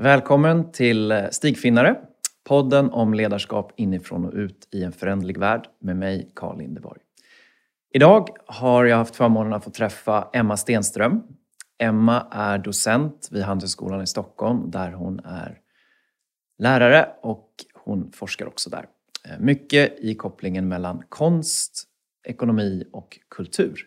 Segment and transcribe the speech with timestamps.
[0.00, 1.96] Välkommen till Stigfinnare,
[2.44, 7.00] podden om ledarskap inifrån och ut i en föränderlig värld med mig, Carl Lindeborg.
[7.94, 11.22] Idag har jag haft förmånen att få träffa Emma Stenström.
[11.78, 15.58] Emma är docent vid Handelshögskolan i Stockholm där hon är
[16.58, 18.86] lärare och hon forskar också där.
[19.28, 21.84] Eh, mycket i kopplingen mellan konst,
[22.24, 23.80] ekonomi och kultur.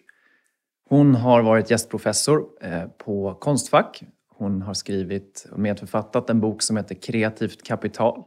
[0.90, 4.04] Hon har varit gästprofessor eh, på Konstfack.
[4.42, 8.24] Hon har skrivit och medförfattat en bok som heter Kreativt kapital.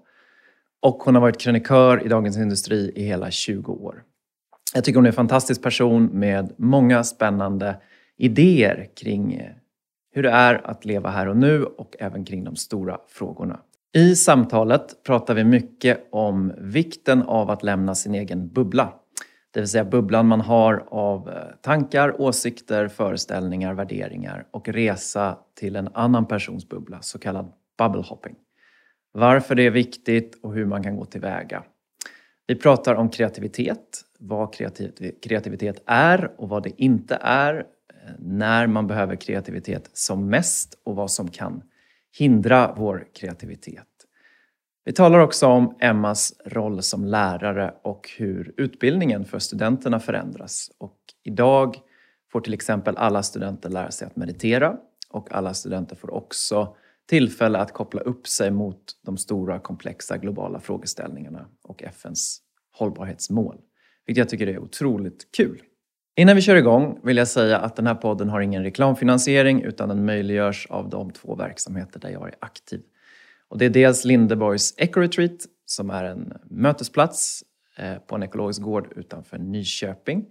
[0.82, 4.02] Och hon har varit krönikör i Dagens Industri i hela 20 år.
[4.74, 7.76] Jag tycker hon är en fantastisk person med många spännande
[8.16, 9.50] idéer kring eh,
[10.12, 13.60] hur det är att leva här och nu och även kring de stora frågorna.
[13.94, 18.92] I samtalet pratar vi mycket om vikten av att lämna sin egen bubbla.
[19.54, 25.76] Det vill säga bubblan man har av eh, tankar, åsikter, föreställningar, värderingar och resa till
[25.76, 28.34] en annan persons bubbla, så kallad bubble hopping.
[29.12, 31.64] Varför det är viktigt och hur man kan gå tillväga.
[32.46, 34.54] Vi pratar om kreativitet, vad
[35.22, 37.64] kreativitet är och vad det inte är, eh,
[38.18, 41.62] när man behöver kreativitet som mest och vad som kan
[42.18, 43.93] hindra vår kreativitet.
[44.86, 50.70] Vi talar också om Emmas roll som lärare och hur utbildningen för studenterna förändras.
[50.78, 51.76] Och idag
[52.32, 54.76] får till exempel alla studenter lära sig att meditera
[55.10, 56.76] och alla studenter får också
[57.08, 62.40] tillfälle att koppla upp sig mot de stora komplexa globala frågeställningarna och FNs
[62.72, 63.56] hållbarhetsmål.
[64.06, 65.62] Vilket jag tycker är otroligt kul.
[66.16, 69.88] Innan vi kör igång vill jag säga att den här podden har ingen reklamfinansiering utan
[69.88, 72.82] den möjliggörs av de två verksamheter där jag är aktiv.
[73.54, 77.44] Och det är dels Lindeborgs Eco Retreat som är en mötesplats
[77.78, 80.26] eh, på en ekologisk gård utanför Nyköping.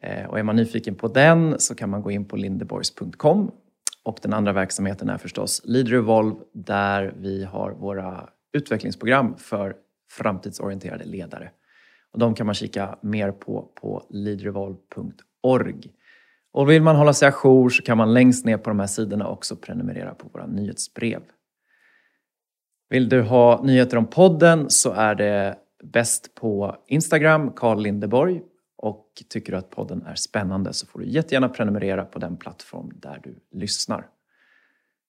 [0.00, 3.50] Eh, och är man nyfiken på den så kan man gå in på lindeborgs.com.
[4.04, 9.74] Och den andra verksamheten är förstås Leader Evolve där vi har våra utvecklingsprogram för
[10.10, 11.50] framtidsorienterade ledare.
[12.12, 15.90] Och de kan man kika mer på på leaderevolve.org.
[16.52, 19.28] Och vill man hålla sig ajour så kan man längst ner på de här sidorna
[19.28, 21.22] också prenumerera på våra nyhetsbrev.
[22.90, 28.42] Vill du ha nyheter om podden så är det bäst på Instagram, Carl Lindeborg.
[28.76, 32.92] Och tycker du att podden är spännande så får du jättegärna prenumerera på den plattform
[32.94, 34.06] där du lyssnar.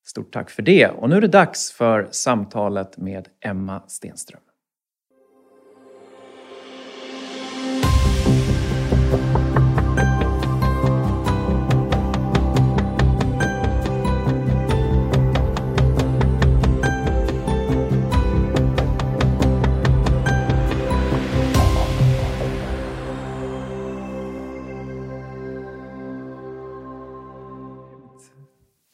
[0.06, 0.88] Stort tack för det.
[0.88, 4.42] Och nu är det dags för samtalet med Emma Stenström.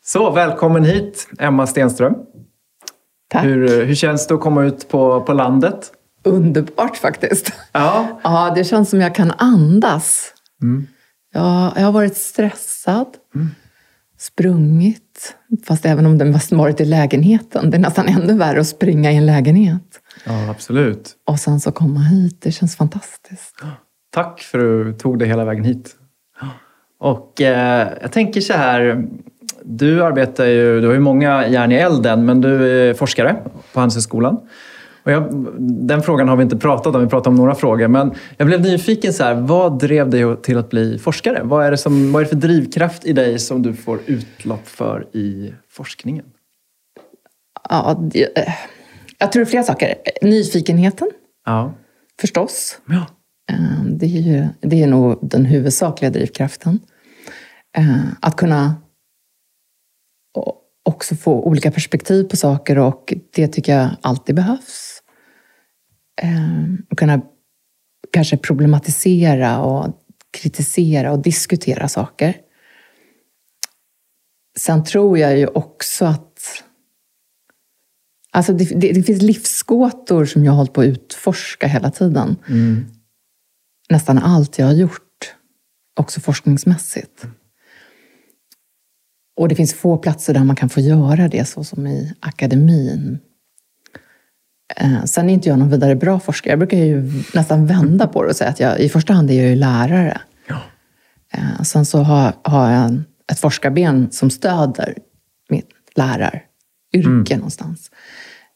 [0.07, 2.15] Så, välkommen hit, Emma Stenström.
[3.29, 3.45] Tack.
[3.45, 5.91] Hur, hur känns det att komma ut på, på landet?
[6.23, 7.53] Underbart faktiskt.
[7.71, 8.19] Ja.
[8.23, 10.33] ja, det känns som jag kan andas.
[10.61, 10.87] Mm.
[11.33, 13.49] Ja, jag har varit stressad, mm.
[14.17, 15.35] sprungit.
[15.65, 17.69] Fast även om det mest varit i lägenheten.
[17.71, 19.99] Det är nästan ännu värre att springa i en lägenhet.
[20.25, 21.11] Ja, absolut.
[21.25, 23.55] Och sen så komma hit, det känns fantastiskt.
[24.09, 25.95] Tack för att du tog dig hela vägen hit.
[26.99, 29.07] Och eh, jag tänker så här,
[29.67, 33.35] du arbetar ju, du har ju många järn i elden, men du är forskare
[33.73, 34.37] på Handelshögskolan.
[35.03, 37.87] Och jag, den frågan har vi inte pratat om, vi pratat om några frågor.
[37.87, 41.41] Men jag blev nyfiken, så här, vad drev dig till att bli forskare?
[41.43, 44.67] Vad är, det som, vad är det för drivkraft i dig som du får utlopp
[44.67, 46.25] för i forskningen?
[47.69, 48.29] Ja, det,
[49.17, 49.95] jag tror det är flera saker.
[50.21, 51.09] Nyfikenheten,
[51.45, 51.73] ja.
[52.21, 52.79] förstås.
[52.87, 53.05] Ja.
[53.51, 56.79] Eh, det är, ju, det är nog den huvudsakliga drivkraften.
[57.77, 58.75] Eh, att kunna
[60.87, 65.01] också få olika perspektiv på saker och det tycker jag alltid behövs.
[66.21, 67.21] Ehm, och kunna
[68.11, 69.93] kanske problematisera och
[70.31, 72.35] kritisera och diskutera saker.
[74.57, 76.63] Sen tror jag ju också att
[78.31, 82.35] Alltså det, det, det finns livsgåtor som jag har hållit på att utforska hela tiden.
[82.49, 82.85] Mm.
[83.89, 85.35] Nästan allt jag har gjort,
[85.99, 87.25] också forskningsmässigt.
[89.37, 93.19] Och det finns få platser där man kan få göra det, så som i akademin.
[94.75, 96.51] Eh, sen är inte jag någon vidare bra forskare.
[96.51, 99.33] Jag brukar ju nästan vända på det och säga att jag i första hand är
[99.33, 100.21] jag ju lärare.
[100.47, 100.61] Ja.
[101.33, 103.01] Eh, sen så har, har jag
[103.31, 104.97] ett forskarben som stöder
[105.49, 107.37] mitt läraryrke mm.
[107.37, 107.91] någonstans.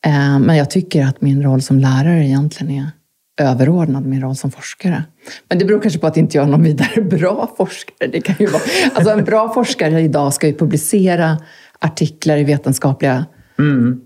[0.06, 2.92] Eh, men jag tycker att min roll som lärare egentligen är
[3.40, 5.04] överordnad min roll som forskare.
[5.50, 8.10] Men det beror kanske på att inte jag är någon vidare bra forskare.
[8.12, 8.62] Det kan ju vara,
[8.94, 11.38] alltså en bra forskare idag ska ju publicera
[11.80, 13.26] artiklar i vetenskapliga
[13.60, 14.02] mm.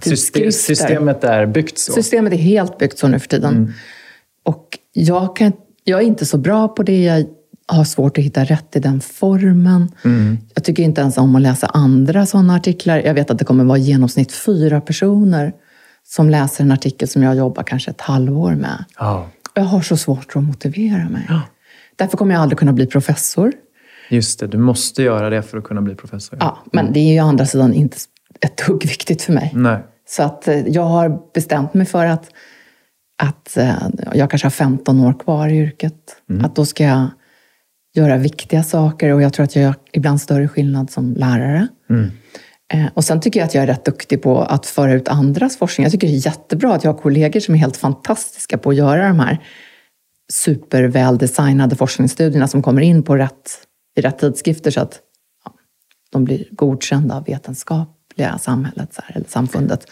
[0.00, 0.50] tidskrifter.
[0.50, 1.92] Systemet är byggt så?
[1.92, 3.56] Systemet är helt byggt så nu för tiden.
[3.56, 3.72] Mm.
[4.44, 5.52] Och jag, kan,
[5.84, 7.04] jag är inte så bra på det.
[7.04, 7.24] Jag
[7.66, 9.92] har svårt att hitta rätt i den formen.
[10.04, 10.38] Mm.
[10.54, 13.02] Jag tycker inte ens om att läsa andra sådana artiklar.
[13.04, 15.52] Jag vet att det kommer vara i genomsnitt fyra personer
[16.08, 18.84] som läser en artikel som jag jobbar kanske ett halvår med.
[19.00, 19.26] Oh.
[19.54, 21.26] Jag har så svårt att motivera mig.
[21.30, 21.40] Oh.
[21.96, 23.52] Därför kommer jag aldrig kunna bli professor.
[24.08, 26.38] Just det, du måste göra det för att kunna bli professor.
[26.40, 26.92] Ja, men mm.
[26.92, 27.96] det är ju å andra sidan inte
[28.40, 29.52] ett dugg viktigt för mig.
[29.54, 29.78] Nej.
[30.08, 32.30] Så att eh, jag har bestämt mig för att,
[33.22, 35.94] att eh, jag kanske har 15 år kvar i yrket.
[36.30, 36.44] Mm.
[36.44, 37.06] Att då ska jag
[37.94, 41.68] göra viktiga saker och jag tror att jag gör ibland större skillnad som lärare.
[41.90, 42.10] Mm.
[42.74, 45.56] Eh, och sen tycker jag att jag är rätt duktig på att föra ut andras
[45.56, 45.84] forskning.
[45.84, 48.76] Jag tycker det är jättebra att jag har kollegor som är helt fantastiska på att
[48.76, 49.38] göra de här
[50.32, 53.58] superväldesignade forskningsstudierna som kommer in på rätt,
[53.96, 55.00] i rätt tidskrifter så att
[55.44, 55.52] ja,
[56.10, 59.86] de blir godkända av vetenskapliga samhället så här, eller samfundet.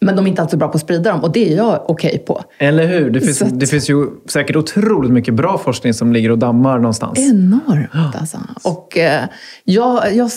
[0.00, 2.08] Men de är inte alltid bra på att sprida dem och det är jag okej
[2.08, 2.42] okay på.
[2.58, 3.10] Eller hur?
[3.10, 6.78] Det finns, att, det finns ju säkert otroligt mycket bra forskning som ligger och dammar
[6.78, 7.18] någonstans.
[7.18, 8.38] Enormt alltså.
[8.62, 9.24] Och eh,
[9.64, 10.30] jag, jag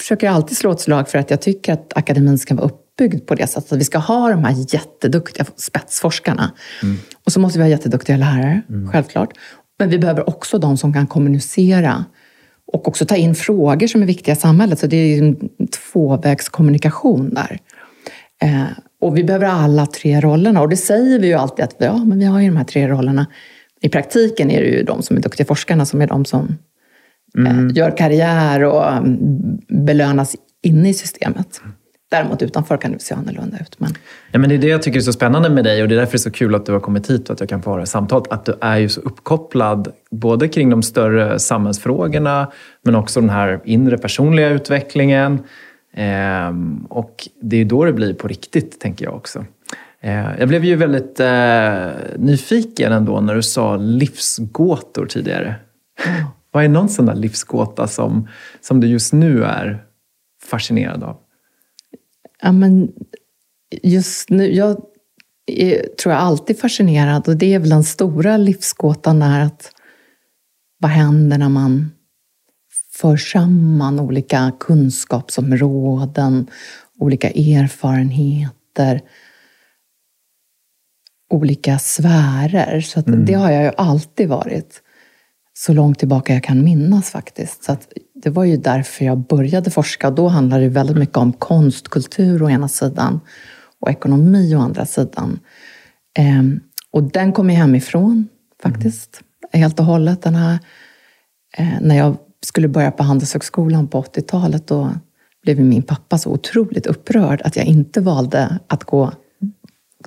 [0.00, 3.34] försöker alltid slå ett slag för att jag tycker att akademin ska vara uppbyggd på
[3.34, 3.72] det sättet.
[3.72, 6.52] Att vi ska ha de här jätteduktiga spetsforskarna.
[6.82, 6.96] Mm.
[7.26, 8.90] Och så måste vi ha jätteduktiga lärare, mm.
[8.92, 9.30] självklart.
[9.78, 12.04] Men vi behöver också de som kan kommunicera
[12.72, 14.78] och också ta in frågor som är viktiga i samhället.
[14.78, 15.48] Så det är en
[15.92, 17.58] tvåvägskommunikation där.
[18.42, 18.64] Eh,
[19.00, 20.60] och vi behöver alla tre rollerna.
[20.60, 22.88] Och det säger vi ju alltid att ja, men vi har ju de här tre
[22.88, 23.26] rollerna.
[23.80, 26.58] I praktiken är det ju de som är duktiga forskarna som är de som
[27.38, 27.68] mm.
[27.68, 29.18] gör karriär och mm,
[29.68, 31.60] belönas inne i systemet.
[32.10, 33.80] Däremot utanför kan det se annorlunda ut.
[33.80, 33.94] Men...
[34.32, 35.96] Ja, men det är det jag tycker är så spännande med dig och det är
[35.96, 37.70] därför det är så kul att du har kommit hit och att jag kan få
[37.70, 38.32] ha det samtalet.
[38.32, 42.52] Att du är ju så uppkopplad både kring de större samhällsfrågorna
[42.84, 45.38] men också den här inre personliga utvecklingen.
[45.94, 49.44] Ehm, och det är då det blir på riktigt, tänker jag också.
[50.00, 51.86] Ehm, jag blev ju väldigt eh,
[52.16, 55.54] nyfiken ändå när du sa livsgåtor tidigare.
[56.06, 56.22] Mm.
[56.50, 58.28] Vad är någon sån där livsgåta som,
[58.60, 59.84] som du just nu är
[60.42, 61.16] fascinerad av?
[62.42, 62.92] Ja, men
[63.82, 64.80] just nu, jag
[65.46, 69.72] är, tror jag alltid fascinerad och det är väl den stora livsgåtan är att
[70.78, 71.90] vad händer när man
[72.92, 76.46] för samman olika kunskapsområden,
[76.98, 79.00] olika erfarenheter,
[81.30, 82.80] olika sfärer.
[82.80, 83.24] Så mm.
[83.24, 84.82] det har jag ju alltid varit
[85.66, 87.64] så långt tillbaka jag kan minnas faktiskt.
[87.64, 87.76] Så
[88.14, 90.10] det var ju därför jag började forska.
[90.10, 93.20] Då handlade det väldigt mycket om konst, kultur å ena sidan
[93.80, 95.38] och ekonomi å andra sidan.
[96.18, 96.60] Ehm,
[96.90, 98.28] och den kom ju hemifrån
[98.62, 99.20] faktiskt,
[99.52, 99.62] mm.
[99.62, 100.22] helt och hållet.
[100.22, 100.58] Den här,
[101.56, 104.92] eh, när jag skulle börja på Handelshögskolan på 80-talet, då
[105.42, 109.12] blev min pappa så otroligt upprörd att jag inte valde att gå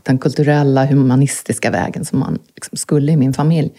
[0.04, 3.72] den kulturella, humanistiska vägen som man liksom skulle i min familj.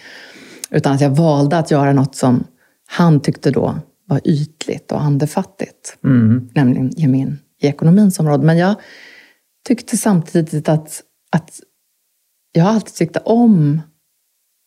[0.71, 2.45] Utan att jag valde att göra något som
[2.87, 5.97] han tyckte då var ytligt och andefattigt.
[6.05, 6.49] Mm.
[6.55, 8.45] Nämligen ge mig in i ekonomins område.
[8.47, 8.75] Men jag
[9.69, 11.03] tyckte samtidigt att,
[11.33, 11.61] att
[12.53, 13.81] jag har alltid tyckt om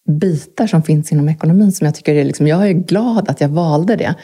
[0.10, 3.50] bitar som finns inom ekonomin som jag tycker är liksom, jag är glad att jag
[3.50, 4.16] valde det.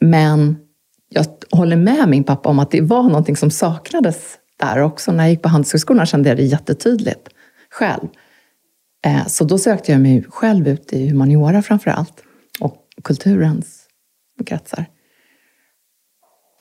[0.00, 0.56] Men
[1.08, 5.12] jag håller med min pappa om att det var någonting som saknades där också.
[5.12, 7.28] När jag gick på Handelshögskolan kände jag det jättetydligt
[7.70, 8.08] själv.
[9.06, 12.22] Eh, så då sökte jag mig själv ut i humaniora framför allt
[12.60, 13.82] och kulturens
[14.46, 14.86] kretsar.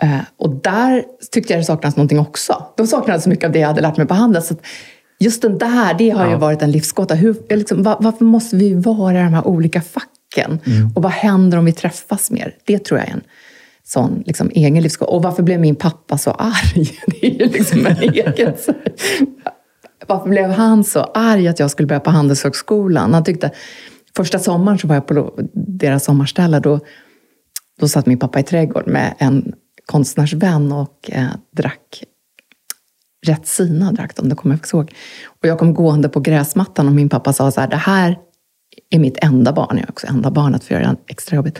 [0.01, 2.65] Eh, och där tyckte jag det saknades någonting också.
[2.77, 4.43] Då saknades så mycket av det jag hade lärt mig på Handel.
[4.43, 4.55] Så
[5.19, 6.31] just den där, det har ja.
[6.31, 7.15] ju varit en livsgåta.
[7.15, 10.59] Hur, liksom, varför måste vi vara i de här olika facken?
[10.65, 10.91] Mm.
[10.95, 12.55] Och vad händer om vi träffas mer?
[12.65, 13.23] Det tror jag är en
[13.83, 15.11] sån liksom, egen livsgåta.
[15.11, 16.99] Och varför blev min pappa så arg?
[17.07, 18.53] Det är ju liksom en egen
[20.11, 23.13] varför blev han så arg att jag skulle börja på Handelshögskolan?
[23.13, 23.51] Han tyckte...
[24.15, 26.59] Första sommaren så var jag på deras sommarställe.
[26.59, 26.79] Då,
[27.79, 29.53] då satt min pappa i trädgården med en
[29.85, 31.27] konstnärsvän och eh,
[31.57, 32.03] drack
[33.25, 34.93] Retsina drack de, det kommer jag ihåg.
[35.25, 38.17] Och jag kom gående på gräsmattan och min pappa sa så här, det här
[38.89, 41.59] är mitt enda barn, jag är också enda barnet för att göra extra jobbigt.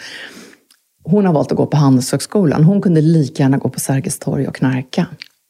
[1.04, 2.64] Hon har valt att gå på Handelshögskolan.
[2.64, 5.08] Hon kunde lika gärna gå på Sergels torg och knarka.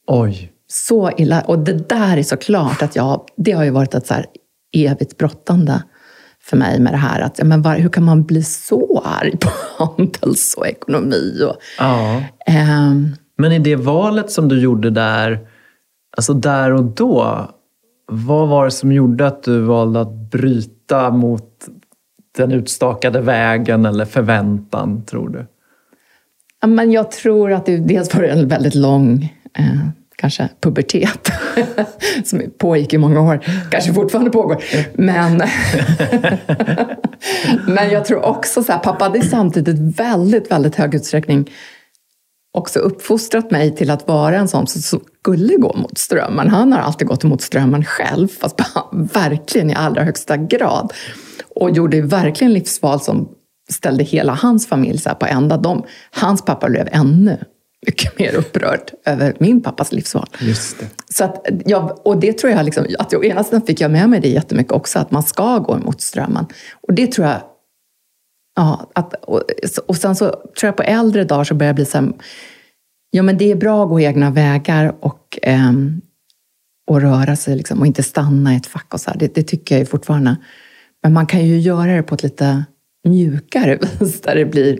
[0.08, 0.51] Oj.
[0.74, 1.42] Så illa.
[1.42, 4.16] Och det där är såklart att jag, det har ju varit ett så
[4.78, 5.84] evigt brottande
[6.44, 9.38] för mig med det här att, ja, men var, hur kan man bli så arg
[9.38, 11.42] på handels och ekonomi?
[11.50, 12.24] Och, ja.
[12.48, 15.40] Ähm, men i det valet som du gjorde där,
[16.18, 17.48] Alltså där och då,
[18.08, 21.68] vad var det som gjorde att du valde att bryta mot
[22.38, 25.46] den utstakade vägen eller förväntan, tror du?
[26.68, 29.88] men jag tror att det dels var en väldigt lång, eh,
[30.22, 31.32] kanske pubertet
[32.26, 33.40] som pågick i många år,
[33.72, 34.64] kanske fortfarande pågår.
[34.94, 35.38] Men,
[37.68, 41.50] men jag tror också så här, pappa hade samtidigt väldigt, väldigt hög utsträckning
[42.54, 46.50] också uppfostrat mig till att vara en sån som skulle gå mot strömmen.
[46.50, 48.62] Han har alltid gått mot strömmen själv, fast
[48.92, 50.94] verkligen i allra högsta grad.
[51.56, 53.30] Och gjorde verkligen livsval som
[53.72, 55.58] ställde hela hans familj så på ända.
[55.58, 57.38] De, hans pappa blev ännu
[57.86, 60.28] mycket mer upprörd över min pappas livsval.
[60.40, 60.86] Just det.
[61.14, 64.10] Så att jag, och det tror jag, liksom, att jag, ena sidan fick jag med
[64.10, 66.46] mig det jättemycket också, att man ska gå emot strömmen.
[66.82, 67.42] Och det tror jag
[68.56, 69.44] Ja, att, och,
[69.88, 72.14] och sen så tror jag på äldre dagar så börjar jag bli så här,
[73.12, 75.72] ja men det är bra att gå egna vägar och, eh,
[76.90, 79.12] och röra sig liksom, och inte stanna i ett fack och så.
[79.16, 80.36] Det, det, tycker jag ju fortfarande.
[81.04, 82.64] Men man kan ju göra det på ett lite
[83.08, 84.80] mjukare vis där det blir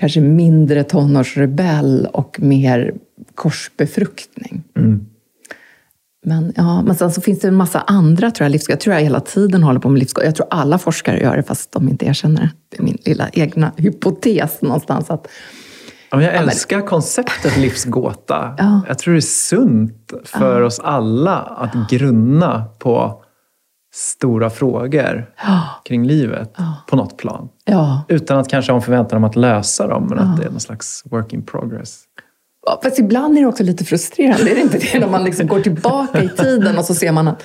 [0.00, 2.94] kanske mindre tonårsrebell och mer
[3.34, 4.62] korsbefruktning.
[4.76, 5.06] Mm.
[6.26, 8.72] Men, ja, men sen så finns det en massa andra tror jag, livsgåtor.
[8.72, 10.26] Jag tror jag hela tiden håller på med livsgåtor.
[10.26, 12.50] Jag tror alla forskare gör det fast de inte erkänner det.
[12.68, 15.10] Det är min lilla egna hypotes någonstans.
[15.10, 15.28] Att,
[16.10, 16.88] jag älskar ja, men...
[16.88, 18.54] konceptet livsgåta.
[18.58, 18.80] Ja.
[18.88, 23.22] Jag tror det är sunt för oss alla att grunna på
[23.92, 25.30] stora frågor
[25.84, 26.56] kring livet
[26.88, 27.48] på något plan.
[28.08, 30.60] Utan att kanske ha en förväntan om att lösa dem, men att det är någon
[30.60, 32.02] slags work in progress.
[32.82, 34.98] Fast ibland är det också lite frustrerande, är det inte det?
[34.98, 37.42] När man liksom går tillbaka i tiden och så ser man att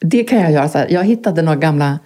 [0.00, 0.68] det kan jag göra.
[0.68, 0.86] Så här.
[0.90, 1.98] Jag hittade några gamla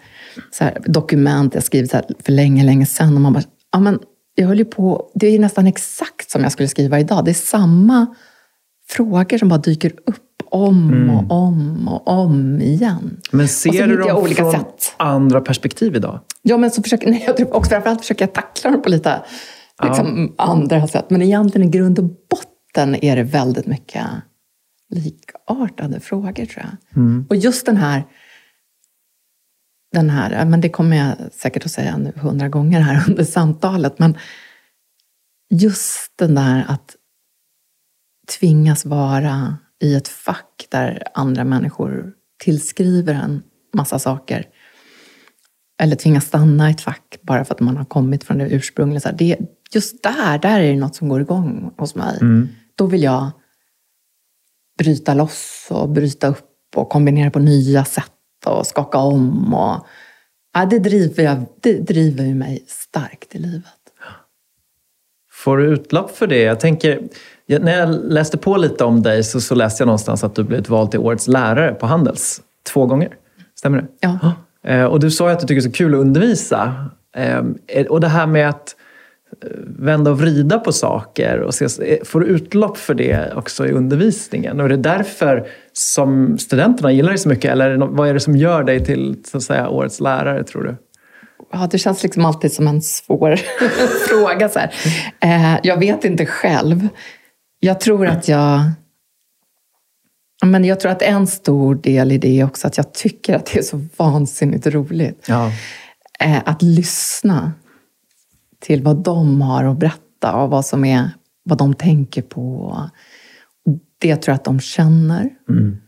[0.61, 3.15] här, dokument jag skrivit här, för länge, länge sedan.
[3.15, 4.01] Och man bara, ja, men
[4.35, 7.25] jag höll ju på, det är nästan exakt som jag skulle skriva idag.
[7.25, 8.15] Det är samma
[8.89, 11.11] frågor som bara dyker upp om mm.
[11.11, 13.21] och om och om igen.
[13.31, 14.95] Men ser du dem olika från sätt.
[14.97, 16.21] andra perspektiv idag?
[16.43, 19.23] Ja, men så försöker, nej, jag tror också framförallt försöker jag tackla dem på lite
[19.83, 20.45] liksom, ja.
[20.45, 21.11] andra sätt.
[21.11, 24.07] Men egentligen i grund och botten är det väldigt mycket
[24.91, 27.03] likartade frågor tror jag.
[27.03, 27.27] Mm.
[27.31, 28.05] Och just den här,
[29.93, 33.99] den här, men det kommer jag säkert att säga nu hundra gånger här under samtalet,
[33.99, 34.17] men
[35.51, 36.97] just den där att
[38.39, 42.13] tvingas vara i ett fack där andra människor
[42.45, 43.43] tillskriver en
[43.75, 44.47] massa saker.
[45.83, 49.13] Eller tvingas stanna i ett fack bara för att man har kommit från det ursprungliga.
[49.13, 49.39] Det,
[49.73, 52.19] just där, där är det något som går igång hos mig.
[52.21, 52.49] Mm.
[52.77, 53.31] Då vill jag
[54.79, 59.55] bryta loss och bryta upp och kombinera på nya sätt och skaka om.
[59.55, 59.87] Och,
[60.55, 63.83] ja, det, driver jag, det driver mig starkt i livet.
[65.33, 66.43] Får du utlopp för det?
[66.43, 67.09] Jag tänker,
[67.59, 70.69] när jag läste på lite om dig så, så läste jag någonstans att du blivit
[70.69, 72.41] vald till årets lärare på Handels
[72.73, 73.15] två gånger.
[73.59, 73.87] Stämmer det?
[74.01, 74.35] Ja.
[74.65, 76.75] Eh, och du sa ju att du tycker det är så kul att undervisa.
[77.17, 77.55] Ehm,
[77.89, 78.77] och det här med att
[79.67, 84.61] vända och vrida på saker och se, får du utlopp för det också i undervisningen?
[84.61, 87.51] Och är det därför som studenterna gillar dig så mycket?
[87.51, 90.77] Eller vad är det som gör dig till så att säga, årets lärare, tror du?
[91.53, 93.37] Ja, det känns liksom alltid som en svår
[94.09, 94.49] fråga.
[94.49, 94.59] Så
[95.21, 96.89] eh, jag vet inte själv.
[97.65, 98.71] Jag tror att jag...
[100.45, 103.47] Men jag tror att en stor del i det är också att jag tycker att
[103.47, 105.27] det är så vansinnigt roligt.
[105.29, 105.53] Ja.
[106.21, 107.53] Eh, att lyssna
[108.61, 111.11] till vad de har att berätta och vad som är
[111.43, 112.77] vad de tänker på.
[113.99, 115.31] Det tror jag att de känner.
[115.49, 115.81] Mm.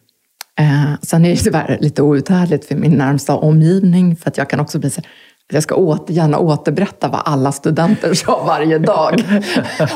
[0.59, 4.61] Eh, sen är det tyvärr lite outhärdligt för min närmsta omgivning, för att jag kan
[4.61, 5.03] också bli så
[5.53, 9.25] jag ska åter, gärna återberätta vad alla studenter sa varje dag.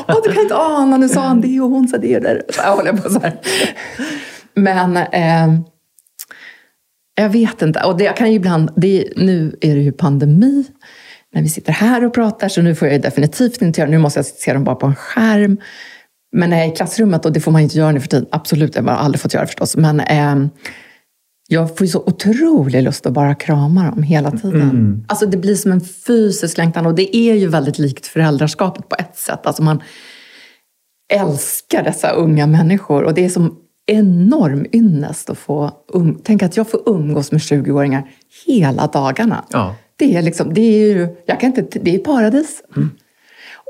[0.07, 2.19] Åh, du kan inte ana, nu sa han det och hon sa det.
[2.19, 2.43] Där.
[2.49, 3.39] Så jag håller på så här.
[4.53, 5.61] Men eh,
[7.15, 7.83] jag vet inte.
[7.83, 10.65] Och det, jag kan ju ibland, det, nu är det ju pandemi
[11.33, 14.19] när vi sitter här och pratar, så nu får jag definitivt inte göra Nu måste
[14.19, 15.57] jag se dem bara på en skärm.
[16.31, 18.25] Men när jag är i klassrummet, och det får man inte göra nu för tiden,
[18.31, 20.35] absolut, jag har aldrig fått göra förstås, men eh,
[21.51, 24.61] jag får ju så otrolig lust att bara krama dem hela tiden.
[24.61, 25.05] Mm.
[25.07, 28.95] Alltså det blir som en fysisk längtan och det är ju väldigt likt föräldraskapet på
[28.99, 29.45] ett sätt.
[29.45, 29.81] Alltså man
[31.13, 36.57] älskar dessa unga människor och det är som enorm ynnest att få um Tänk att
[36.57, 38.09] jag får umgås med 20-åringar
[38.45, 39.45] hela dagarna.
[39.51, 39.75] Ja.
[39.95, 42.63] Det är, liksom, det är ju, jag kan inte, det är paradis.
[42.75, 42.89] Mm.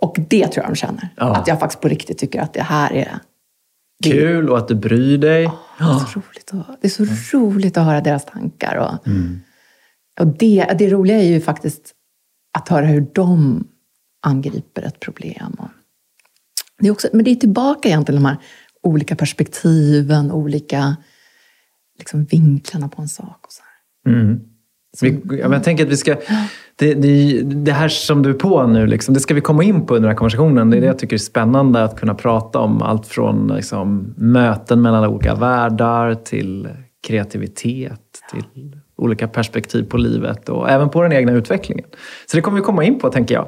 [0.01, 1.09] Och det tror jag de känner.
[1.15, 1.36] Ja.
[1.36, 3.19] Att jag faktiskt på riktigt tycker att det här är...
[4.03, 5.45] Kul och att du bryr dig.
[5.45, 7.15] Oh, det, är så roligt att, det är så mm.
[7.33, 8.75] roligt att höra deras tankar.
[8.75, 9.39] Och, mm.
[10.19, 11.93] och det, det roliga är ju faktiskt
[12.57, 13.63] att höra hur de
[14.21, 15.55] angriper ett problem.
[15.57, 15.69] Och
[16.79, 18.37] det är också, men det är tillbaka egentligen de här
[18.83, 20.95] olika perspektiven, olika
[21.97, 23.45] liksom, vinklarna på en sak.
[23.45, 23.63] Och så
[24.09, 24.39] mm.
[25.01, 26.15] Vi, jag tänker att vi ska...
[26.75, 29.86] Det, det, det, här som du är på nu, liksom, det ska vi komma in
[29.86, 30.69] på under den här konversationen.
[30.69, 34.81] Det är det jag tycker är spännande, att kunna prata om allt från liksom, möten
[34.81, 36.67] mellan olika världar till
[37.08, 41.86] kreativitet, till olika perspektiv på livet och även på den egna utvecklingen.
[42.31, 43.48] Så det kommer vi komma in på, tänker jag.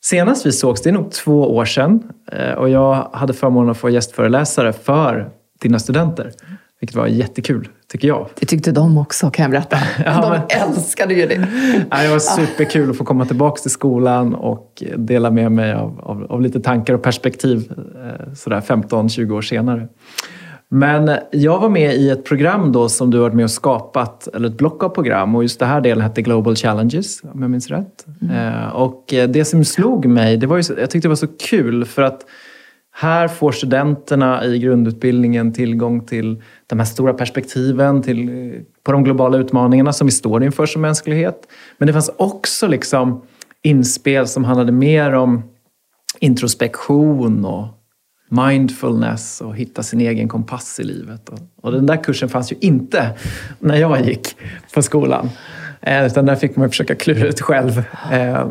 [0.00, 3.78] Senast vi sågs, det är nog två år sedan eh, och jag hade förmånen att
[3.78, 6.32] få gästföreläsare för dina studenter.
[6.80, 8.28] Vilket var jättekul, tycker jag.
[8.34, 9.78] Det tyckte de också, kan jag berätta.
[10.04, 10.68] Ja, de men...
[10.68, 11.34] älskade ju det.
[12.02, 16.26] det var superkul att få komma tillbaka till skolan och dela med mig av, av,
[16.32, 19.88] av lite tankar och perspektiv eh, sådär 15-20 år senare.
[20.70, 24.48] Men jag var med i ett program då som du varit med och skapat, eller
[24.48, 25.34] ett block av program.
[25.34, 28.06] Och just det här delen hette Global Challenges, om jag minns rätt.
[28.22, 28.54] Mm.
[28.54, 31.84] Eh, och det som slog mig, det var ju, jag tyckte det var så kul
[31.84, 32.20] för att
[33.00, 39.04] här får studenterna i grundutbildningen tillgång till de här stora perspektiven till, eh, på de
[39.04, 41.48] globala utmaningarna som vi står inför som mänsklighet.
[41.78, 43.22] Men det fanns också liksom
[43.62, 45.42] inspel som handlade mer om
[46.20, 47.66] introspektion och
[48.28, 51.28] mindfulness och hitta sin egen kompass i livet.
[51.28, 53.10] Och, och den där kursen fanns ju inte
[53.58, 54.36] när jag gick
[54.74, 55.30] på skolan.
[55.80, 57.84] Eh, utan där fick man försöka klura ut själv.
[58.12, 58.46] Eh,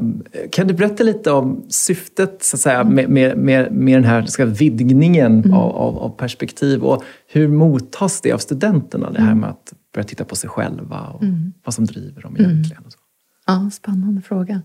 [0.52, 4.26] kan du berätta lite om syftet så att säga, med, med, med, med den här
[4.26, 5.54] ska, vidgningen mm.
[5.54, 9.12] av, av, av, perspektiv och hur mottas det av studenterna?
[9.12, 9.40] Det här mm.
[9.40, 11.54] med att börja titta på sig själva och mm.
[11.66, 12.52] vad som driver dem mm.
[12.52, 12.84] egentligen.
[12.86, 13.00] Och så.
[13.48, 14.62] Ja, spännande fråga.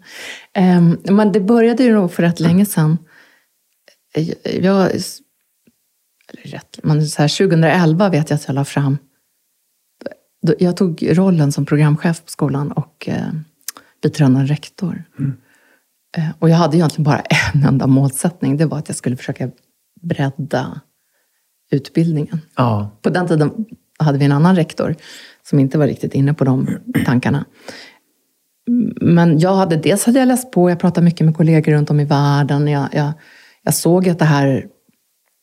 [0.79, 2.99] Um, men det började ju nog för rätt länge sedan.
[4.45, 4.91] Jag,
[6.29, 8.99] eller rätt, men så här, 2011 vet jag att jag la fram
[10.59, 13.33] jag tog rollen som programchef på skolan och eh,
[14.03, 15.05] biträdande rektor.
[15.19, 15.37] Mm.
[16.17, 17.21] Eh, och jag hade egentligen bara
[17.55, 18.57] en enda målsättning.
[18.57, 19.51] Det var att jag skulle försöka
[20.03, 20.81] bredda
[21.71, 22.41] utbildningen.
[22.57, 22.91] Ja.
[23.03, 23.67] På den tiden
[23.99, 24.95] hade vi en annan rektor
[25.43, 26.69] som inte var riktigt inne på de
[27.07, 27.45] tankarna.
[29.01, 32.01] Men jag hade, dels hade jag läst på, jag pratade mycket med kollegor runt om
[32.01, 32.69] i världen.
[32.69, 33.13] Jag, jag,
[33.63, 34.67] jag såg att det här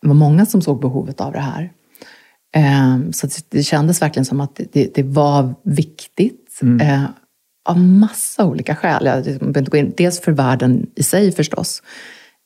[0.02, 1.72] var många som såg behovet av det här.
[2.56, 6.60] Ehm, så det kändes verkligen som att det, det var viktigt.
[6.62, 6.88] Mm.
[6.88, 7.10] Eh,
[7.70, 9.06] av massa olika skäl.
[9.06, 11.82] Jag Dels för världen i sig förstås.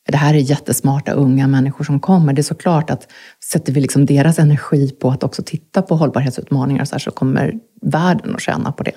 [0.08, 2.32] Det här är jättesmarta unga människor som kommer.
[2.32, 3.08] Det är såklart att
[3.50, 7.54] sätter vi liksom deras energi på att också titta på hållbarhetsutmaningar så, här, så kommer
[7.82, 8.94] världen att tjäna på det.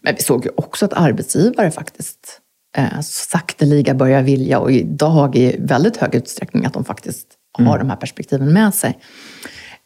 [0.00, 2.40] Men vi såg ju också att arbetsgivare faktiskt
[2.76, 7.78] eh, sakteliga börjar vilja och idag i väldigt hög utsträckning att de faktiskt har mm.
[7.78, 8.98] de här perspektiven med sig.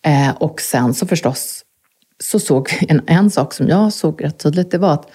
[0.06, 1.64] Eh, och sen så förstås
[2.22, 4.70] så såg vi en, en sak som jag såg rätt tydligt.
[4.70, 5.10] Det var att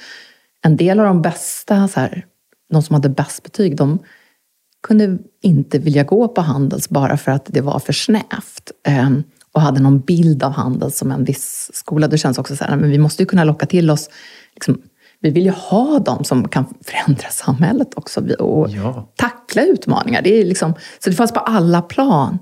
[0.62, 2.26] en del av de bästa, så här,
[2.70, 4.00] de som hade bäst betyg, de
[4.88, 8.72] kunde inte vilja gå på Handels bara för att det var för snävt.
[8.88, 9.10] Eh,
[9.52, 12.08] och hade någon bild av Handels som en viss skola.
[12.08, 14.10] Det känns också så här, men vi måste ju kunna locka till oss
[14.54, 14.82] liksom,
[15.20, 19.12] vi vill ju ha dem som kan förändra samhället också och ja.
[19.16, 20.22] tackla utmaningar.
[20.22, 22.40] Det är liksom, så det fanns på alla plan.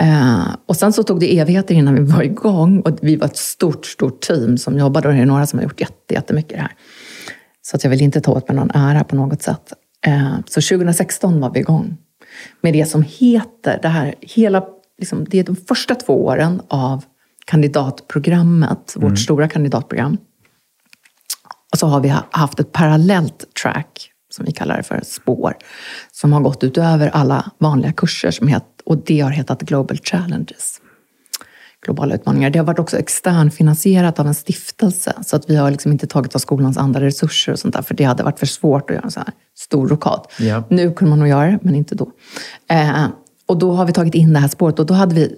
[0.00, 3.36] Eh, och sen så tog det evigheter innan vi var igång och vi var ett
[3.36, 5.80] stort, stort team som jobbade och det är några som har gjort
[6.10, 6.72] jättemycket det här.
[7.62, 9.72] Så att jag vill inte ta åt mig någon ära på något sätt.
[10.06, 11.96] Eh, så 2016 var vi igång
[12.60, 14.64] med det som heter, det här hela,
[14.98, 17.04] liksom, det är de första två åren av
[17.44, 19.08] kandidatprogrammet, mm.
[19.08, 20.18] vårt stora kandidatprogram.
[21.72, 25.56] Och så har vi haft ett parallellt track, som vi kallar det för, spår,
[26.12, 30.80] som har gått utöver alla vanliga kurser som heter och det har hetat Global Challenges.
[31.84, 32.50] Globala utmaningar.
[32.50, 35.12] Det har varit också externfinansierat av en stiftelse.
[35.26, 37.82] Så att vi har liksom inte tagit av skolans andra resurser och sånt där.
[37.82, 40.26] För det hade varit för svårt att göra en sån här stor rokad.
[40.38, 40.64] Ja.
[40.70, 42.10] Nu kunde man nog göra det, men inte då.
[42.70, 43.06] Eh,
[43.46, 44.78] och då har vi tagit in det här spåret.
[44.78, 45.36] Och då hade vi,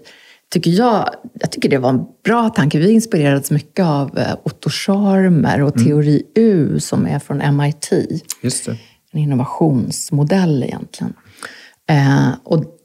[0.52, 1.08] tycker jag,
[1.40, 2.78] jag tycker det var en bra tanke.
[2.78, 5.88] Vi inspirerades mycket av eh, Otto Scharmer och mm.
[5.88, 7.90] Teori U som är från MIT.
[8.42, 8.76] Just det.
[9.12, 11.14] En innovationsmodell egentligen.
[11.88, 12.75] Eh, och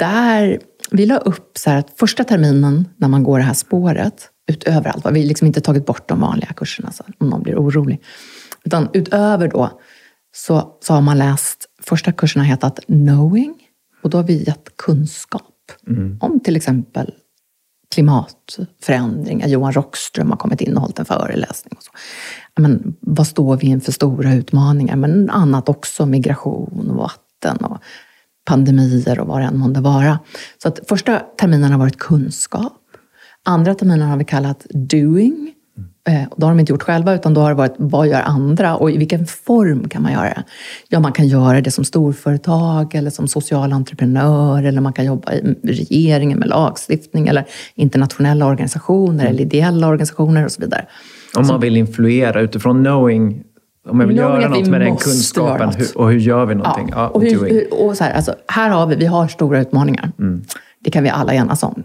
[0.00, 0.58] där,
[0.90, 5.06] vi la upp så att första terminen när man går det här spåret, utöver allt,
[5.10, 8.02] vi liksom inte tagit bort de vanliga kurserna så om någon blir orolig.
[8.64, 9.80] Utan utöver då
[10.36, 13.54] så, så har man läst, första kursen har hetat Knowing
[14.02, 15.42] och då har vi gett kunskap
[15.88, 16.18] mm.
[16.20, 17.14] om till exempel
[17.94, 19.48] klimatförändringar.
[19.48, 21.74] Johan Rockström har kommit in och hållit en föreläsning.
[21.76, 21.90] Och så.
[22.56, 24.96] Men, vad står vi inför stora utmaningar?
[24.96, 27.78] Men annat också, migration och vatten och
[28.44, 30.18] pandemier och vad det än månde vara.
[30.62, 32.72] Så att första terminen har varit kunskap.
[33.44, 35.54] Andra terminen har vi kallat doing.
[36.08, 38.76] Eh, då har de inte gjort själva, utan då har det varit vad gör andra
[38.76, 40.44] och i vilken form kan man göra det?
[40.88, 45.32] Ja, man kan göra det som storföretag eller som social entreprenör eller man kan jobba
[45.32, 50.86] i regeringen med lagstiftning eller internationella organisationer eller ideella organisationer och så vidare.
[51.36, 53.42] Om man vill influera utifrån knowing
[53.88, 55.80] om jag vill Knowing göra något med den kunskapen, något.
[55.80, 56.88] hur, och hur gör vi någonting?
[56.92, 60.12] Ja, och hur, hur, och så här, alltså, här har vi, vi har stora utmaningar.
[60.80, 61.82] Det kan vi alla enas om.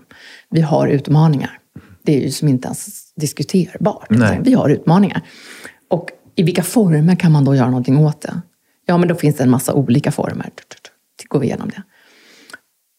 [0.49, 1.59] Vi har utmaningar.
[2.03, 4.09] Det är ju som inte ens diskuterbart.
[4.09, 4.39] Nej.
[4.43, 5.21] Vi har utmaningar.
[5.89, 8.41] Och i vilka former kan man då göra någonting åt det?
[8.85, 10.49] Ja, men då finns det en massa olika former.
[11.27, 11.83] Går vi igenom det.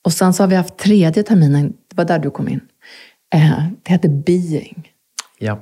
[0.04, 2.60] Och sen så har vi haft tredje terminen, det var där du kom in.
[3.34, 4.88] Eh, det heter Being.
[5.38, 5.60] Ja.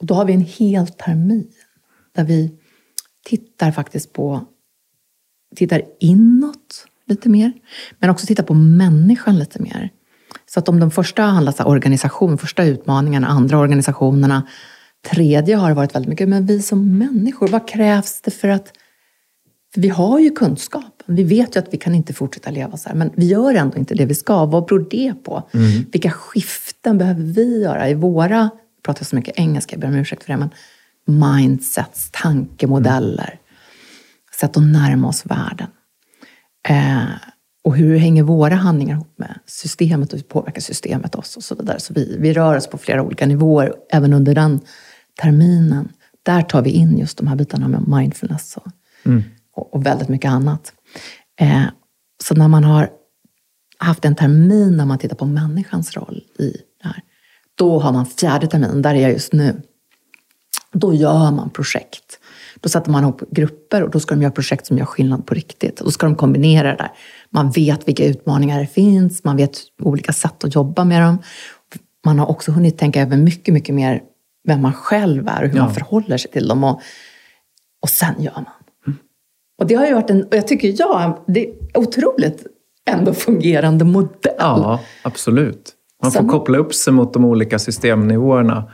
[0.00, 1.50] Och då har vi en hel termin
[2.16, 2.50] där vi
[3.24, 4.44] tittar faktiskt på,
[5.56, 7.52] tittar inåt lite mer,
[7.98, 9.90] men också tittar på människan lite mer.
[10.46, 14.48] Så att om de första handlar om organisation, första utmaningarna, andra organisationerna,
[15.10, 18.72] tredje har det varit väldigt mycket, men vi som människor, vad krävs det för att
[19.74, 21.16] för vi har ju kunskapen.
[21.16, 23.78] Vi vet ju att vi kan inte fortsätta leva så här, men vi gör ändå
[23.78, 24.44] inte det vi ska.
[24.44, 25.48] Vad beror det på?
[25.92, 29.94] Vilka skiften behöver vi göra i våra, jag pratar så mycket engelska, jag ber om
[29.94, 30.50] ursäkt för det, men
[31.06, 33.40] mindsets, tankemodeller.
[34.40, 35.68] Sätt att närma oss världen.
[36.68, 37.04] Eh,
[37.64, 41.54] och hur hänger våra handlingar ihop med systemet och hur påverkar systemet oss och så
[41.54, 41.80] vidare.
[41.80, 44.60] Så vi, vi rör oss på flera olika nivåer även under den
[45.22, 45.88] terminen.
[46.22, 48.66] Där tar vi in just de här bitarna med mindfulness och,
[49.54, 50.72] och, och väldigt mycket annat.
[51.40, 51.64] Eh,
[52.24, 52.90] så när man har
[53.78, 57.02] haft en termin när man tittar på människans roll i det här,
[57.54, 59.62] då har man fjärde terminen, där är jag just nu.
[60.78, 62.18] Då gör man projekt.
[62.60, 65.34] Då sätter man ihop grupper och då ska de göra projekt som gör skillnad på
[65.34, 65.76] riktigt.
[65.76, 66.90] Då ska de kombinera det där.
[67.30, 71.18] Man vet vilka utmaningar det finns, man vet olika sätt att jobba med dem.
[72.04, 74.02] Man har också hunnit tänka över mycket, mycket mer
[74.48, 75.64] vem man själv är och hur Ja.
[75.64, 76.64] man förhåller sig till dem.
[76.64, 76.80] Och,
[77.82, 78.96] och sen gör man.
[79.58, 82.46] Och det har ju varit en, och jag tycker ja, det är otroligt
[82.90, 84.34] ändå fungerande modell.
[84.38, 85.72] ja, absolut.
[86.02, 88.70] Man får Sen- koppla upp sig mot de olika systemnivåerna,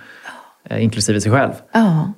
[0.79, 1.53] inklusive sig själv.
[1.73, 2.13] Ja.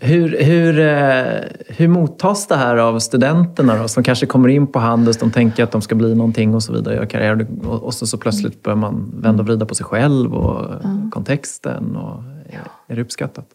[0.00, 4.78] Hur, hur, eh, hur mottas det här av studenterna då, som kanske kommer in på
[4.78, 8.06] Handels, de tänker att de ska bli någonting och så vidare, göra karriär och, så,
[8.06, 11.96] så plötsligt börjar man vända och vrida på sig själv och kontexten.
[11.96, 13.46] Och, är, är det uppskattat?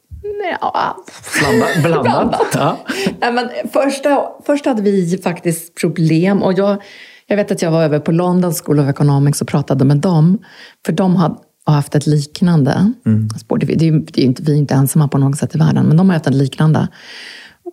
[0.62, 0.96] Ja,
[1.84, 1.84] Blandat?
[1.84, 2.48] blandat.
[2.54, 2.78] Ja.
[3.20, 6.44] Nej, men första, först hade vi faktiskt problem.
[6.44, 6.82] Och jag,
[7.28, 10.38] jag vet att jag var över på London School of Economics och pratade med dem.
[10.86, 12.93] För de hade har haft ett liknande
[13.39, 13.58] spår.
[13.58, 15.97] Det, det, det är inte, vi är inte ensamma på något sätt i världen, men
[15.97, 16.88] de har haft ett liknande.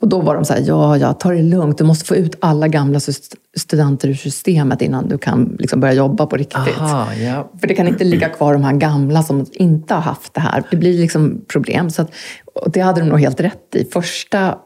[0.01, 1.79] Och då var de så här, ja, ja, ta det lugnt.
[1.79, 5.95] Du måste få ut alla gamla st- studenter ur systemet innan du kan liksom börja
[5.95, 6.79] jobba på riktigt.
[6.79, 7.51] Aha, ja.
[7.61, 10.63] För det kan inte ligga kvar de här gamla som inte har haft det här.
[10.71, 11.91] Det blir liksom problem.
[11.91, 12.11] Så att,
[12.55, 13.85] och det hade de nog helt rätt i.
[13.85, 14.59] Första,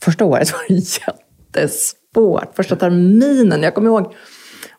[0.00, 0.74] första året var det
[1.54, 2.56] jättesvårt.
[2.56, 4.12] Första terminen, jag kommer ihåg.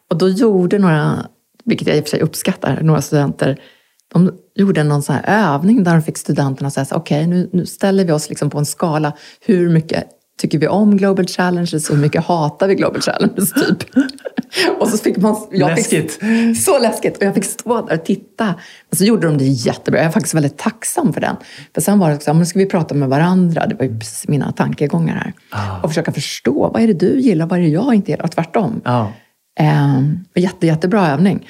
[0.10, 1.25] Och då gjorde några,
[1.65, 3.60] vilket jag i och för sig uppskattar, några studenter,
[4.13, 7.65] de gjorde någon sån här övning där de fick studenterna att säga okej, nu, nu
[7.65, 9.13] ställer vi oss liksom på en skala.
[9.39, 10.04] Hur mycket
[10.39, 13.84] tycker vi om Global Challenges och hur mycket hatar vi Global Challenges, typ?
[14.80, 15.36] och så fick man...
[15.52, 16.13] Jag Läskigt.
[16.13, 17.17] Fick, så läskigt!
[17.17, 18.45] Och jag fick stå där och titta.
[18.89, 20.00] Men så gjorde de det jättebra.
[20.00, 21.36] Jag är faktiskt väldigt tacksam för den.
[21.76, 23.67] För sen var det så här, ska vi prata med varandra?
[23.67, 25.34] Det var ju precis mina tankegångar här.
[25.84, 28.26] Och försöka förstå, vad är det du gillar, vad är det jag inte gillar?
[28.26, 28.82] Och tvärtom.
[28.84, 29.13] Ja.
[29.60, 30.02] Eh,
[30.36, 31.48] jätte, jättebra övning.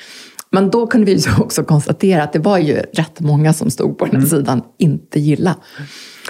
[0.51, 4.05] Men då kunde vi också konstatera att det var ju rätt många som stod på
[4.05, 5.55] den här sidan inte gilla.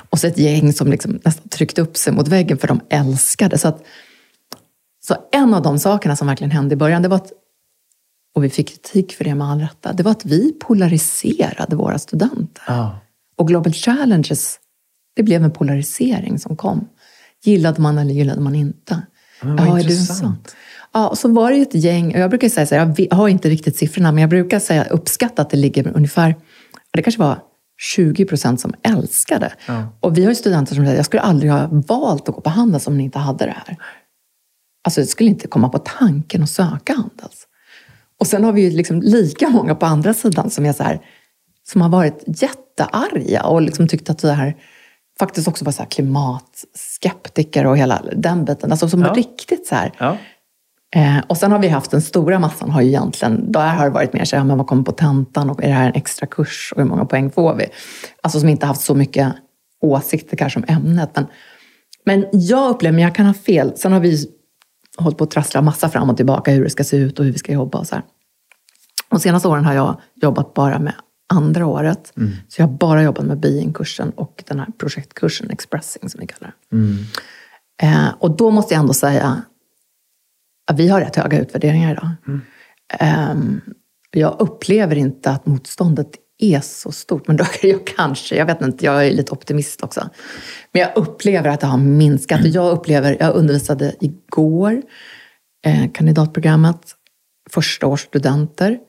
[0.10, 3.58] Och så ett gäng som liksom nästan tryckte upp sig mot väggen för de älskade.
[3.58, 3.84] Så, att,
[5.08, 7.32] så en av de sakerna som verkligen hände i början, det var att,
[8.36, 12.00] och vi fick kritik för det med all rätta, det var att vi polariserade våra
[12.00, 12.64] studenter.
[12.68, 13.00] Ja.
[13.38, 14.60] Och Global Challenges,
[15.16, 16.88] det blev en polarisering som kom.
[17.44, 19.02] Gillade man eller gillade man inte?
[19.42, 20.20] Men vad är du en intressant.
[20.20, 20.38] sån?
[20.94, 23.16] Ja, och så var det ju ett gäng, och jag brukar säga så här, jag
[23.16, 26.36] har inte riktigt siffrorna, men jag brukar säga uppskatta att det ligger ungefär,
[26.94, 27.40] det kanske var
[27.96, 29.54] 20 procent som älskade.
[29.68, 29.88] Ja.
[30.00, 32.50] Och vi har ju studenter som säger, jag skulle aldrig ha valt att gå på
[32.50, 33.78] Handels om ni inte hade det här.
[34.84, 37.48] Alltså, jag skulle inte komma på tanken att söka Handels.
[38.20, 41.00] Och sen har vi ju liksom lika många på andra sidan som är så här,
[41.72, 44.56] som har varit jättearga och liksom tyckt att det här
[45.20, 48.72] faktiskt också var så klimatskeptiker och hela den biten.
[48.72, 49.14] Alltså som Ja.
[49.14, 49.92] riktigt så här.
[49.98, 50.18] Ja.
[50.96, 53.92] Eh, och sen har vi haft den stora massan, har ju egentligen, där har det
[53.92, 56.28] varit mer så här, men vad kommer på tentan och är det här en extra
[56.28, 57.66] kurs och hur många poäng får vi?
[58.24, 59.34] Alltså som inte haft så mycket
[59.82, 61.10] åsikter kanske om ämnet.
[61.16, 61.26] Men,
[62.06, 64.28] men jag upplever, men jag kan ha fel, sen har vi
[64.98, 67.32] hållit på att trassla massa fram och tillbaka hur det ska se ut och hur
[67.32, 68.04] vi ska jobba och så här.
[69.10, 70.94] De senaste åren har jag jobbat bara med
[71.34, 72.14] andra året.
[72.48, 76.54] Så jag har bara jobbat med being-kursen och den här projektkursen, expressing som vi kallar
[76.70, 76.78] det.
[77.82, 79.42] Eh, och då måste jag ändå säga
[80.74, 82.10] vi har rätt höga utvärderingar idag.
[83.00, 83.62] Ehm,
[84.12, 87.28] jag upplever inte att motståndet är så stort.
[87.28, 90.10] Men då är jag kanske, jag vet inte, jag är lite optimist också.
[90.72, 92.42] Men jag upplever att det har minskat.
[92.42, 94.82] Och jag upplever, jag undervisade igår
[95.66, 96.96] eh, kandidatprogrammet,
[97.50, 98.80] första års studenter.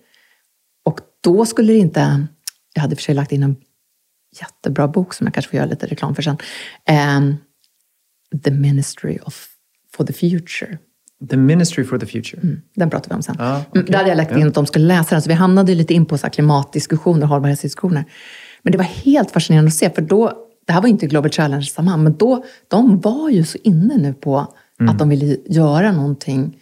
[0.84, 2.26] Och då skulle det inte,
[2.74, 3.56] jag hade för sig lagt in en
[4.40, 6.36] jättebra bok som jag kanske får göra lite reklam för sen.
[6.84, 7.36] Ehm,
[8.44, 9.48] The Ministry of,
[9.96, 10.78] for the Future.
[11.30, 12.40] The Ministry for the Future.
[12.42, 13.36] Mm, den pratar vi om sen.
[13.38, 13.82] Ja, Mm, okej.
[13.84, 16.06] Där hade jag lagt in att de skulle läsa den, så vi hamnade lite in
[16.06, 18.04] på så här klimatdiskussioner och hållbarhetsdiskussioner.
[18.62, 20.32] Men det var helt fascinerande att se, för då,
[20.66, 24.54] det här var inte Global Challenge-sammanhang, men då, de var ju så inne nu på
[24.80, 24.92] Mm.
[24.92, 26.56] att de ville göra någonting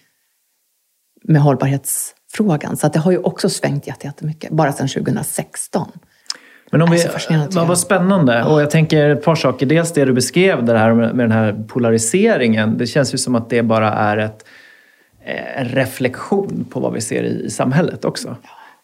[1.25, 2.77] med hållbarhetsfrågan.
[2.77, 5.88] Så att det har ju också svängt jätte- jättemycket, bara sedan 2016.
[6.71, 7.05] Men om vi,
[7.67, 8.45] vad, spännande.
[8.45, 9.67] Och jag tänker ett par saker.
[9.67, 12.79] Dels det du beskrev, det här med, den här polariseringen.
[12.79, 14.45] Det känns ju som att det bara är ett,
[15.25, 18.37] eh, en reflektion på vad vi ser i, i samhället också.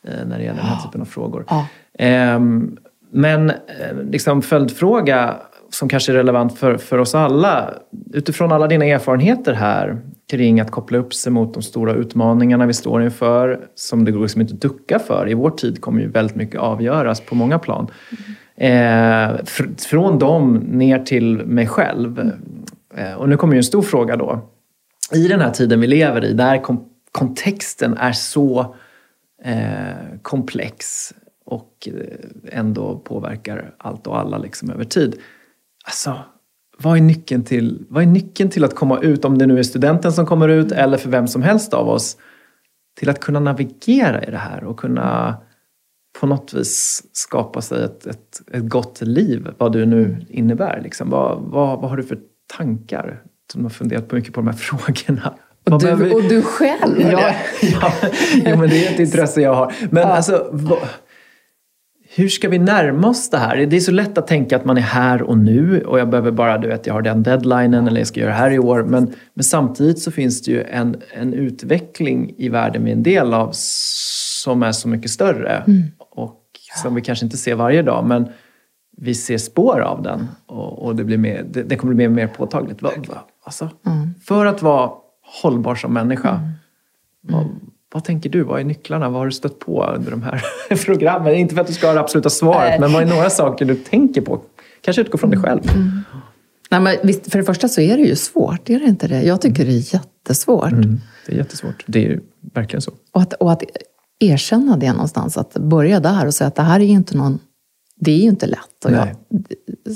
[0.08, 1.44] eh, När det gäller den här typen av frågor.
[1.48, 1.66] Ja.
[1.98, 2.76] Ehm,
[3.10, 3.56] men eh,
[4.10, 5.34] liksom följdfråga
[5.70, 7.70] som kanske är relevant för, för oss alla.
[8.12, 9.98] Utifrån alla dina erfarenheter här
[10.30, 14.20] kring att koppla upp sig mot de stora utmaningarna vi står inför, som det går
[14.20, 15.28] liksom inte att ducka för.
[15.28, 17.86] I vår tid kommer ju väldigt mycket avgöras på många plan.
[18.56, 18.68] Eh,
[19.44, 22.30] fr- från dem ner till mig själv.
[22.94, 24.40] Eh, och nu kommer ju en stor fråga då.
[25.12, 28.74] I den här tiden vi lever i, där kom- kontexten är så
[29.44, 31.12] eh, komplex
[31.46, 35.16] och eh, ändå påverkar allt och alla liksom över tid.
[35.84, 36.18] Alltså,
[36.78, 39.62] vad är, nyckeln till, vad är nyckeln till att komma ut, om det nu är
[39.62, 42.16] studenten som kommer ut eller för vem som helst av oss,
[42.98, 45.36] till att kunna navigera i det här och kunna
[46.20, 50.80] på något vis skapa sig ett, ett, ett gott liv, vad det nu innebär.
[50.82, 51.10] Liksom.
[51.10, 52.18] Vad, vad, vad har du för
[52.56, 55.34] tankar som du har funderat på mycket på de här frågorna?
[55.70, 57.00] Och du, och du själv!
[57.00, 57.92] Ja, ja,
[58.34, 59.74] jo, men det är ett intresse jag har.
[59.90, 60.78] Men alltså, vad,
[62.16, 63.66] hur ska vi närma oss det här?
[63.66, 66.30] Det är så lätt att tänka att man är här och nu och jag behöver
[66.30, 68.82] bara, du vet, jag har den deadlinen eller jag ska göra det här i år.
[68.82, 73.02] Men, men samtidigt så finns det ju en, en utveckling i världen vi är en
[73.02, 75.64] del av som är så mycket större
[75.98, 76.40] och
[76.82, 78.04] som vi kanske inte ser varje dag.
[78.06, 78.28] Men
[78.96, 82.24] vi ser spår av den och, och det, blir mer, det, det kommer bli mer
[82.24, 82.82] och mer påtagligt.
[83.44, 83.70] Alltså,
[84.24, 84.90] För att vara
[85.42, 86.40] hållbar som människa,
[87.20, 87.46] vad,
[87.94, 88.42] vad tänker du?
[88.42, 89.08] Vad är nycklarna?
[89.08, 90.42] Vad har du stött på under de här
[90.84, 91.34] programmen?
[91.34, 93.74] Inte för att du ska ha det absoluta svaret, men vad är några saker du
[93.74, 94.40] tänker på?
[94.80, 95.60] Kanske utgå från dig själv.
[96.70, 99.22] Nej, men visst, för det första så är det ju svårt, är det inte det?
[99.22, 100.72] Jag tycker det är jättesvårt.
[100.72, 101.84] Mm, det är jättesvårt.
[101.86, 102.20] Det är ju
[102.54, 102.92] verkligen så.
[103.12, 103.62] Och, att, och att
[104.20, 107.38] erkänna det någonstans, att börja där och säga att det här är ju inte någon...
[107.96, 108.84] Det är ju inte lätt.
[108.84, 109.08] Och jag,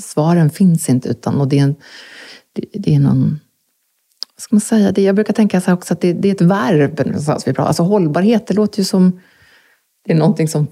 [0.01, 1.75] svaren finns inte, utan och det är, en,
[2.53, 3.39] det, det är någon...
[4.39, 4.91] Ska man säga?
[4.91, 7.05] Det, jag brukar tänka så också att det, det är ett verb.
[7.05, 7.67] någonstans vi pratar.
[7.67, 9.21] Alltså hållbarhet, det låter ju som...
[10.05, 10.67] Det är någonting som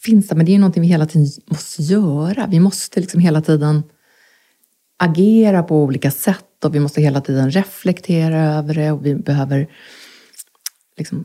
[0.00, 2.46] finns där, men det är ju någonting vi hela tiden måste göra.
[2.50, 3.82] Vi måste liksom hela tiden
[4.98, 9.70] agera på olika sätt och vi måste hela tiden reflektera över det och vi behöver
[10.96, 11.24] liksom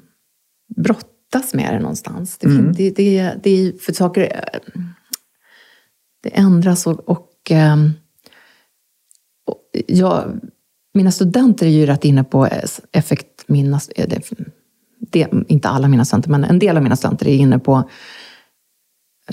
[0.76, 2.38] brottas med det någonstans.
[2.38, 4.60] Det, fin- det, det, det är för saker eh,
[6.24, 7.92] det ändras och, och, ehm,
[9.46, 10.40] och jag,
[10.98, 14.20] mina studenter är ju rätt inne på eh, effekt, mina, eh,
[15.00, 17.90] det, inte alla mina studenter, men en del av mina studenter är inne på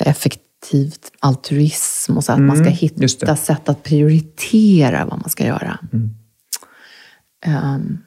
[0.00, 5.46] effektivt altruism och så att man ska Mm, hitta sätt att prioritera vad man ska
[5.46, 5.78] göra.
[5.92, 6.10] Mm.
[7.46, 7.98] Ehm,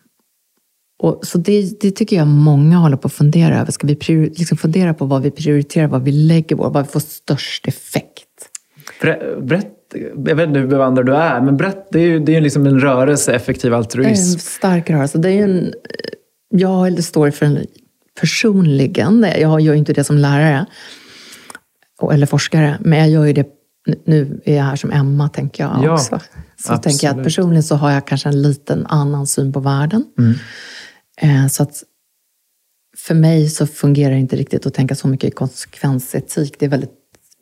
[0.99, 3.71] och, så det, det tycker jag många håller på att fundera över.
[3.71, 6.91] Ska vi priori- liksom fundera på vad vi prioriterar, vad vi lägger vår, vad vi
[6.91, 8.49] får störst effekt?
[9.01, 9.71] Ber- Berätt,
[10.25, 12.41] jag vet inte hur bevandrad du är, men berätt, det är ju det är ju
[12.41, 14.39] liksom en rörelse, effektiv Det är en altruism.
[14.39, 15.17] stark rörelse.
[15.17, 15.73] Det är en,
[16.49, 17.65] jag står för en
[18.19, 20.65] personligen, jag gör ju inte det som lärare
[22.11, 23.47] eller forskare, men jag gör ju det,
[24.05, 26.19] nu är jag här som Emma tänker jag Ja, också.
[26.63, 27.23] Så tänker jag att absolut.
[27.23, 30.05] personligen så har jag kanske en liten annan syn på världen.
[30.19, 30.33] Mm.
[31.21, 31.83] Eh, Så att
[32.97, 36.55] för mig så fungerar det inte riktigt att tänka så mycket i konsekvensetik.
[36.59, 36.91] Det är väldigt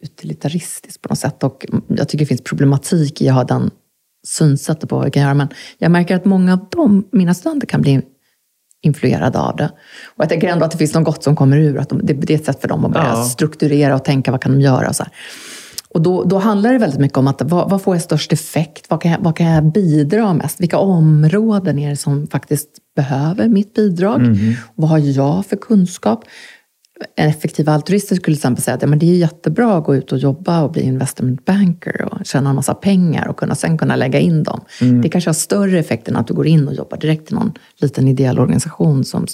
[0.06, 1.44] utilitaristiskt på något sätt.
[1.44, 3.72] Och jag tycker det finns problematik i att ha den
[4.28, 5.34] synsättet på vad vi kan göra.
[5.34, 8.02] Men jag märker att många av dem, mina studenter kan bli
[8.82, 9.72] influerade av det.
[10.16, 11.78] Och jag tänker ändå att det finns något gott som kommer ur.
[11.78, 13.24] Att de, det, det är ett sätt för dem att börja Ja.
[13.24, 14.90] strukturera och tänka vad kan de göra.
[14.90, 15.14] Och så här.
[15.90, 18.86] Och då, då handlar det väldigt mycket om att vad, vad får jag störst effekt?
[18.90, 20.62] Vad kan, jag, vad kan jag bidra mest?
[20.62, 24.22] Vilka områden är det som faktiskt behöver mitt bidrag?
[24.76, 26.24] Vad har jag för kunskap?
[27.16, 30.12] Effektiva altruister skulle till exempel säga att ja, men det är jättebra att gå ut
[30.12, 33.96] och jobba och bli investment banker och tjäna en massa pengar och kunna, sen kunna
[33.96, 34.62] lägga in dem.
[34.82, 35.02] Mm.
[35.02, 37.54] Det kanske har större effekt än att du går in och jobbar direkt i någon
[37.78, 39.28] liten ideell organisation som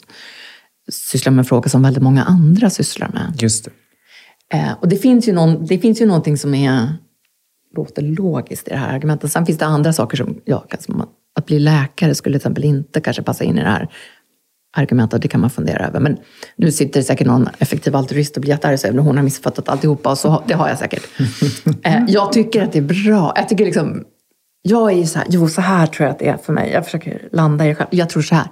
[0.92, 3.42] sysslar med frågor som väldigt många andra sysslar med.
[3.42, 3.72] Just det.
[4.58, 6.94] Eh, och det finns, ju någon, det finns ju någonting som är,
[7.76, 9.32] låter logiskt i det här argumentet.
[9.32, 13.02] Sen finns det andra saker som, ja, som att bli läkare skulle till exempel inte
[13.02, 13.90] kanske passa in i det här
[14.74, 15.22] argumentet.
[15.22, 16.00] Det kan man fundera över.
[16.00, 16.18] Men
[16.56, 20.12] nu sitter det säkert någon effektiv altruist och blir jättearg och hon har missuppfattat alltihopa.
[20.12, 21.04] Och så, det har jag säkert.
[21.84, 23.34] eh, jag tycker att det är bra.
[23.36, 24.04] Jag tycker liksom,
[24.62, 26.72] jag är ju så här, jo så här tror jag att det är för mig.
[26.72, 27.90] Jag försöker landa i det själv.
[27.92, 28.48] Jag tror så här.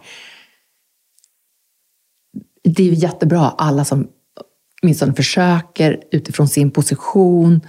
[2.64, 4.08] Det är ju jättebra alla som
[4.82, 7.62] åtminstone försöker utifrån sin position.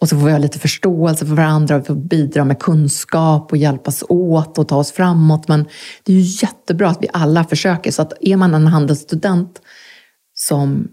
[0.00, 3.52] Och så får vi ha lite förståelse för varandra och vi får bidra med kunskap
[3.52, 5.48] och hjälpas åt och ta oss framåt.
[5.48, 5.64] Men
[6.02, 7.90] det är ju jättebra att vi alla försöker.
[7.90, 9.60] Så att är man en handelsstudent
[10.34, 10.88] som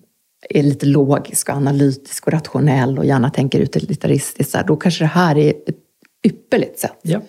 [0.50, 5.38] är lite logisk och analytisk och rationell och gärna tänker utilitaristiskt, då kanske det här
[5.38, 5.78] är ett
[6.24, 7.00] ypperligt sätt.
[7.02, 7.22] Ja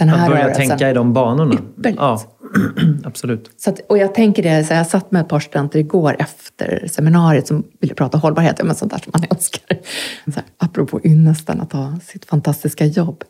[0.00, 0.68] den här att börja rörelsen.
[0.68, 1.54] tänka i de banorna.
[1.54, 1.98] Ypperligt.
[2.00, 2.22] Ja,
[3.04, 3.50] absolut.
[3.56, 6.88] Så att, och jag tänker det, så jag satt med ett par studenter igår efter
[6.90, 9.78] seminariet som ville prata hållbarhet, men sånt där som man önskar.
[10.24, 13.24] Så här, apropå ynnesten att ha sitt fantastiska jobb.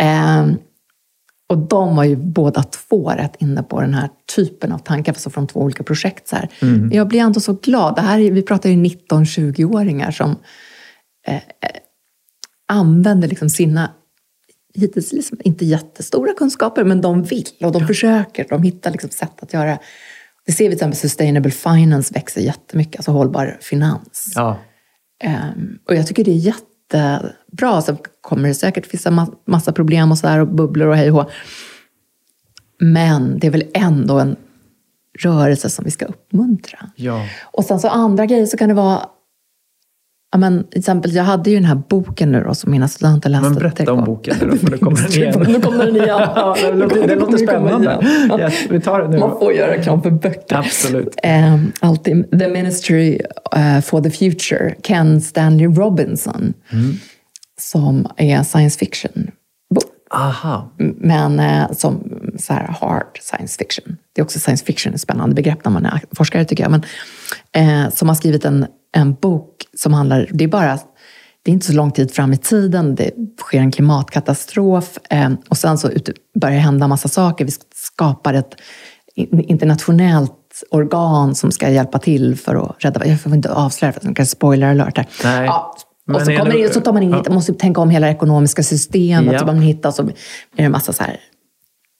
[0.00, 0.46] Eh,
[1.48, 5.32] och de var ju båda två rätt inne på den här typen av tankar, fast
[5.32, 6.28] från två olika projekt.
[6.28, 6.92] Så mm.
[6.92, 7.94] Jag blir ändå så glad.
[7.94, 10.30] Det här, vi pratar ju 19-20-åringar som
[11.26, 11.40] eh, eh,
[12.68, 13.90] använder liksom sina
[14.74, 18.46] hittills liksom inte jättestora kunskaper, men de vill och de försöker.
[18.48, 19.78] De hittar liksom sätt att göra.
[20.46, 24.32] Det ser vi till exempel sustainable finance växer jättemycket, alltså hållbar finans.
[24.34, 24.58] Ja.
[25.24, 27.82] Um, och jag tycker det är jättebra.
[27.82, 31.30] Sen kommer det säkert finnas massa problem och så här och bubblor och hej och
[32.78, 34.36] Men det är väl ändå en
[35.18, 36.90] rörelse som vi ska uppmuntra.
[36.96, 37.26] Ja.
[37.42, 39.08] Och sen så andra grejer så kan det vara
[40.34, 43.30] Ja, men, till exempel, jag hade ju den här boken nu då, som mina studenter
[43.30, 43.48] läste.
[43.48, 45.44] Men berätta om boken nu då, för nu kommer den igen.
[45.48, 46.08] nu kommer den igen.
[46.08, 47.98] Ja, det låter, det låter spännande.
[48.28, 49.18] Ja, vi tar det nu.
[49.18, 50.56] Man får göra reklam för böcker.
[50.56, 51.16] Absolut.
[51.24, 53.18] Um, alltid, the Ministry
[53.56, 56.94] uh, for the Future, Ken Stanley Robinson, mm.
[57.60, 59.30] som är science fiction.
[59.74, 59.84] Bok.
[60.10, 60.72] Aha.
[60.96, 63.96] Men uh, som så här hard science fiction.
[64.12, 66.70] Det är också science fiction, ett spännande begrepp när man är forskare tycker jag.
[66.70, 66.84] Men,
[67.58, 70.78] uh, som har skrivit en en bok som handlar, det är bara
[71.42, 75.56] det är inte så lång tid fram i tiden, det sker en klimatkatastrof eh, och
[75.56, 75.90] sen så
[76.40, 77.44] börjar det hända massa saker.
[77.44, 78.54] Vi skapar ett
[79.16, 83.06] internationellt organ som ska hjälpa till för att rädda...
[83.06, 85.06] Jag får inte avslöja för att det spoiler alert här.
[85.24, 85.46] Nej.
[85.46, 85.76] Ja,
[86.14, 87.32] och så, kommer det, så tar man in, ja.
[87.32, 89.32] måste tänka om hela det ekonomiska systemet.
[89.32, 89.38] Ja.
[89.38, 90.16] Så man hittar, så blir
[90.56, 91.20] det en massa så här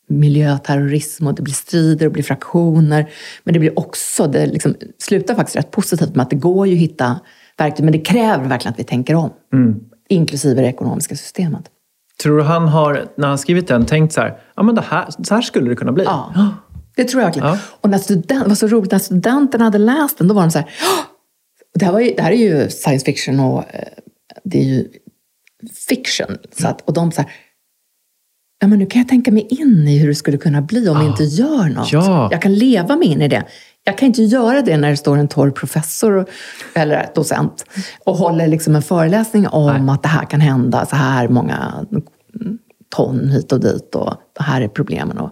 [0.08, 3.10] miljöterrorism och det blir strider och det blir fraktioner.
[3.44, 6.74] Men det blir också, det liksom slutar faktiskt rätt positivt med att det går ju
[6.74, 7.20] att hitta
[7.58, 9.30] verktyg, men det kräver verkligen att vi tänker om.
[9.52, 9.80] Mm.
[10.08, 11.64] Inklusive det ekonomiska systemet.
[12.22, 15.08] Tror du han har, när han skrivit den, tänkt så här, ja men det här,
[15.22, 16.04] så här skulle det kunna bli?
[16.04, 16.32] Ja,
[16.96, 17.48] det tror jag verkligen.
[17.48, 17.58] Ja.
[17.80, 20.50] Och när student, det var så roligt, när studenterna hade läst den, då var de
[20.50, 20.70] så här,
[21.74, 23.88] det här, var ju, det här är ju science fiction och eh,
[24.44, 24.88] det är ju
[25.88, 26.38] fiction.
[26.58, 27.30] Så att, och de så här,
[28.64, 30.96] ja, men nu kan jag tänka mig in i hur det skulle kunna bli om
[30.96, 31.92] ah, vi inte gör något.
[31.92, 32.28] Ja.
[32.30, 33.44] Jag kan leva mig in i det.
[33.84, 36.26] Jag kan inte göra det när det står en torr professor
[36.74, 37.64] eller docent
[38.04, 39.94] och håller liksom en föreläsning om Nej.
[39.94, 41.86] att det här kan hända, så här många
[42.96, 45.18] ton hit och dit och det här är problemen.
[45.18, 45.30] Och,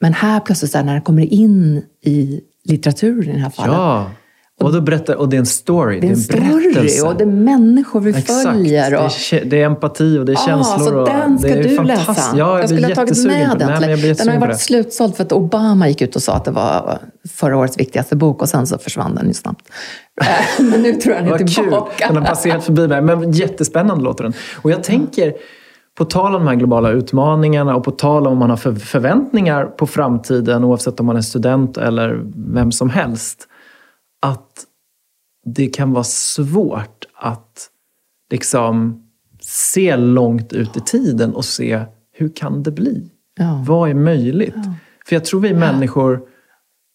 [0.00, 4.10] men här plötsligt, när det kommer in i litteraturen i det här fallet, ja.
[4.62, 6.72] Och, då berättar, och det är en story, det är en, det är en story
[6.72, 7.06] berättelse.
[7.06, 8.42] och det är människor vi Exakt.
[8.42, 8.94] följer.
[8.94, 9.10] Och...
[9.30, 10.86] Det, är, det är empati och det är ah, känslor.
[10.86, 12.14] Så och den ska du läsa.
[12.14, 13.80] Ja, jag, jag skulle ha tagit med den.
[13.80, 16.50] Nej, den har ju varit slutsåld för att Obama gick ut och sa att det
[16.50, 16.98] var
[17.30, 19.68] förra årets viktigaste bok och sen så försvann den ju snabbt.
[20.58, 22.06] Men nu tror jag den är tillbaka.
[22.06, 22.14] Kul.
[22.14, 23.02] Den har passerat förbi mig.
[23.02, 24.32] Men jättespännande låter den.
[24.62, 25.34] Och jag tänker,
[25.98, 29.86] på tal om de här globala utmaningarna och på tal om man har förväntningar på
[29.86, 33.48] framtiden oavsett om man är student eller vem som helst.
[34.22, 34.64] Att
[35.44, 37.68] det kan vara svårt att
[38.30, 39.02] liksom
[39.40, 43.10] se långt ut i tiden och se hur kan det bli?
[43.38, 43.64] Ja.
[43.66, 44.54] Vad är möjligt?
[44.56, 44.74] Ja.
[45.06, 46.20] För jag tror vi människor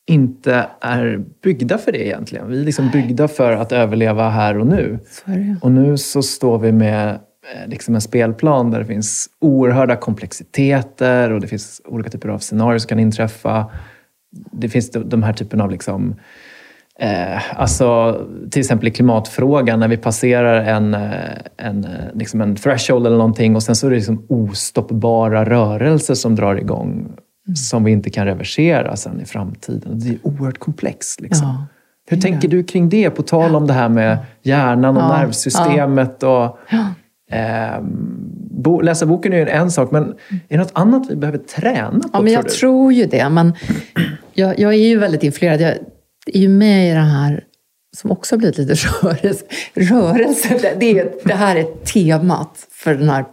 [0.07, 2.47] inte är byggda för det egentligen.
[2.47, 4.99] Vi är liksom byggda för att överleva här och nu.
[5.61, 11.31] Och nu så står vi med eh, liksom en spelplan där det finns oerhörda komplexiteter
[11.31, 13.71] och det finns olika typer av scenarier som kan inträffa.
[14.52, 16.15] Det finns de här typen av liksom
[17.00, 18.19] Eh, alltså
[18.52, 21.02] till exempel i klimatfrågan, när vi passerar en, eh,
[21.58, 26.13] en, eh, liksom en threshold eller någonting och sen så är det liksom ostoppbara rörelser
[26.13, 27.56] som drar igång mm.
[27.56, 30.00] som vi inte kan reversera sen i framtiden.
[30.00, 31.21] Det är oerhört komplext.
[31.21, 31.48] Liksom.
[31.48, 31.65] Ja.
[32.10, 33.10] Hur tänker du kring det?
[33.10, 35.17] På tal om det här med hjärnan och Ja.
[35.17, 36.23] nervsystemet.
[36.23, 36.58] Och,
[37.31, 37.85] ehm,
[38.52, 40.13] bo, läsa boken är en sak, men är
[40.48, 42.10] det något annat vi behöver träna på?
[42.13, 43.29] Ja, men jag tror tror ju det.
[43.29, 43.54] Men
[44.33, 45.62] jag, jag är ju väldigt influerad.
[45.62, 45.73] Jag
[46.28, 47.44] är ju med i det här
[47.98, 49.46] som också har blivit lite rörelse.
[49.73, 50.60] rörelse.
[50.62, 53.25] Det, det, är, det här är temat för den här,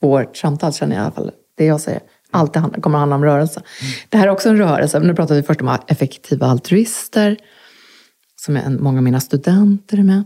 [0.00, 1.30] vårt samtal, känner jag i alla fall.
[1.56, 2.00] Det jag säger.
[2.30, 3.62] Allt det kommer att handla om rörelse.
[4.08, 5.00] Det här är också en rörelse.
[5.00, 7.36] Nu pratade vi först om effektiva altruister,
[8.36, 10.24] som är en, många av mina studenter är med.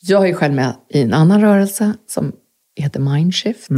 [0.00, 2.32] Jag är själv med i en annan rörelse som
[2.76, 3.68] heter Mindshift.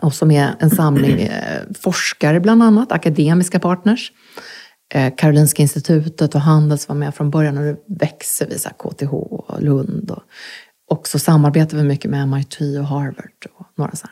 [0.00, 4.12] Och som är en samling eh, forskare bland annat, akademiska partners.
[4.94, 9.14] Eh, Karolinska institutet och Handels var med från början och det växer vi, så KTH
[9.14, 10.10] och Lund.
[10.90, 14.06] Och, så samarbetar vi mycket med MIT och Harvard och några så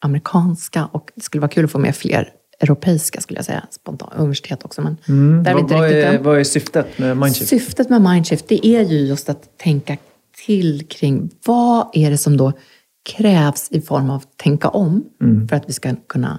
[0.00, 0.88] amerikanska.
[0.92, 4.64] Och det skulle vara kul att få med fler europeiska, skulle jag säga, spontant, universitet
[4.64, 4.82] också.
[4.82, 4.96] Men
[5.42, 7.50] där är inte vad, riktigt är, vad är syftet med Mindshift?
[7.50, 9.96] Syftet med Mindshift det är ju just att tänka
[10.46, 12.52] till kring vad är det som då
[13.02, 15.04] krävs i form av tänka om
[15.48, 16.38] för att vi ska kunna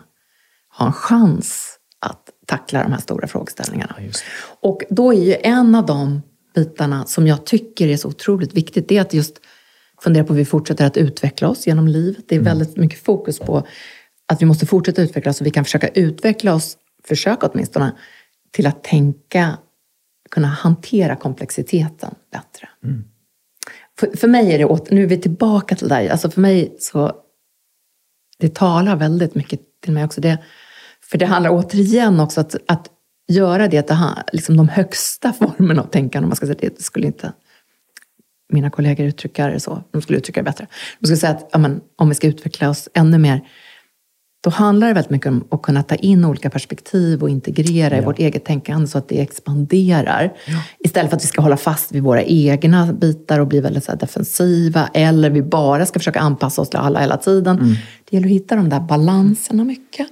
[0.78, 3.95] ha en chans att tackla de här stora frågeställningarna.
[3.99, 4.11] Ja.
[4.61, 6.21] Och då är ju en av de
[6.55, 9.37] bitarna som jag tycker är så otroligt viktigt, det är att just
[10.01, 12.25] fundera på hur vi fortsätter att utveckla oss genom livet.
[12.27, 13.67] Det är väldigt mycket fokus på
[14.25, 17.95] att vi måste fortsätta utvecklas så vi kan försöka utveckla oss, försöka åtminstone,
[18.51, 19.57] till att tänka,
[20.31, 22.69] kunna hantera komplexiteten bättre.
[23.99, 26.41] För, för mig är det, åt- nu är vi tillbaka till det där, alltså för
[26.41, 27.11] mig så,
[28.39, 30.21] det talar väldigt mycket till mig också.
[30.21, 30.37] Det,
[31.12, 32.88] för det handlar återigen också att, att
[33.28, 37.07] göra det, ha, liksom de högsta formerna av tänkande, om man ska säga det, skulle
[37.07, 37.34] inte
[38.53, 40.68] mina kollegor uttrycka det så, de skulle uttrycka det bättre.
[40.99, 43.41] De skulle säga att ja, men, om vi ska utveckla oss ännu mer,
[44.43, 48.01] då handlar det väldigt mycket om att kunna ta in olika perspektiv och integrera i
[48.01, 50.34] vårt eget tänkande så att det expanderar.
[50.80, 53.95] Istället för att vi ska hålla fast vid våra egna bitar och bli väldigt så
[53.95, 57.78] defensiva eller vi bara ska försöka anpassa oss till alla hela tiden.
[58.09, 60.07] Det gäller att hitta de där balanserna mycket.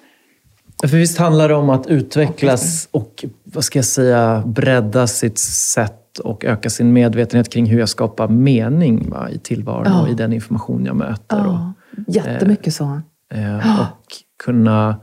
[0.88, 6.20] För visst handlar det om att utvecklas och, vad ska jag säga, bredda sitt sätt
[6.24, 10.02] och öka sin medvetenhet kring hur jag skapar mening va, i tillvaron Ja.
[10.02, 11.48] och i den information jag möter.
[11.48, 11.54] Och,
[12.08, 13.02] Ja, jättemycket så.
[13.34, 14.06] Eh, och
[14.44, 15.00] kunna...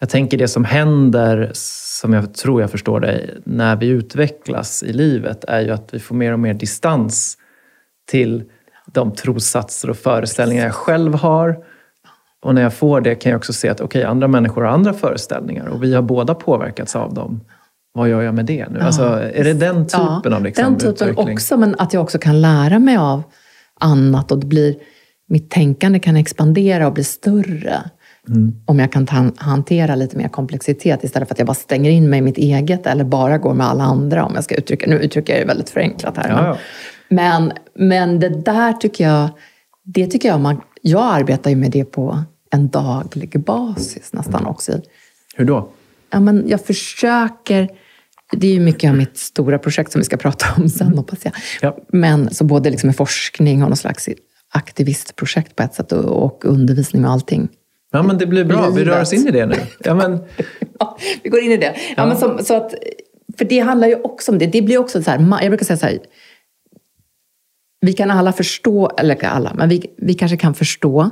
[0.00, 4.92] Jag tänker det som händer, som jag tror jag förstår dig, när vi utvecklas i
[4.92, 7.36] livet är ju att vi får mer och mer distans
[8.10, 8.44] till
[8.92, 11.56] de trossatser och föreställningar jag själv har.
[12.42, 14.92] Och när jag får det kan jag också se att okej, andra människor har andra
[14.92, 17.40] föreställningar och vi har båda påverkats av dem.
[17.92, 18.80] Vad gör jag med det nu?
[18.80, 19.02] Alltså,
[19.34, 21.34] är det den typen av liksom den typen utveckling?
[21.34, 23.22] också, men att jag också kan lära mig av
[23.80, 24.74] annat och det blir,
[25.28, 27.90] mitt tänkande kan expandera och bli större.
[28.28, 28.52] Mm.
[28.66, 32.10] Om jag kan ta, hantera lite mer komplexitet istället för att jag bara stänger in
[32.10, 34.24] mig i mitt eget eller bara går med alla andra.
[34.24, 36.28] Om jag ska uttrycka, nu uttrycker jag det väldigt förenklat här.
[36.28, 36.56] Ja, ja.
[37.08, 39.28] Men, men det där tycker jag,
[39.84, 42.18] det tycker jag man, jag arbetar ju med det på
[42.52, 44.72] en daglig basis nästan också.
[44.72, 44.80] i-
[45.34, 45.68] Hur då?
[46.10, 47.68] Ja, men jag försöker,
[48.32, 51.18] det är ju mycket av mitt stora projekt som vi ska prata om sen hoppas
[51.24, 51.32] jag.
[51.62, 51.76] Ja.
[51.88, 54.08] Men så både liksom med forskning och någon slags
[54.52, 57.48] aktivistprojekt på ett sätt och, och undervisning och allting.
[57.92, 58.70] Ja, men det blir bra.
[58.70, 59.54] Vi rör oss in i det nu.
[59.78, 60.18] Ja, men,
[60.78, 61.74] Ja, vi går in i det.
[61.96, 62.74] Ja, men så, så att,
[63.38, 64.46] för det handlar ju också om det.
[64.46, 65.98] Det blir också så här, jag brukar säga så här,
[67.80, 71.10] vi kan alla förstå, eller alla, men vi, vi kanske kan förstå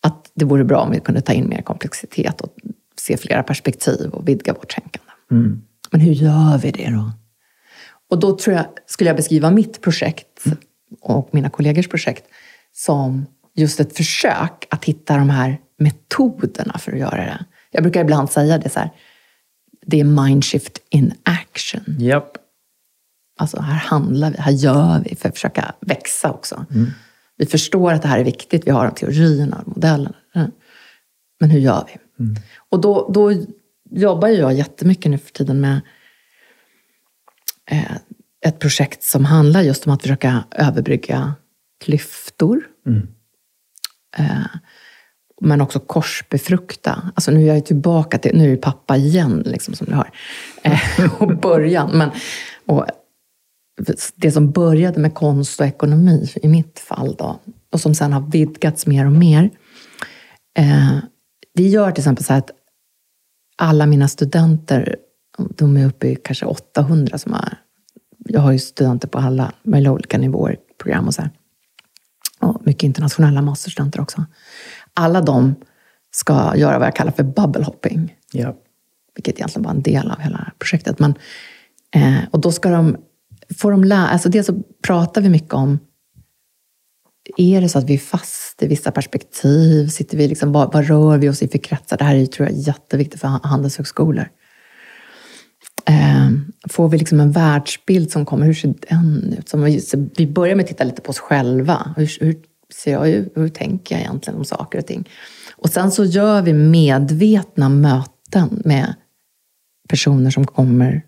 [0.00, 2.54] att det vore bra om vi kunde ta in mer komplexitet och
[2.98, 5.12] se flera perspektiv och vidga vårt tänkande.
[5.90, 7.12] Men hur gör vi det då?
[8.10, 10.44] Och då tror jag, skulle jag beskriva mitt projekt
[11.00, 12.24] och mina kollegors projekt
[12.72, 17.44] som just ett försök att hitta de här metoderna för att göra det.
[17.70, 18.90] Jag brukar ibland säga det så här,
[19.86, 21.96] det är mindshift in action.
[21.98, 22.45] japp.
[23.36, 26.64] Alltså här handlar vi, här gör vi för att försöka växa också.
[27.36, 30.14] Vi förstår att det här är viktigt, vi har de teorierna och modellerna.
[31.40, 31.98] Men hur gör vi?
[32.70, 33.32] Och då, då
[33.90, 35.80] jobbar jag jättemycket nu för tiden med
[37.70, 37.96] eh,
[38.46, 41.34] ett projekt som handlar just om att försöka överbrygga
[41.84, 42.62] klyftor.
[44.16, 44.46] Eh,
[45.40, 47.10] men också korsbefrukta.
[47.14, 50.10] Alltså nu är jag tillbaka till, nu är det pappa igen, liksom, som du har.
[50.62, 50.80] Eh,
[51.22, 51.90] och början.
[51.98, 52.10] Men,
[52.66, 52.86] och
[54.14, 57.40] det som började med konst och ekonomi i mitt fall då,
[57.72, 59.50] och som sen har vidgats mer och mer.
[60.58, 60.98] Eh,
[61.54, 62.50] det gör till exempel så att
[63.56, 64.96] alla mina studenter,
[65.38, 67.58] de är uppe i kanske 800 som har,
[68.18, 71.30] jag har ju studenter på alla möjliga olika nivåer, program och så här.
[72.40, 74.24] Och mycket internationella masterstudenter också.
[74.94, 75.54] Alla de
[76.10, 78.56] ska göra vad jag kallar för bubble hopping Ja.
[79.14, 80.98] vilket egentligen var en del av hela projektet.
[80.98, 81.14] Men,
[81.94, 82.96] eh, och då ska de
[83.58, 85.78] får de lära, alltså dels så pratar vi mycket om,
[87.36, 89.88] är det så att vi är fast i vissa perspektiv?
[89.88, 91.96] Sitter vi liksom, vad, vad rör vi oss i för kretsar?
[91.96, 94.28] Det här är tror jag, jätteviktigt för handelshögskolor.
[95.88, 96.30] Eh,
[96.68, 99.48] får vi liksom en världsbild som kommer, hur ser den ut?
[99.48, 99.80] Som vi,
[100.16, 101.94] vi börjar med att titta lite på oss själva.
[101.96, 102.36] Hur, hur
[102.74, 103.32] ser jag ut?
[103.34, 105.08] Hur tänker jag egentligen om saker och ting?
[105.56, 108.94] Och sen så gör vi medvetna möten med
[109.88, 111.02] personer som kommer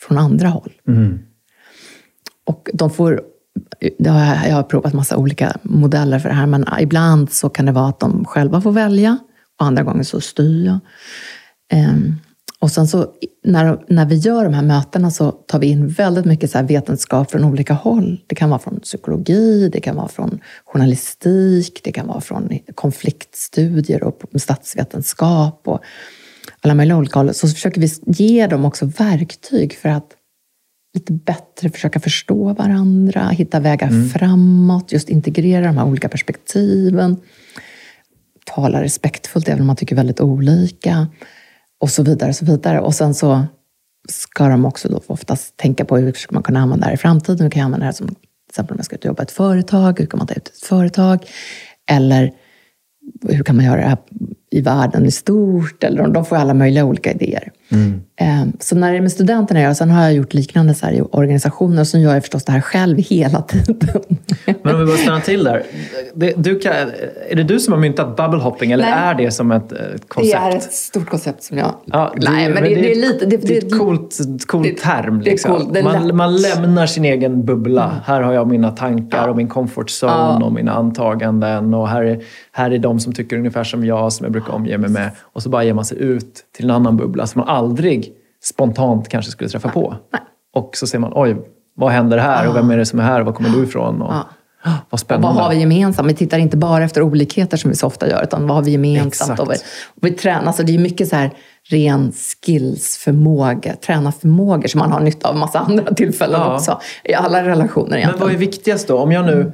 [0.00, 0.72] från andra håll.
[0.88, 1.18] Mm.
[2.48, 3.20] Och de får,
[3.98, 4.12] jag
[4.54, 8.00] har provat massa olika modeller för det här, men ibland så kan det vara att
[8.00, 9.18] de själva får välja
[9.58, 10.78] och andra gånger så styr jag.
[11.90, 12.16] Um,
[12.60, 13.06] och sen så
[13.44, 17.30] när, när vi gör de här mötena så tar vi in väldigt mycket så vetenskap
[17.30, 18.20] från olika håll.
[18.26, 24.04] Det kan vara från psykologi, det kan vara från journalistik, det kan vara från konfliktstudier
[24.04, 25.80] och statsvetenskap och
[26.60, 27.34] alla möjliga olika håll.
[27.34, 30.17] Så försöker vi ge dem också verktyg för att
[30.94, 34.08] lite bättre försöka förstå varandra, hitta vägar mm.
[34.08, 37.16] framåt, just integrera de här olika perspektiven.
[38.44, 41.08] Tala respektfullt även om man tycker väldigt olika
[41.80, 42.28] och så vidare.
[42.28, 42.80] Och så vidare.
[42.80, 43.46] Och sen så
[44.08, 46.98] ska de också då oftast tänka på hur ska man kunna använda det här i
[46.98, 47.42] framtiden.
[47.42, 48.16] Hur kan jag använda det här som till
[48.48, 49.98] exempel om jag ska ut och jobba i ett företag?
[50.00, 51.26] Hur kan man ta ut ett företag?
[51.90, 52.32] Eller
[53.28, 53.98] hur kan man göra det här
[54.50, 55.84] i världen i stort?
[55.84, 57.52] Eller de får alla möjliga olika idéer.
[57.68, 58.00] Mm.
[58.20, 61.00] Ehm, så när det är med studenterna jag sen har jag gjort liknande så i
[61.00, 64.00] organisationer, och så gör jag förstås det här själv hela tiden.
[64.62, 65.62] Men om vi bara stannar till där.
[66.36, 66.72] Du kan,
[67.28, 68.94] är det du som har myntat bubble hopping eller Nej.
[68.94, 70.42] är det som ett, ett, koncept?
[70.42, 71.74] Det är ett stort koncept som jag...
[71.84, 73.26] Ja, det, Nej, men det, det, är lite...
[73.26, 74.16] Det, det är ett coolt,
[74.46, 75.20] coolt term.
[75.20, 75.56] Liksom.
[75.56, 77.84] Cool, man, man, lämnar sin egen bubbla.
[77.84, 77.96] Mm.
[78.04, 79.30] Här har jag mina tankar ja.
[79.30, 80.44] och min comfort zone ja.
[80.44, 81.74] och mina antaganden.
[81.74, 84.78] Och här är, här är de som tycker ungefär som jag, som jag brukar omge
[84.78, 85.10] mig med.
[85.20, 88.07] Och så bara ger man sig ut till en annan bubbla som man aldrig
[88.44, 89.96] spontant kanske skulle träffa på.
[90.12, 90.22] Nej.
[90.54, 91.36] Och så ser man, oj,
[91.76, 94.02] vad händer här och vem är det som är här och var kommer du ifrån?
[94.02, 94.12] Och,
[94.90, 95.28] Vad spännande.
[95.28, 96.08] Och vad har vi gemensamt?
[96.08, 98.70] Vi tittar inte bara efter olikheter som vi så ofta gör, utan vad har vi
[98.70, 99.40] gemensamt?
[99.40, 99.54] Och vi,
[99.86, 101.30] och vi tränar, alltså det är mycket så här
[101.70, 106.54] ren skillsförmåga, tränarförmågor som man har nytta av massa andra tillfällen ja.
[106.54, 106.80] också.
[107.04, 108.10] I alla relationer egentligen.
[108.10, 108.98] Men vad är viktigast då?
[108.98, 109.52] Om jag nu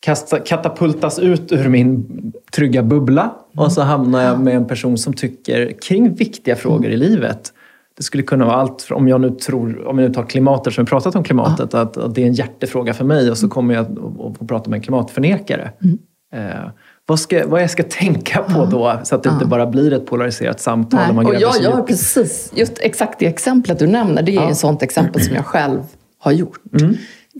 [0.00, 2.06] kasta, katapultas ut ur min
[2.52, 3.64] trygga bubbla mm.
[3.64, 6.92] och så hamnar jag med en person som tycker kring viktiga frågor mm.
[6.92, 7.52] i livet.
[7.96, 10.84] Det skulle kunna vara allt, om jag nu tror, om jag nu tar klimatet som
[10.84, 11.80] vi pratat om klimatet, ja.
[11.80, 13.50] att, att, det är en hjärtefråga för mig och så mm.
[13.50, 15.70] kommer jag att få prata med en klimatförnekare.
[15.82, 15.98] Mm.
[16.34, 16.70] Eh,
[17.06, 19.34] vad, ska, vad jag ska tänka på då så att det ja.
[19.34, 21.00] inte bara blir ett polariserat samtal.
[21.00, 21.14] Nej.
[21.14, 24.82] Man och jag gör precis, just exakt det exemplet du nämner, det är ett sånt
[24.82, 25.82] exempel som jag själv
[26.18, 26.60] har gjort.
[26.80, 26.96] Mm.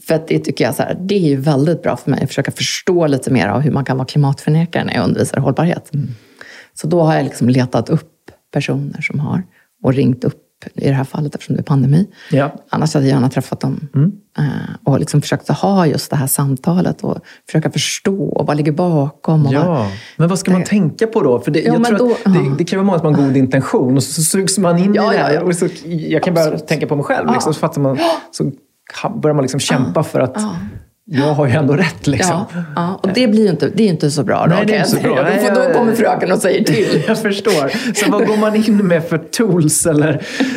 [0.07, 2.51] För att det tycker jag så här, det är väldigt bra för mig att försöka
[2.51, 5.95] förstå lite mer av hur man kan vara klimatförnekare när jag undervisar hållbarhet.
[5.95, 6.09] Mm.
[6.75, 8.11] Så då har jag liksom letat upp
[8.53, 9.43] personer som har
[9.83, 10.44] och ringt upp
[10.75, 12.07] i det här fallet eftersom det är pandemi.
[12.31, 12.55] Ja.
[12.69, 14.13] Annars hade jag gärna träffat dem mm.
[14.39, 19.47] Eh, och liksom försökt ha just det här samtalet och försöka förstå vad ligger bakom.
[19.47, 19.69] Och ja.
[19.69, 19.87] Vad,
[20.17, 21.41] men vad ska man tänka på då?
[21.41, 23.37] För det, ja, jag tror då, att det, det kräver många som har en god
[23.37, 25.43] intention och så, så sugs man in ja, i det här.
[25.43, 27.33] Och så, jag kan bara tänka på mig själv.
[27.33, 27.99] Liksom, så, fattar man,
[28.31, 28.53] så
[29.15, 30.37] börjar man liksom kämpa för att
[31.07, 32.07] jag har ju ändå rätt.
[32.07, 32.45] Liksom.
[32.55, 34.47] Ja, ja, och det blir ju inte, det är inte så bra.
[34.47, 35.23] Då, Nej, det är inte så bra.
[35.23, 37.05] Nej, då, då kommer fröken och säger till.
[37.09, 37.95] jag förstår.
[37.95, 40.09] Så vad går man in med för tools eller,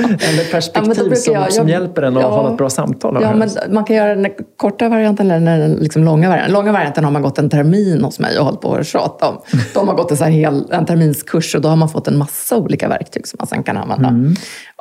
[0.01, 3.17] eller perspektiv ja, som, jag, som hjälper en att ja, hålla ett bra samtal?
[3.21, 6.53] Ja, men man kan göra den korta varianten eller den liksom långa varianten.
[6.53, 9.59] Långa varianten har man gått en termin hos mig och hållit på och tjatat om.
[9.73, 12.57] Då har gått en, så hel, en terminskurs och då har man fått en massa
[12.57, 14.09] olika verktyg som man sen kan använda.
[14.09, 14.35] Mm.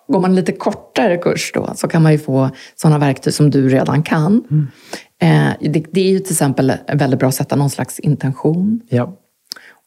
[0.09, 3.51] Går man en lite kortare kurs då så kan man ju få sådana verktyg som
[3.51, 4.45] du redan kan.
[4.51, 4.69] Mm.
[5.23, 8.81] Eh, det, det, är ju till exempel väldigt bra att sätta någon slags intention.
[8.89, 9.19] Ja.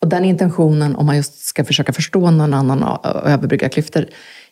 [0.02, 4.06] Och den intentionen, om man just ska försöka förstå någon annan och överbrygga klyftor,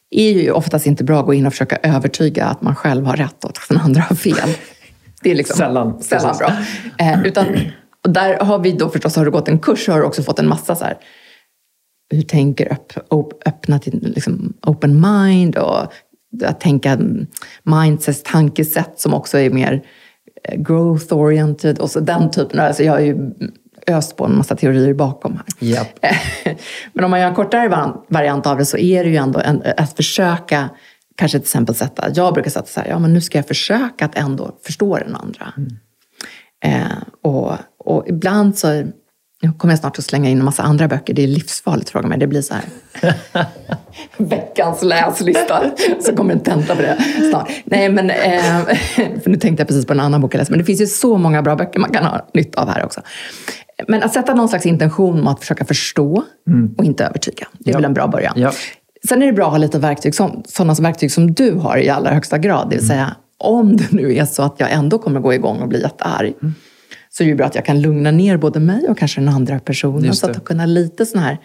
[0.09, 3.15] är ju oftast inte bra att gå in och försöka övertyga att man själv har
[3.15, 4.49] rätt och att den andra har fel.
[5.21, 6.51] Det är liksom sällan, sällan bra.
[6.97, 7.45] Eh, utan,
[8.05, 10.39] och där har vi då förstås, har du gått en kurs har du också fått
[10.39, 10.97] en massa så här,
[12.09, 12.93] hur tänker öpp,
[13.45, 15.93] öppna till liksom, open mind och
[16.43, 16.99] att tänka
[17.63, 19.83] mindsets tankesätt som också är mer
[20.55, 22.59] growth-oriented och så den typen.
[22.59, 23.31] Alltså jag har ju
[23.87, 25.67] öst på en massa teorier bakom här.
[25.67, 26.05] Yep.
[26.93, 29.63] Men om man gör en kortare variant av det så är det ju ändå en,
[29.77, 30.69] att försöka
[31.15, 34.05] kanske till exempel sätta, jag brukar sätta så här, ja men nu ska jag försöka
[34.05, 35.53] att ändå förstå den andra.
[35.57, 35.77] Mm.
[36.63, 38.83] Eh, och, och ibland så
[39.41, 41.13] nu kommer jag snart att slänga in en massa andra böcker.
[41.13, 42.17] Det är livsfarligt, fråga mig.
[42.17, 42.63] Det blir så här.
[44.17, 45.63] Veckans läslista.
[45.99, 46.97] Så kommer en tenta på det
[47.29, 47.51] snart.
[47.65, 48.09] Nej, men...
[48.09, 48.65] Eh,
[49.23, 50.51] för nu tänkte jag precis på en annan bok jag läste.
[50.51, 53.01] Men det finns ju så många bra böcker man kan ha nytta av här också.
[53.87, 56.75] Men att sätta någon slags intention om att försöka förstå mm.
[56.77, 57.47] och inte övertyga.
[57.59, 57.77] Det är ja.
[57.77, 58.33] väl en bra början.
[58.37, 58.51] Ja.
[59.07, 61.89] Sen är det bra att ha lite verktyg, som, sådana verktyg som du har i
[61.89, 62.69] allra högsta grad.
[62.69, 62.97] Det vill mm.
[62.97, 66.33] säga om det nu är så att jag ändå kommer gå igång och bli jättearg,
[66.41, 66.55] mm.
[67.17, 69.59] Så är det bra att jag kan lugna ner både mig och kanske den andra
[69.59, 70.15] personen.
[70.15, 71.37] Så att kunna lite sån här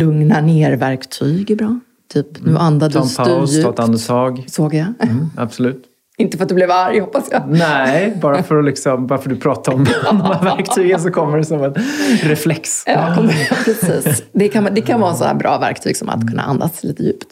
[0.00, 1.80] lugna ner-verktyg är bra.
[2.12, 4.44] Typ, nu andades du Ta en paus, ta ett andetag.
[4.48, 4.86] Såg jag.
[5.00, 5.84] Mm, absolut.
[6.18, 7.42] Inte för att du blev arg hoppas jag.
[7.48, 11.10] Nej, bara för att liksom, bara för att du pratar om de här verktygen så
[11.10, 11.74] kommer det som en
[12.22, 12.82] reflex.
[12.86, 13.28] Ja,
[13.64, 14.24] precis.
[14.32, 17.26] Det kan, det kan vara så här bra verktyg som att kunna andas lite djupt.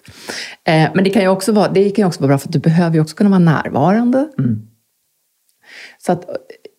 [0.65, 2.59] Eh, men det kan ju också vara, det kan också vara bra för att du
[2.59, 4.29] behöver ju också kunna vara närvarande.
[4.39, 4.63] Mm.
[5.99, 6.27] Så att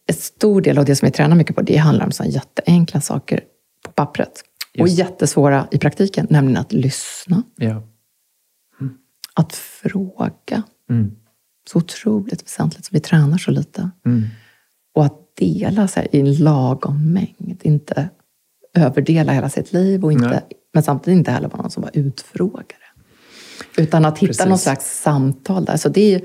[0.08, 3.02] en stor del av det som vi tränar mycket på, det handlar om så jätteenkla
[3.02, 3.42] saker
[3.86, 4.44] på pappret.
[4.74, 4.82] Just.
[4.82, 7.44] Och jättesvåra i praktiken, nämligen att lyssna.
[7.56, 7.84] Ja.
[8.80, 8.94] Mm.
[9.34, 10.64] Att fråga.
[10.90, 11.16] Mm
[11.70, 13.90] så otroligt väsentligt, som vi tränar så lite.
[14.06, 14.24] Mm.
[14.96, 17.60] Och att dela så här, i en lagom mängd.
[17.62, 18.10] Inte
[18.74, 20.44] överdela hela sitt liv, och inte,
[20.74, 22.80] men samtidigt inte heller vara någon som bara utfrågare.
[23.78, 24.46] Utan att hitta Precis.
[24.46, 25.78] någon slags samtal där.
[25.78, 26.22] Så det är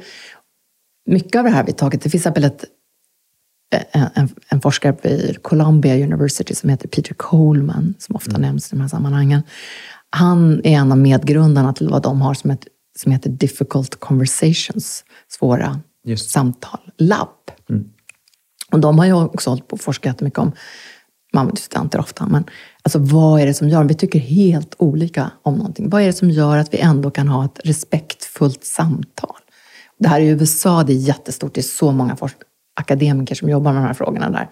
[1.06, 2.02] mycket av det här vi tagit.
[2.02, 2.64] Det finns till exempel ett,
[3.70, 8.42] en, en, forskare vid Columbia University som heter Peter Coleman, som ofta mm.
[8.42, 9.42] nämns i de här sammanhangen.
[10.10, 12.66] Han är en av medgrundarna till vad de har som ett
[12.98, 16.30] som heter Difficult Conversations, svåra Just.
[16.30, 17.50] samtal, labb.
[17.70, 17.88] Mm.
[18.72, 20.52] Och de har ju också hållit på och forskat mycket om,
[21.32, 22.44] man använder studenter ofta, men
[22.82, 25.90] alltså vad är det som gör, vi tycker helt olika om någonting.
[25.90, 29.36] Vad är det som gör att vi ändå kan ha ett respektfullt samtal?
[29.98, 32.16] Det här i USA, det är jättestort, det är så många
[32.80, 34.48] akademiker som jobbar med de här frågorna där.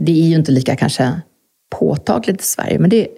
[0.00, 1.20] Det är ju inte lika kanske
[1.70, 3.08] påtagligt i Sverige, men det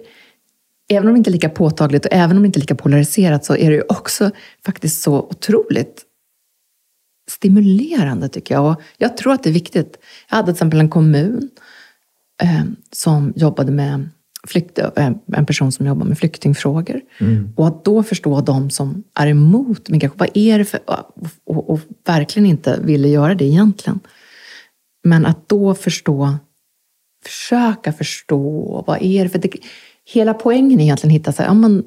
[0.89, 3.45] även om det inte är lika påtagligt och även om det inte är lika polariserat
[3.45, 4.31] så är det ju också
[4.65, 6.05] faktiskt så otroligt
[7.29, 8.71] stimulerande tycker jag.
[8.71, 9.97] Och jag tror att det är viktigt.
[10.29, 11.49] Jag hade till exempel en kommun
[12.43, 14.09] eh, som jobbade med
[14.47, 17.01] flykt, eh, en person som jobbar med flyktingfrågor.
[17.19, 17.53] Mm.
[17.55, 20.17] Och att då förstå de som är emot migration.
[20.17, 20.79] Vad är det för...
[20.85, 21.11] Och,
[21.45, 23.99] och, och, verkligen inte ville göra det egentligen.
[25.03, 26.35] Men att då förstå,
[27.25, 29.39] försöka förstå, vad är det för...
[29.39, 29.49] Det,
[30.13, 31.83] hela poängen är egentligen att hitta, så här, ja, men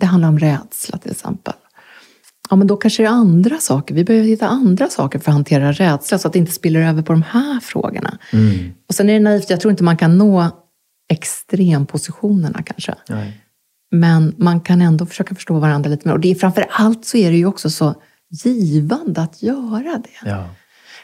[0.00, 1.54] det handlar om rädsla till exempel.
[2.50, 3.94] Ja, men då kanske det är andra saker.
[3.94, 7.02] Vi behöver hitta andra saker för att hantera rädsla så att det inte spiller över
[7.02, 8.18] på de här frågorna.
[8.32, 8.72] Mm.
[8.88, 10.50] Och sen är det naivt, jag tror inte man kan nå
[11.14, 12.94] extrempositionerna kanske.
[13.08, 13.40] Nej.
[13.90, 16.14] Men man kan ändå försöka förstå varandra lite mer.
[16.14, 17.94] Och det är, framför allt så är det ju också så
[18.30, 20.28] givande att göra det.
[20.30, 20.48] Ja.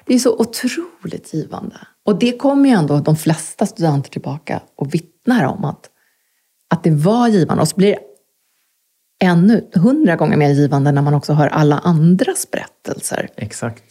[0.06, 1.76] Det är så otroligt givande.
[2.06, 5.90] Och det kommer ju ändå de flesta studenter tillbaka och vittnar om att
[6.70, 7.62] att det var givande.
[7.62, 7.98] Och så blir det
[9.26, 13.28] ännu hundra gånger mer givande när man också hör alla andras berättelser.
[13.36, 13.82] Exakt.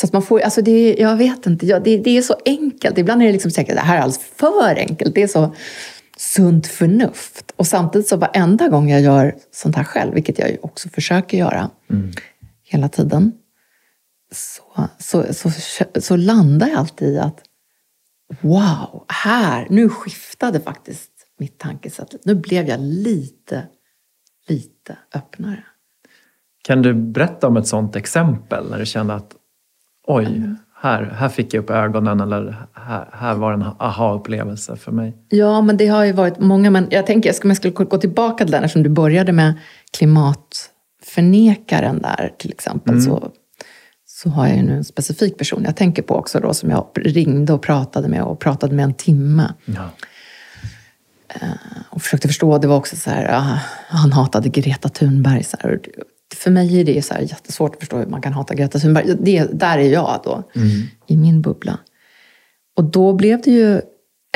[0.00, 2.98] Så att man får, alltså det, jag vet inte, ja, det, det, är så enkelt.
[2.98, 5.14] Ibland är det liksom säkert, det här är alldeles för enkelt.
[5.14, 5.54] Det är så
[6.16, 7.52] sunt förnuft.
[7.56, 11.70] Och samtidigt så varenda gång jag gör sånt här själv, vilket jag också försöker göra
[11.90, 12.10] mm.
[12.64, 13.32] hela tiden,
[14.32, 15.50] så, så, så,
[16.00, 17.42] så landar jag alltid i att
[18.40, 22.14] wow, här, nu skiftade faktiskt mitt tankesätt.
[22.24, 23.66] Nu blev jag lite,
[24.48, 25.64] lite öppnare.
[26.62, 29.34] Kan du berätta om ett sånt exempel när du kände att
[30.08, 35.16] oj, här, här fick jag upp ögonen eller här, här var en aha-upplevelse för mig?
[35.28, 36.70] Ja, men det har ju varit många.
[36.70, 39.54] Men jag tänker, om jag skulle gå tillbaka till den, eftersom du började med
[39.98, 43.04] klimatförnekaren där till exempel, mm.
[43.04, 43.30] så,
[44.06, 46.86] så har jag ju nu en specifik person jag tänker på också då, som jag
[46.94, 49.52] ringde och pratade med och pratade med en timme.
[49.64, 49.90] Ja.
[51.28, 51.50] Eh,
[51.90, 52.58] och försökte förstå.
[52.58, 55.44] Det var också så här, uh, han hatade Greta Thunberg.
[55.44, 55.80] Så här.
[56.38, 59.16] För mig är det så här jättesvårt att förstå hur man kan hata Greta Thunberg.
[59.20, 60.68] Det, där är jag då, mm.
[61.06, 61.78] i min bubbla.
[62.76, 63.80] Och då blev det ju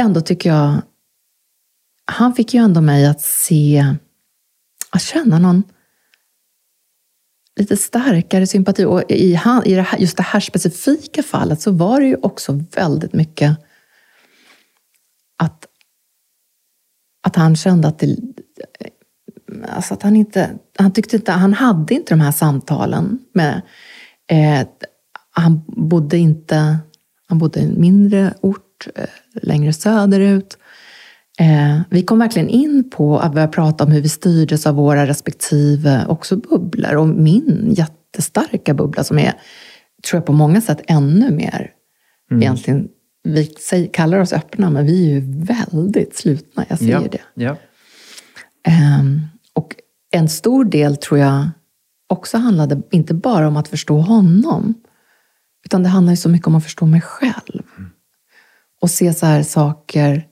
[0.00, 0.82] ändå, tycker jag,
[2.04, 3.94] han fick ju ändå mig att se,
[4.90, 5.62] att känna någon
[7.60, 8.84] lite starkare sympati.
[8.84, 12.16] Och i, han, i det här, just det här specifika fallet så var det ju
[12.16, 13.56] också väldigt mycket
[15.36, 15.66] att
[17.22, 18.16] att han kände att det,
[19.68, 23.62] alltså att han inte, han tyckte inte, han hade inte de här samtalen med,
[24.30, 24.68] eh,
[25.30, 26.78] han bodde inte,
[27.28, 29.04] han bodde i en mindre ort eh,
[29.42, 30.58] längre söderut.
[31.38, 35.06] Eh, vi kom verkligen in på att börja prata om hur vi styrdes av våra
[35.06, 39.32] respektive också bubblor och min jättestarka bubbla som är,
[40.08, 41.70] tror jag på många sätt ännu mer
[42.30, 42.42] mm.
[42.42, 42.88] egentligen
[43.24, 43.46] vi
[43.92, 46.64] kallar oss öppna, men vi är ju väldigt slutna.
[46.68, 47.20] Jag säger ja, det.
[47.34, 47.56] Ja.
[49.00, 49.20] Um,
[49.54, 49.76] och
[50.10, 51.48] en stor del tror jag
[52.08, 54.74] också handlade inte bara om att förstå honom,
[55.64, 57.62] utan det handlar ju så mycket om att förstå mig själv.
[57.78, 57.90] Mm.
[58.80, 60.26] Och se så här saker.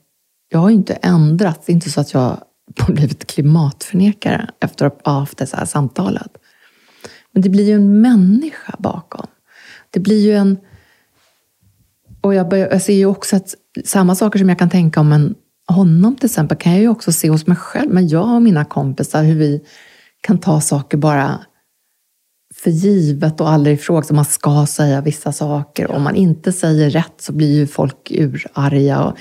[0.49, 1.65] Jag har ju inte ändrats.
[1.65, 2.21] Det är inte så att jag
[2.79, 6.37] har blivit klimatförnekare efter att ha haft det så här samtalet.
[7.31, 9.27] Men det blir ju en människa bakom.
[9.89, 10.57] Det blir ju en...
[12.21, 13.55] Och jag, börjar, jag ser ju också att
[13.85, 15.35] samma saker som jag kan tänka om en,
[15.71, 17.93] honom till exempel, kan jag ju också se hos mig själv.
[17.93, 19.61] Men jag och mina kompisar, hur vi
[20.21, 21.39] kan ta saker bara
[22.55, 24.07] för givet och aldrig ifrågasätta.
[24.07, 25.85] Så man ska säga vissa saker.
[25.89, 25.95] Ja.
[25.95, 29.03] Om man inte säger rätt så blir ju folk urarga.
[29.03, 29.17] Och,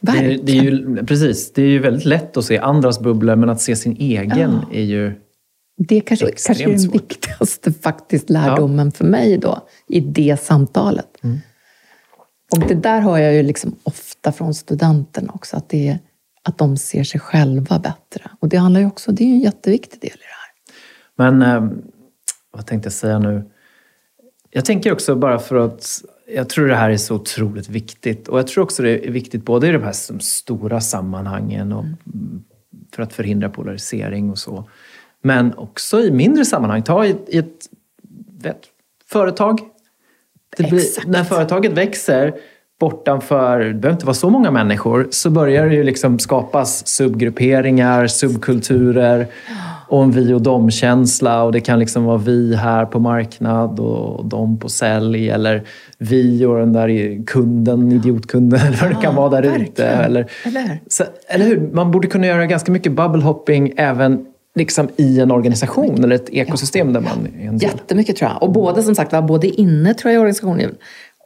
[0.00, 3.48] det, det, är ju, precis, det är ju väldigt lätt att se andras bubblor, men
[3.50, 4.76] att se sin egen ja.
[4.78, 5.14] är ju
[5.88, 6.94] Det kanske, kanske är den svårt.
[6.94, 8.90] viktigaste faktiskt lärdomen ja.
[8.90, 11.06] för mig då, i det samtalet.
[11.22, 11.40] Mm.
[12.52, 15.98] Och det där hör jag ju liksom ofta från studenterna också, att, det
[16.42, 18.30] att de ser sig själva bättre.
[18.40, 21.38] Och det handlar ju också, det är en jätteviktig del i det här.
[21.38, 21.78] Men eh,
[22.50, 23.50] vad tänkte jag säga nu?
[24.50, 25.86] Jag tänker också bara för att
[26.34, 28.28] jag tror det här är så otroligt viktigt.
[28.28, 31.84] Och jag tror också det är viktigt både i de här stora sammanhangen och
[32.94, 34.68] för att förhindra polarisering och så.
[35.22, 36.82] Men också i mindre sammanhang.
[36.82, 37.66] Ta i, i ett
[38.42, 38.60] vet,
[39.06, 39.60] företag.
[40.56, 42.34] Blir, när företaget växer
[42.82, 48.06] bortanför, det behöver inte vara så många människor, så börjar det ju liksom skapas subgrupperingar,
[48.06, 49.26] subkulturer
[49.88, 51.42] och en vi och dom-känsla.
[51.42, 55.30] Och det kan liksom vara vi här på marknad och de på sälj.
[55.30, 55.62] Eller
[55.98, 59.86] vi och den där kunden, idiotkunden eller vad det kan vara där ute.
[59.86, 60.80] Eller, eller?
[60.88, 61.70] Så, eller hur?
[61.72, 66.30] Man borde kunna göra ganska mycket bubble hopping även liksom i en organisation eller ett
[66.30, 66.92] ekosystem ja.
[66.92, 67.70] där man är en del.
[67.70, 68.42] Jättemycket tror jag.
[68.42, 70.74] Och både som sagt både inne tror jag i organisationen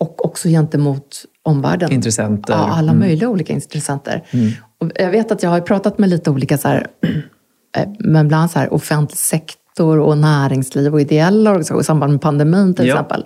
[0.01, 1.93] och också gentemot omvärlden.
[1.93, 2.55] Intressenter.
[2.55, 2.99] Ja, alla mm.
[2.99, 4.25] möjliga olika intressenter.
[4.31, 4.53] Mm.
[4.81, 6.87] Och jag vet att jag har pratat med lite olika så här,
[7.77, 12.21] Eh, men bland så här offentlig sektor och näringsliv och ideella organisationer i samband med
[12.21, 12.95] pandemin till ja.
[12.95, 13.25] exempel.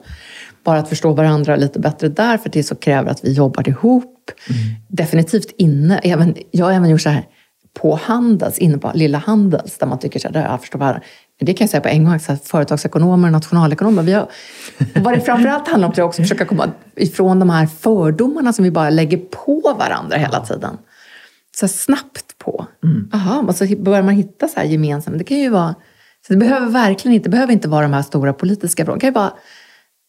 [0.64, 4.30] Bara att förstå varandra lite bättre där, för det så kräver att vi jobbar ihop.
[4.50, 4.60] Mm.
[4.88, 5.98] Definitivt inne.
[5.98, 7.26] Även, jag har även gjort så här
[7.80, 11.00] på Handels, inne på lilla Handels, där man tycker så här, jag förstår varandra.
[11.40, 14.02] Det kan jag säga på en gång, så företagsekonomer och nationalekonomer.
[14.02, 14.28] Vi har,
[14.94, 18.64] vad det framförallt handlar om är också att försöka komma ifrån de här fördomarna som
[18.64, 20.78] vi bara lägger på varandra hela tiden.
[21.56, 22.66] Så snabbt på.
[22.84, 23.10] Mm.
[23.12, 25.18] Aha, och så börjar man hitta så här gemensamt.
[25.18, 25.74] Det kan ju vara...
[26.26, 28.96] Så det behöver verkligen inte, behöver inte vara de här stora politiska frågorna.
[28.96, 29.32] Det kan ju vara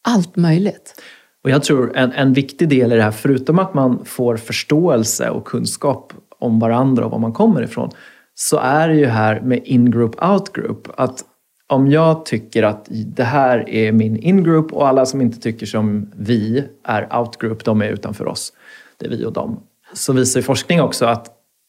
[0.08, 1.02] allt möjligt.
[1.44, 5.30] Och jag tror en, en viktig del i det här, förutom att man får förståelse
[5.30, 7.90] och kunskap om varandra och var man kommer ifrån,
[8.36, 10.88] så är det ju här med in-group, out-group.
[10.98, 11.24] Att
[11.68, 16.12] om jag tycker att det här är min in-group och alla som inte tycker som
[16.16, 18.54] vi är out-group, de är utanför oss.
[18.98, 19.64] Det är vi och dem.
[19.94, 21.28] Så visar ju forskning också att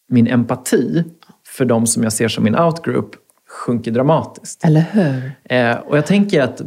[0.09, 1.05] min empati
[1.47, 3.11] för de som jag ser som min outgroup
[3.49, 4.65] sjunker dramatiskt.
[4.65, 5.33] Eller hur?
[5.45, 6.63] Eh, och jag tänker att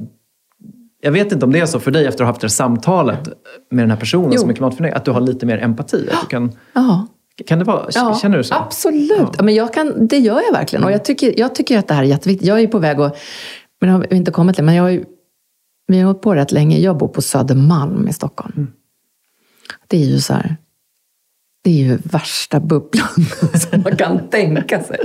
[1.01, 2.49] jag vet inte om det är så för dig efter att ha haft det här
[2.49, 3.19] samtalet
[3.71, 4.39] med den här personen jo.
[4.39, 6.09] som är klimatförnekare, att du har lite mer empati?
[6.11, 7.07] Att du kan, ja.
[7.43, 8.55] Kan det vara, ja, känner du så?
[8.55, 9.43] Absolut, ja.
[9.43, 10.85] men jag kan, det gör jag verkligen.
[10.85, 12.47] Och jag tycker, jag tycker att det här är jätteviktigt.
[12.47, 13.17] Jag är på väg att,
[13.81, 15.05] men har inte kommit till, men jag ju,
[15.87, 16.77] vi har hållit på rätt länge.
[16.77, 18.53] Jag bor på Södermalm i Stockholm.
[18.55, 18.71] Mm.
[19.87, 20.57] Det är ju så här,
[21.63, 23.07] det är ju värsta bubblan
[23.53, 24.99] som man kan tänka sig.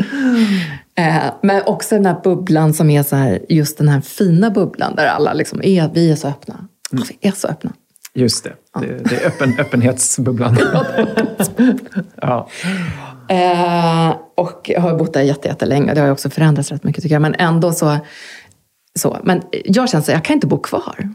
[0.95, 4.95] Eh, men också den här bubblan som är så här, just den här fina bubblan
[4.95, 6.68] där alla liksom är, vi är så öppna.
[6.93, 7.05] Mm.
[7.09, 7.72] Vi är så öppna.
[8.14, 8.80] Just det, ja.
[8.80, 10.56] det, det, är öppen, öppenhetsbubblan.
[12.20, 12.48] ja.
[13.28, 17.22] Eh, och jag har bott där jättelänge det har också förändrats rätt mycket tycker jag.
[17.22, 17.98] Men ändå så,
[18.98, 19.18] så.
[19.22, 21.08] Men jag känner att jag kan inte bo kvar.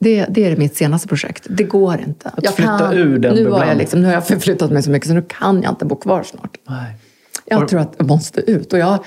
[0.00, 1.46] Det, det är mitt senaste projekt.
[1.50, 2.28] Det går inte.
[2.28, 4.82] Att jag flytta kan, ur den nu, har jag liksom, nu har jag förflyttat mig
[4.82, 6.56] så mycket så nu kan jag inte bo kvar snart.
[6.68, 6.96] Nej.
[7.44, 7.66] Jag Var...
[7.66, 8.72] tror att jag måste ut.
[8.72, 9.04] Och jag,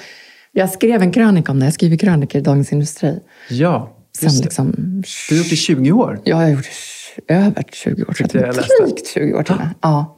[0.52, 1.66] jag skrev en krönika om det.
[1.66, 3.20] Jag skriver krönikor i Dagens Industri.
[3.50, 4.72] Ja, Sen liksom,
[5.30, 6.20] Du har gjort det i 20 år?
[6.24, 6.66] Ja, jag har gjort
[7.28, 8.14] det över 20 år.
[8.86, 10.16] Drygt 20 år till ja.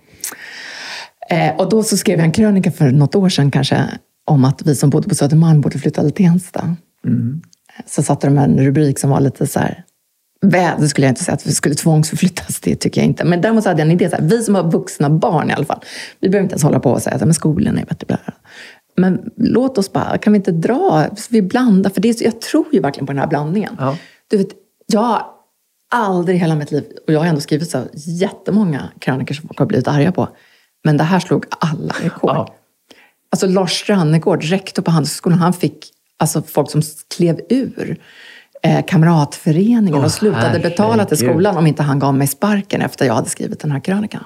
[1.29, 3.87] Eh, och då så skrev jag en krönika för något år sedan kanske
[4.25, 6.75] om att vi som bodde på Södermalm borde flytta till Tensta.
[7.05, 7.41] Mm.
[7.85, 9.83] Så satte de en rubrik som var lite så här
[10.41, 13.25] väl, skulle jag inte säga att vi skulle tvångsförflyttas, det tycker jag inte.
[13.25, 15.53] Men däremot så hade jag en idé, så här, vi som har vuxna barn i
[15.53, 15.79] alla fall,
[16.19, 18.17] vi behöver inte ens hålla på och säga att skolorna är bättre.
[18.95, 22.65] Men låt oss bara, kan vi inte dra, vi blandar, för det är, jag tror
[22.71, 23.75] ju verkligen på den här blandningen.
[23.79, 23.97] Ja.
[24.27, 24.49] Du vet,
[24.85, 25.25] jag har
[25.91, 29.59] aldrig i hela mitt liv, och jag har ändå skrivit så jättemånga krönikor som folk
[29.59, 30.29] har blivit arga på,
[30.83, 32.29] men det här slog alla rekord.
[32.29, 32.55] Ja.
[33.29, 36.81] Alltså Lars Strannegård, rektor på Handelshögskolan, han fick alltså folk som
[37.15, 37.97] klev ur
[38.63, 40.71] eh, kamratföreningen oh, och slutade herregud.
[40.71, 43.79] betala till skolan om inte han gav mig sparken efter jag hade skrivit den här
[43.79, 44.23] krönikan.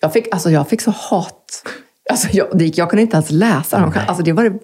[0.00, 1.64] Jag fick, alltså, jag fick så hat.
[2.10, 3.92] Alltså, jag, det gick, jag kunde inte ens läsa den.
[4.08, 4.58] Alltså, det var,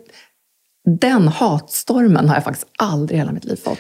[1.01, 3.79] den hatstormen har jag faktiskt aldrig i hela mitt liv fått.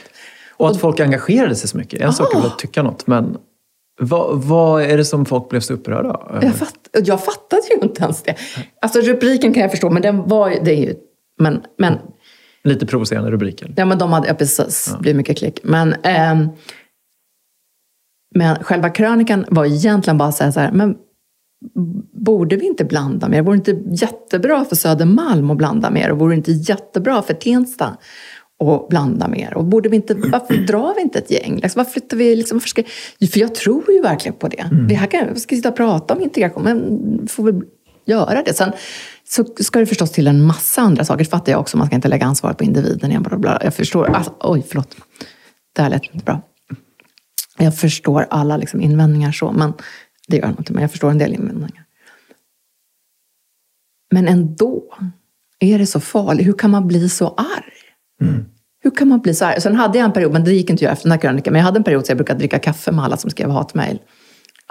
[0.56, 2.00] Och att och, folk engagerade sig så mycket.
[2.00, 3.36] En sak är väl att tycka något, men
[4.00, 6.38] vad, vad, är det som folk blev så upprörda av?
[6.42, 8.34] Jag, fatt, jag fattade ju inte ens det.
[8.82, 10.94] Alltså rubriken kan jag förstå, men den var det är ju...
[11.40, 11.98] Men, men
[12.64, 13.74] Lite provocerande rubriker.
[13.76, 14.92] Ja, men de hade, ja, precis.
[14.96, 15.60] Det blir mycket klick.
[15.62, 16.48] Men, ehm,
[18.34, 20.96] men själva krönikan var egentligen bara att säga så här, men
[22.12, 23.42] borde vi inte blanda mer?
[23.42, 26.10] Vore det inte jättebra för Södermalm att blanda mer?
[26.10, 27.96] Och vore det inte jättebra för Tensta
[28.64, 29.54] att blanda mer?
[29.54, 31.60] Och borde vi inte, varför drar vi inte ett gäng?
[31.62, 32.36] Liksom, varför flyttar vi?
[32.36, 32.82] Liksom, ska,
[33.32, 34.68] för jag tror ju verkligen på det.
[34.88, 37.60] Vi här kan, vi ska sitta och prata om integration, men får vi
[38.06, 38.54] göra det?
[38.54, 38.72] Sen
[39.28, 41.24] så ska det förstås till en massa andra saker.
[41.24, 41.76] Det fattar jag också.
[41.76, 43.10] Man ska inte lägga ansvaret på individen.
[43.10, 43.58] Jag, bla bla.
[43.64, 44.06] jag förstår.
[44.06, 44.96] Alltså, oj, förlåt.
[45.76, 46.42] Det här lät inte bra.
[47.58, 49.72] Jag förstår alla liksom invändningar så, men
[50.28, 50.72] det gör jag inte.
[50.72, 51.84] Men jag förstår en del invändningar.
[54.14, 54.82] Men ändå
[55.58, 56.46] är det så farligt.
[56.46, 57.72] Hur kan man bli så arg?
[58.80, 59.60] Hur kan man bli så arg?
[59.60, 61.58] Sen hade jag en period, men det gick inte jag efter den här krönikan, men
[61.60, 63.98] jag hade en period så jag brukade dricka kaffe med alla som skrev hatmejl.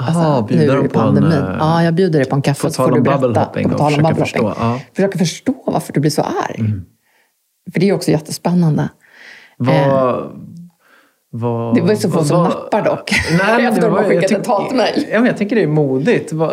[0.01, 1.23] Aha, nu bjuder är de det på en...
[1.31, 3.21] eh, Ja, jag bjuder dig på en kaffe så får du berätta.
[3.21, 4.25] bubblehopping på tal om bubblehopping.
[4.25, 4.81] förstå, ja.
[4.93, 6.59] Försöka förstå varför du blir så arg.
[6.59, 6.85] Mm.
[7.73, 8.89] För det är också jättespännande.
[9.57, 10.31] Vad...
[11.31, 13.11] Vad, Det var ju så få som nappar dock.
[13.37, 15.05] Nej, Efter det de har var- jag skickat ett hatmejl.
[15.13, 16.33] Ja, jag tycker det är modigt.
[16.33, 16.51] Vad,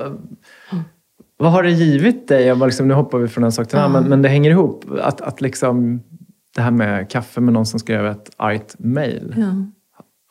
[1.38, 2.46] vad har det givit dig?
[2.46, 4.28] Jag bara liksom, nu hoppar vi från en sak till en annan, men, men det
[4.28, 4.84] hänger ihop.
[5.02, 6.00] Att, att liksom,
[6.56, 9.34] det här med kaffe med någon som skrev ett argt mejl.
[9.38, 9.44] Ja.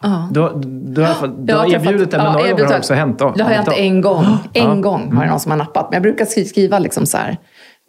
[0.04, 0.30] Ja.
[0.32, 2.78] Du, har- du, har du Jag har erbjudit det, men ja, några gånger har det
[2.78, 3.20] också hänt.
[3.20, 3.34] då.
[3.38, 3.74] Det har Hänt då.
[3.78, 4.26] en gång.
[4.54, 5.88] En gång har det någon som har nappat.
[5.90, 7.38] Men jag brukar skri- skriva liksom så här.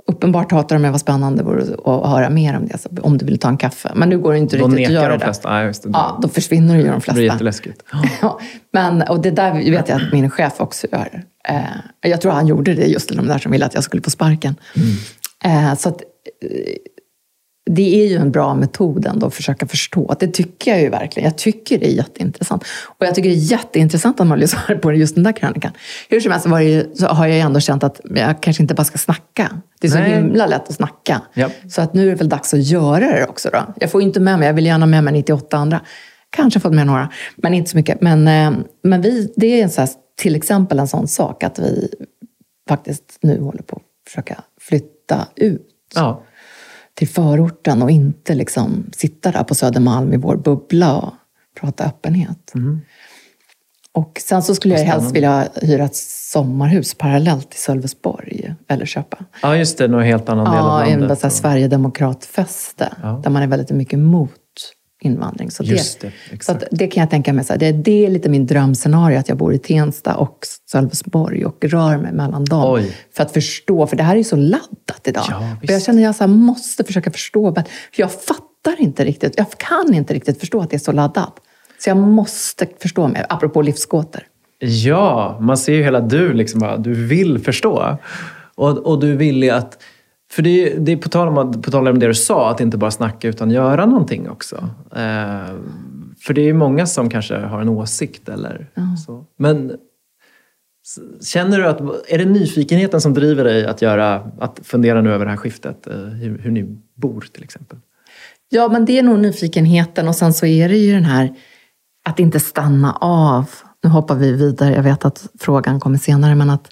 [0.06, 2.78] Uppenbart hatar de mig, vad spännande det vore att höra mer om det.
[2.78, 3.92] Så om du vill ta en kaffe.
[3.94, 5.24] Men nu går det inte Då riktigt att göra de det.
[5.24, 5.48] flesta.
[5.60, 5.88] Ja, just det.
[5.92, 7.22] Ja, då försvinner ju de det blir flesta.
[7.22, 7.82] jätteläskigt.
[8.22, 8.40] Ja,
[8.72, 11.22] men, och det där vet jag att min chef också gör.
[11.48, 11.60] Eh,
[12.10, 14.10] jag tror han gjorde det just till de där som ville att jag skulle få
[14.10, 14.54] sparken.
[15.44, 16.74] Eh, så att, eh,
[17.70, 20.16] det är ju en bra metod ändå att försöka förstå.
[20.20, 21.28] Det tycker jag ju verkligen.
[21.28, 22.64] Jag tycker det är jätteintressant.
[22.98, 25.72] Och jag tycker det är jätteintressant att man lyssnar på just den där krönikan.
[26.08, 28.84] Hur som helst det så har jag ju ändå känt att jag kanske inte bara
[28.84, 29.50] ska snacka.
[29.80, 30.14] Det är så Nej.
[30.14, 31.20] himla lätt att snacka.
[31.34, 31.50] Ja.
[31.68, 33.74] Så att nu är det väl dags att göra det också då.
[33.76, 35.80] Jag får inte med mig, jag vill gärna med mig 98 andra.
[36.30, 38.00] Kanske fått med några, men inte så mycket.
[38.00, 41.88] Men, eh, men vi, det är så här, till exempel en sån sak att vi
[42.68, 46.22] faktiskt nu håller på att försöka flytta ut Ja.
[46.94, 51.12] Till förorten och inte liksom sitta där på Södermalm i vår bubbla och
[51.60, 52.52] prata öppenhet.
[53.92, 59.24] Och sen så skulle jag helst vilja hyra ett sommarhus parallellt till Sölvesborg eller köpa.
[59.42, 59.88] ja, just det.
[59.88, 61.18] Någon helt annan del av Ja, en landet.
[61.18, 63.20] så här Sverigedemokratfäste Ja.
[63.24, 64.30] där man är väldigt mycket emot
[65.04, 65.50] invandring.
[65.50, 66.62] Så Just det, så exakt.
[66.62, 69.28] att det kan jag tänka mig, så här, det, det är lite min drömscenario att
[69.28, 70.38] jag bor i Tensta och
[70.70, 72.74] Sölvesborg och rör mig mellan dem.
[72.74, 72.96] Oj.
[73.16, 75.24] För att förstå, för det här är ju så laddat idag.
[75.28, 78.80] Ja, och jag känner att jag så här, måste försöka förstå, men- för jag fattar
[78.80, 81.34] inte riktigt, jag kan inte riktigt förstå att det är så laddat.
[81.78, 84.22] Så jag måste förstå mig, apropå livsgåtor.
[84.58, 87.98] Ja, man ser ju hela du, liksom du vill förstå.
[88.54, 89.78] Och, och du vill ju att...
[90.34, 92.50] För det är, det är på, tal om, att- på tal om det du sa,
[92.50, 94.56] att inte bara snacka utan göra någonting också.
[94.92, 95.54] Eh,
[96.20, 98.70] för det är ju många som kanske har en åsikt eller
[99.06, 99.24] så.
[99.38, 99.72] Men
[101.22, 101.80] känner du att...
[102.08, 105.86] Är det nyfikenheten som driver dig att, göra, att fundera nu över det här skiftet?
[105.86, 107.78] Eh, hur, hur ni bor till exempel?
[108.48, 111.34] Ja, men det är nog nyfikenheten och sen så är det ju den här
[112.04, 113.50] att inte stanna av.
[113.82, 116.70] Nu hoppar vi vidare, jag vet att frågan kommer senare, men att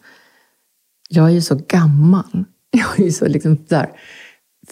[1.09, 2.45] jag är ju så gammal.
[2.77, 3.91] Jag är ju så liksom där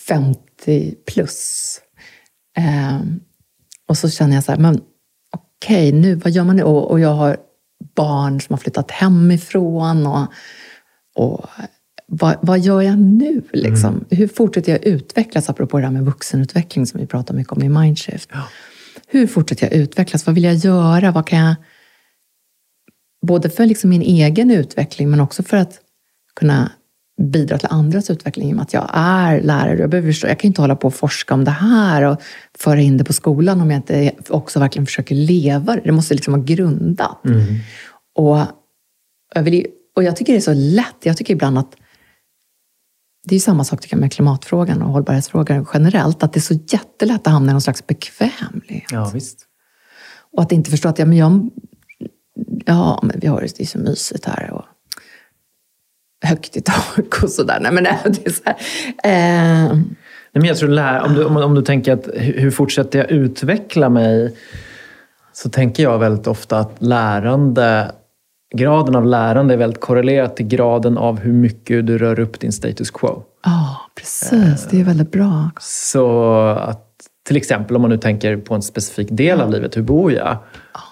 [0.06, 1.80] 50 plus.
[2.56, 3.20] Ehm,
[3.88, 4.80] och så känner jag så här, men
[5.30, 6.62] okej, nu, vad gör man nu?
[6.62, 7.36] Och, och jag har
[7.94, 10.26] barn som har flyttat hemifrån och,
[11.14, 11.46] och
[12.06, 13.42] vad, vad gör jag nu?
[13.52, 14.04] Liksom?
[14.10, 15.50] Hur fortsätter jag utvecklas?
[15.50, 18.30] Apropå det här med vuxenutveckling som vi pratar mycket om i Mindshift.
[19.06, 20.26] Hur fortsätter jag utvecklas?
[20.26, 21.10] Vad vill jag göra?
[21.10, 21.54] Vad kan jag...
[23.26, 25.80] Både för liksom min egen utveckling men också för att
[26.36, 26.72] kunna
[27.20, 29.78] bidra till andras utveckling i och med att jag är lärare.
[29.78, 32.20] Jag, behöver förstå, jag kan inte hålla på och forska om det här och
[32.58, 35.82] föra in det på skolan om jag inte också verkligen försöker leva det.
[35.84, 37.18] Det måste liksom vara grundat.
[38.14, 38.38] Och,
[39.34, 39.66] jag vill,
[39.96, 40.96] och jag tycker det är så lätt.
[41.02, 41.76] Jag tycker ibland att
[43.26, 46.58] det är samma sak tycker jag med klimatfrågan och hållbarhetsfrågan generellt, att det är så
[46.68, 48.92] jättelätt att hamna i någon slags bekvämlighet.
[48.92, 49.46] Ja, visst.
[50.32, 51.50] Och att inte förstå att ja, men jag,
[52.66, 54.64] ja, men vi har det, det är så mysigt här och
[56.24, 57.58] högt i tak och sådär.
[57.60, 58.56] Nej, men det är så här.
[59.04, 59.78] Eh,
[60.32, 63.10] Nej, men jag tror lär, om, du, om, om du tänker att hur fortsätter jag
[63.10, 64.36] utveckla mig?
[65.32, 67.92] Så tänker jag väldigt ofta att lärande,
[68.56, 72.52] graden av lärande är väldigt korrelerat till graden av hur mycket du rör upp din
[72.52, 73.22] status quo.
[73.44, 74.68] Ja, precis.
[74.70, 75.50] Det är väldigt bra.
[75.60, 76.86] Så att
[77.26, 80.38] till exempel om man nu tänker på en specifik del av livet, hur bor jag?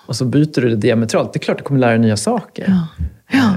[0.06, 1.32] Och så byter du det diametralt.
[1.32, 2.76] Det är klart du kommer lära dig nya saker.
[3.32, 3.54] Ja.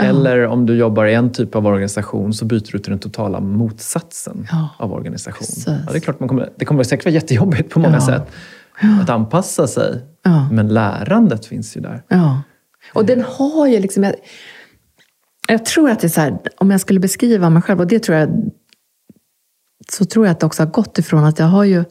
[0.00, 3.40] Eller om du jobbar i en typ av organisation så byter du till den totala
[3.40, 5.46] motsatsen Ja, av organisation.
[5.66, 8.22] Ja, det är klart man kommer, det kommer säkert vara jättejobbigt på många sätt
[9.02, 10.02] att anpassa sig.
[10.52, 12.02] Men lärandet finns ju där.
[12.92, 14.02] Och den har ju liksom...
[14.02, 14.14] Jag,
[15.48, 17.98] jag tror att det är så här, om jag skulle beskriva mig själv, och det
[17.98, 18.50] tror jag...
[19.92, 21.84] Så tror jag att det också har gått ifrån att jag har ju...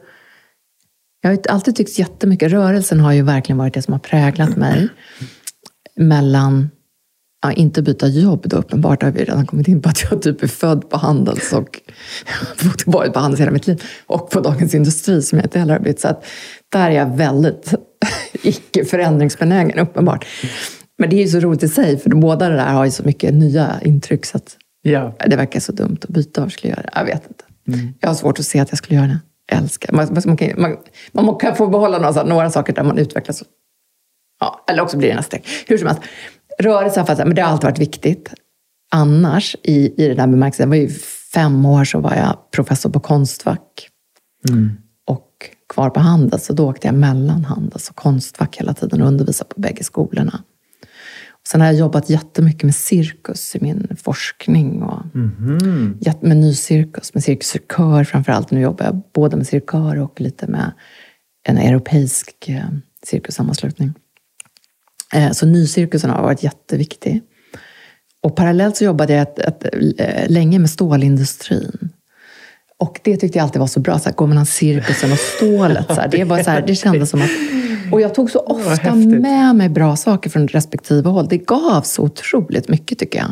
[1.20, 4.56] Jag har ju alltid tyckt jättemycket, rörelsen har ju verkligen varit det som har präglat
[4.56, 4.88] mig.
[5.96, 6.70] Mellan,
[7.44, 10.42] ja, inte byta jobb då uppenbart, har vi redan kommit in på att jag typ
[10.42, 11.80] är född på Handels och
[12.86, 13.82] varit på Handels hela mitt liv.
[14.06, 16.00] Och på Dagens Industri som jag inte heller har bytt.
[16.00, 16.24] Så att
[16.72, 17.74] där är jag väldigt
[18.42, 20.26] icke förändringsbenägen, uppenbart.
[20.98, 23.02] Men det är ju så roligt i sig, för båda det där har ju så
[23.02, 24.26] mycket nya intryck.
[24.26, 25.14] Så att Ja.
[25.26, 26.40] det verkar så dumt att byta.
[26.40, 26.90] Varför skulle jag göra?
[26.94, 27.94] Jag vet inte.
[28.00, 29.18] Jag har svårt att se att jag skulle göra det.
[29.50, 30.76] Jag älskar man, man, kan, man,
[31.12, 33.42] man kan få behålla några, några saker där man utvecklas.
[34.40, 35.44] Ja, eller också blir det nästa steg.
[35.66, 36.02] Hur som helst.
[36.58, 38.34] Rörelse har men det har alltid varit viktigt.
[38.92, 40.88] Annars, i, i den där bemärkelsen, var ju
[41.34, 43.88] fem år så var jag professor på Konstfack.
[45.06, 45.28] Och
[45.74, 49.54] kvar på Handels, så då åkte jag mellan Handels och Konstfack hela tiden och undervisade
[49.54, 50.42] på bägge skolorna.
[51.30, 54.82] Och sen har jag jobbat jättemycket med cirkus i min forskning.
[54.82, 55.02] Och
[56.00, 58.50] jätte- Med ny cirkus, med cirkusör framför allt.
[58.50, 60.72] Nu jobbar jag både med cirkör och lite med
[61.48, 62.64] en europeisk eh,
[63.06, 63.92] cirkussammanslutning.
[65.12, 67.22] Eh, Så nycirkusen har varit jätteviktig.
[68.22, 69.64] Och parallellt så jobbade jag ett, ett,
[69.98, 71.90] eh, länge med stålindustrin.
[72.78, 75.86] Och det tyckte jag alltid var så bra, så här, gå mellan cirkusen och stålet.
[75.86, 77.30] Så här, det, var så här, det kändes som att...
[77.92, 81.28] Och jag tog så ofta med mig bra saker från respektive håll.
[81.28, 83.28] Det gav så otroligt mycket tycker jag.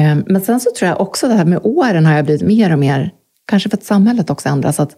[0.00, 2.72] Eh, Men sen så tror jag också det här med åren har jag blivit mer
[2.72, 3.10] och mer,
[3.46, 4.96] kanske för att samhället också ändras, att,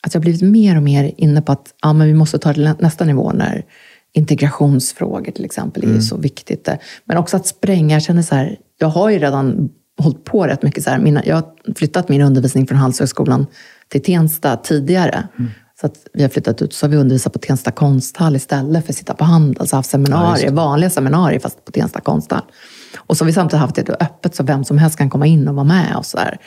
[0.00, 2.48] att jag har blivit mer och mer inne på att ja, men vi måste ta
[2.48, 3.64] det till nästa nivå när
[4.14, 6.68] integrationsfrågor till exempel är ju så viktigt.
[7.04, 10.62] Men också att spränga, jag känner så här, jag har ju redan hållit på rätt
[10.62, 13.46] mycket så här, mina, jag har flyttat min undervisning från Handelshögskolan
[13.88, 15.28] till Tensta tidigare.
[15.80, 18.92] Så att vi har flyttat ut så har vi undervisat på Tensta konsthall istället för
[18.92, 19.70] att sitta på Handels.
[19.70, 22.42] Så haft seminarier, vanliga seminarier fast på Tensta konsthall.
[22.96, 25.48] Och så har vi samtidigt haft det öppet så vem som helst kan komma in
[25.48, 26.38] och vara med och så där.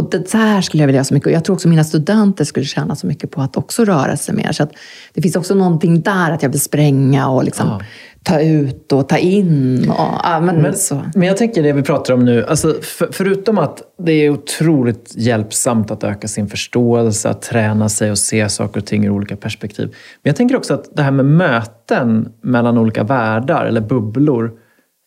[0.00, 1.26] Och det där skulle jag vilja göra så mycket.
[1.26, 4.34] Och jag tror också mina studenter skulle tjäna så mycket på att också röra sig
[4.34, 4.52] mer.
[4.52, 4.72] Så att
[5.14, 7.80] det finns också någonting där att jag vill spränga och liksom Ja.
[8.22, 9.90] ta ut och ta in.
[9.90, 11.02] Och, ja, men, Men, så.
[11.14, 15.12] men jag tänker det vi pratar om nu, alltså för, förutom att det är otroligt
[15.16, 19.36] hjälpsamt att öka sin förståelse, att träna sig och se saker och ting ur olika
[19.36, 19.86] perspektiv.
[19.88, 24.52] Men jag tänker också att det här med möten mellan olika världar eller bubblor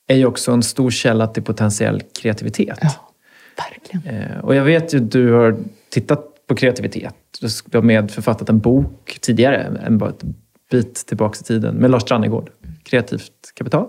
[0.07, 2.77] är ju också en stor källa till potentiell kreativitet.
[2.81, 2.89] Ja,
[3.57, 4.21] verkligen.
[4.21, 5.57] Eh, Och jag vet ju att du har
[5.89, 7.15] tittat på kreativitet.
[7.65, 10.23] Du har medförfattat en bok tidigare, en bara ett
[10.71, 12.49] bit tillbaka i tiden, med Lars Strannegård.
[12.83, 13.87] Kreativt kapital.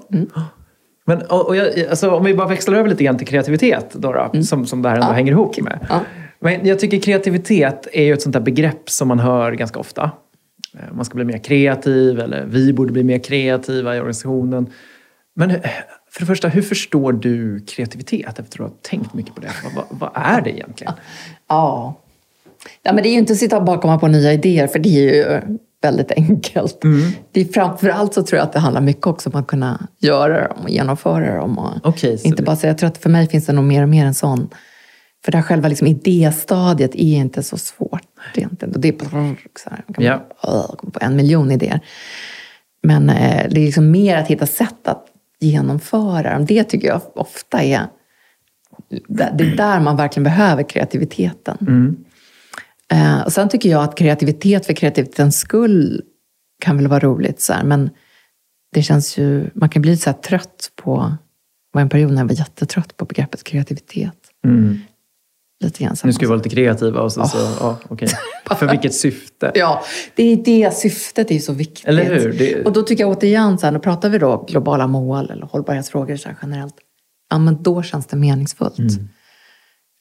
[1.07, 4.13] Men och, och jag, alltså, om vi bara växlar över lite grann till kreativitet, då,
[4.33, 5.79] då, som, som det här ändå hänger ihop med.
[5.89, 6.01] Ja.
[6.41, 10.11] Men jag tycker kreativitet är ju ett sånt där begrepp som man hör ganska ofta.
[10.75, 14.67] Eh, Man ska bli mer kreativ, eller vi borde bli mer kreativa i organisationen.
[15.37, 15.61] Men eh,
[16.15, 19.51] för det första, hur förstår du kreativitet efter att ha tänkt mycket på det?
[19.75, 20.93] Vad, vad, är det egentligen?
[21.49, 22.01] Ja.
[22.83, 22.93] ja.
[22.93, 24.89] Men det är ju inte att sitta och bara komma på nya idéer, för det
[24.89, 25.41] är ju
[25.83, 26.81] väldigt enkelt.
[27.33, 30.49] Det är framförallt så tror jag att det handlar mycket också om att kunna göra
[30.49, 31.59] dem och genomföra dem.
[31.59, 33.89] Och så inte bara säga, jag tror att för mig finns det nog mer och
[33.89, 34.49] mer en sån.
[35.25, 38.03] För det här själva liksom idéstadiet är inte så svårt
[38.35, 38.75] egentligen.
[38.81, 38.99] Det är
[39.59, 40.21] så här, man kan
[40.77, 41.81] komma på en miljon idéer.
[42.83, 45.07] Men eh, det är liksom mer att hitta sätt att
[45.45, 46.47] genomföra dem.
[46.47, 47.87] Det tycker jag ofta är
[48.99, 51.57] det är där man verkligen behöver kreativiteten.
[52.93, 56.03] Eh, och sen tycker jag att kreativitet för kreativitetens skull
[56.61, 57.91] kan väl vara roligt, så här, men
[58.73, 60.99] det känns ju, man kan bli så trött på,
[61.73, 64.17] det var en period när jag var jättetrött på begreppet kreativitet.
[65.65, 68.09] Lite grann Nu ska vi vara lite kreativa och så, så ja, okej.
[68.59, 69.53] För vilket syfte?
[69.55, 69.83] Ja,
[70.15, 71.87] det är det syftet är så viktigt.
[71.89, 72.33] Eller hur?
[72.33, 75.47] Det- Och då tycker jag återigen, så här, nu pratar vi då globala mål eller
[75.47, 76.75] hållbarhetsfrågor så här generellt.
[77.31, 78.79] Ja, men då känns det meningsfullt.
[78.79, 79.09] Mm.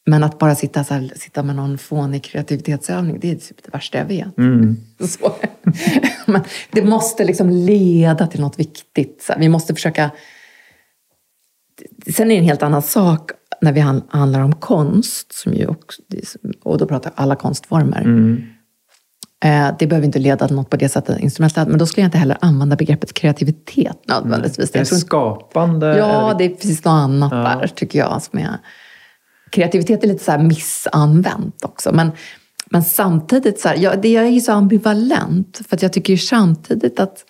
[0.05, 3.73] Men att bara sitta, så här, sitta med någon fånig kreativitetsövning, det är typ det
[3.73, 4.37] värsta jag vet.
[4.37, 4.77] Mm.
[5.07, 5.35] Så.
[6.31, 6.41] men
[6.71, 9.23] det måste liksom leda till något viktigt.
[9.27, 10.11] Så vi måste försöka...
[12.15, 13.31] Sen är det en helt annan sak
[13.63, 16.01] när vi han- handlar om konst, som ju också,
[16.63, 18.01] och då pratar jag alla konstformer.
[18.01, 18.43] Mm.
[19.45, 22.07] Eh, Det behöver inte leda till något på det sättet instrumentellt, men då skulle jag
[22.07, 24.69] inte heller använda begreppet kreativitet nödvändigtvis.
[24.69, 25.97] Är det inte- skapande?
[25.97, 28.21] Ja, det är precis något annat där, tycker jag.
[28.21, 28.57] Som är...
[29.51, 31.91] Kreativitet är lite så missanvänt också.
[31.93, 32.11] Men,
[32.69, 35.61] men samtidigt, så här, jag, det jag är så ambivalent.
[35.69, 37.25] För jag tycker ju samtidigt att...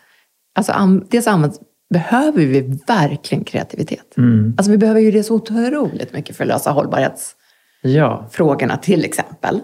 [0.55, 0.73] Alltså,
[1.09, 1.59] dels används
[1.93, 4.17] behöver vi verkligen kreativitet.
[4.17, 4.53] Mm.
[4.57, 9.59] Alltså vi behöver ju det så otroligt mycket för att lösa hållbarhetsfrågorna Ja, till exempel.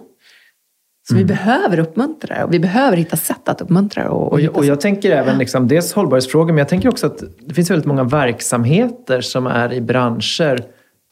[1.07, 1.27] Så Mm.
[1.27, 4.09] vi behöver uppmuntra det och vi behöver hitta sätt att uppmuntra det.
[4.09, 7.23] Och, och jag, och jag tänker även liksom, dels hållbarhetsfrågor, men jag tänker också att
[7.39, 10.63] det finns väldigt många verksamheter som är i branscher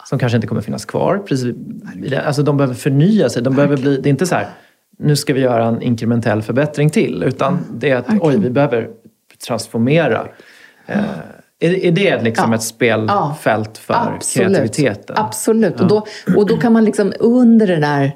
[0.09, 1.17] som kanske inte kommer finnas kvar.
[1.17, 1.55] Precis,
[2.25, 3.41] alltså de behöver förnya sig.
[3.43, 4.47] De behöver bli, det är inte så här,
[4.99, 7.23] nu ska vi göra en inkrementell förbättring till.
[7.23, 8.89] Utan det är att, oj, vi behöver
[9.47, 10.27] transformera.
[10.87, 10.99] Eh,
[11.59, 12.55] är, är det liksom Ja.
[12.55, 15.15] ett spelfält för kreativiteten?
[15.19, 15.79] Absolut.
[15.79, 18.11] Och, då, och då kan man liksom under det där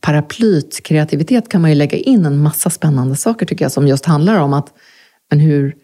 [0.00, 4.04] paraplyt kreativitet kan man ju lägga in en massa spännande saker tycker jag som just
[4.06, 4.72] handlar om att
[5.30, 5.74] men hur,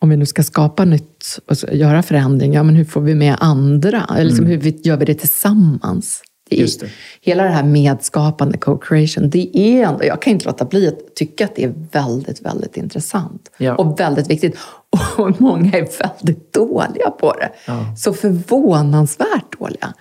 [0.00, 3.36] om vi nu ska skapa nytt och göra förändring, ja, men hur får vi med
[3.40, 4.06] andra?
[4.10, 6.22] Eller liksom, hur vi, gör vi det tillsammans?
[6.50, 6.60] Mm.
[6.60, 6.88] Just det.
[7.20, 11.44] Hela det här medskapande, co-creation, det är ändå, jag kan inte låta bli att tycka
[11.44, 13.50] att det är väldigt, väldigt intressant.
[13.58, 13.74] Ja.
[13.74, 14.58] Och väldigt viktigt.
[15.16, 17.50] Och många är väldigt dåliga på det.
[17.66, 17.96] Ja.
[17.96, 19.94] Så förvånansvärt dåliga.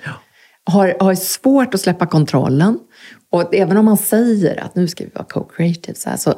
[0.64, 2.80] Har, har svårt att släppa kontrollen.
[3.32, 6.34] Och även om man säger att nu ska vi vara co-creative så, här, så,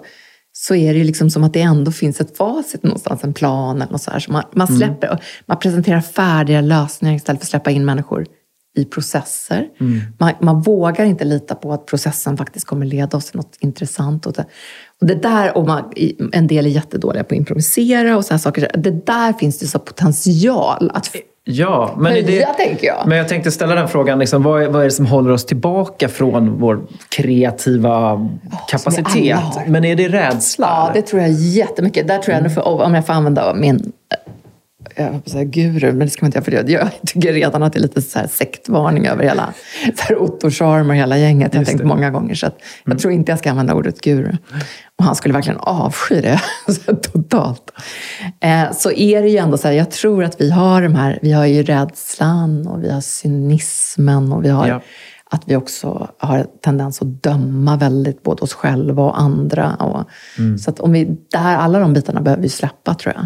[0.54, 3.92] så är det liksom som att det ändå finns ett facit någonstans, en plan eller
[3.92, 4.20] något så här.
[4.20, 8.26] Så man, man släpper, man presenterar färdiga lösningar istället för att släppa in människor
[8.78, 9.68] i processer.
[10.18, 14.26] Man, man vågar inte lita på att processen faktiskt kommer leda oss till något intressant.
[14.26, 14.46] Och det,
[15.02, 15.84] och det där, och man,
[16.34, 18.72] en del är jättedåliga på att improvisera och så här saker.
[18.78, 23.08] Det där finns det så potential att Ja, men, det, tänker jag.
[23.08, 24.20] men jag tänkte ställa den frågan.
[24.20, 28.30] Liksom, vad, är, vad är det som håller oss tillbaka från vår kreativa
[28.70, 29.16] kapacitet?
[29.16, 29.66] alla har.
[29.68, 30.68] Men är det rädsla?
[30.68, 32.08] Ja, det tror jag jättemycket.
[32.08, 32.64] Där tror jag, Mm.
[32.82, 33.92] om jag får använda min
[34.96, 36.72] jag höll på att säga guru, men det ska man inte göra för det.
[36.72, 39.54] Jag tycker redan att det är lite så här sektvarning över hela
[40.20, 41.54] Otto Scharmer och hela gänget.
[41.54, 41.82] Jag har tänkt.
[41.82, 41.88] Mm.
[41.88, 42.36] många gånger.
[42.36, 42.50] Så
[42.86, 44.32] jag tror inte jag ska använda ordet guru.
[45.00, 46.40] Och han skulle verkligen avsky det
[47.14, 47.72] totalt.
[48.42, 51.20] Eh, så är det ju ändå så här, jag tror att vi har de här,
[51.22, 54.82] vi har ju rädslan och vi har cynismen och vi har Ja.
[55.30, 59.76] att vi också har tendens att döma väldigt både oss själva och andra.
[59.76, 60.10] Och,
[60.60, 63.26] Så att om vi, där, alla de bitarna behöver vi släppa tror jag.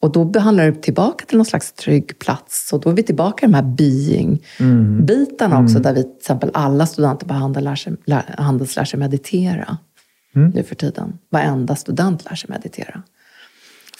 [0.00, 2.72] Och då behandlar det tillbaka till någon slags trygg plats.
[2.72, 6.86] Och då är vi tillbaka i de här being-bitarna också, där vi till exempel alla
[6.86, 9.78] studenter på Handel lär sig, lär, Handels lär sig meditera
[10.32, 11.18] nu för tiden.
[11.30, 13.02] Varenda student lär sig meditera.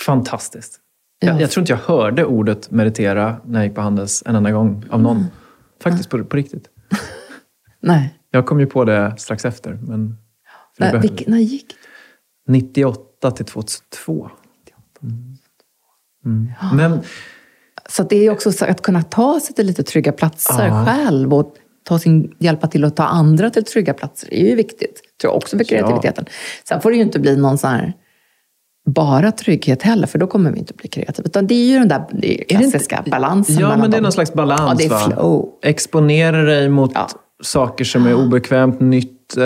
[0.06, 0.80] Fantastiskt.
[1.18, 1.28] Ja.
[1.28, 4.50] Jag, jag tror inte jag hörde ordet meditera när jag gick på Handels en enda
[4.50, 5.26] gång av någon.
[5.82, 6.68] Faktiskt på, på riktigt.
[7.80, 9.78] Nej, Jag kom ju på det strax efter.
[9.82, 10.16] Men
[10.78, 11.74] Nej vilken, när gick det?
[12.52, 14.30] 98 till 2002.
[16.26, 16.48] Mm.
[16.74, 17.00] Men
[17.88, 20.86] Så det är också så att kunna ta sig till lite trygga platser Ja.
[20.86, 21.54] själv och
[21.84, 25.00] ta sin, hjälpa till att ta andra till trygga platser är ju viktigt.
[25.20, 26.24] Tror jag också för kreativiteten.
[26.68, 27.92] Sen får det ju inte bli någon sån här
[28.90, 31.26] bara trygghet heller, för då kommer vi inte bli kreativa.
[31.26, 34.02] Utan det är ju den där det inte- klassiska balansen Ja, men det är dem.
[34.02, 34.60] någon slags balans.
[34.60, 34.98] Ja, det är va?
[35.14, 35.48] flow.
[35.62, 37.08] Exponera dig mot Ja.
[37.42, 39.36] saker som är obekvämt, nytt.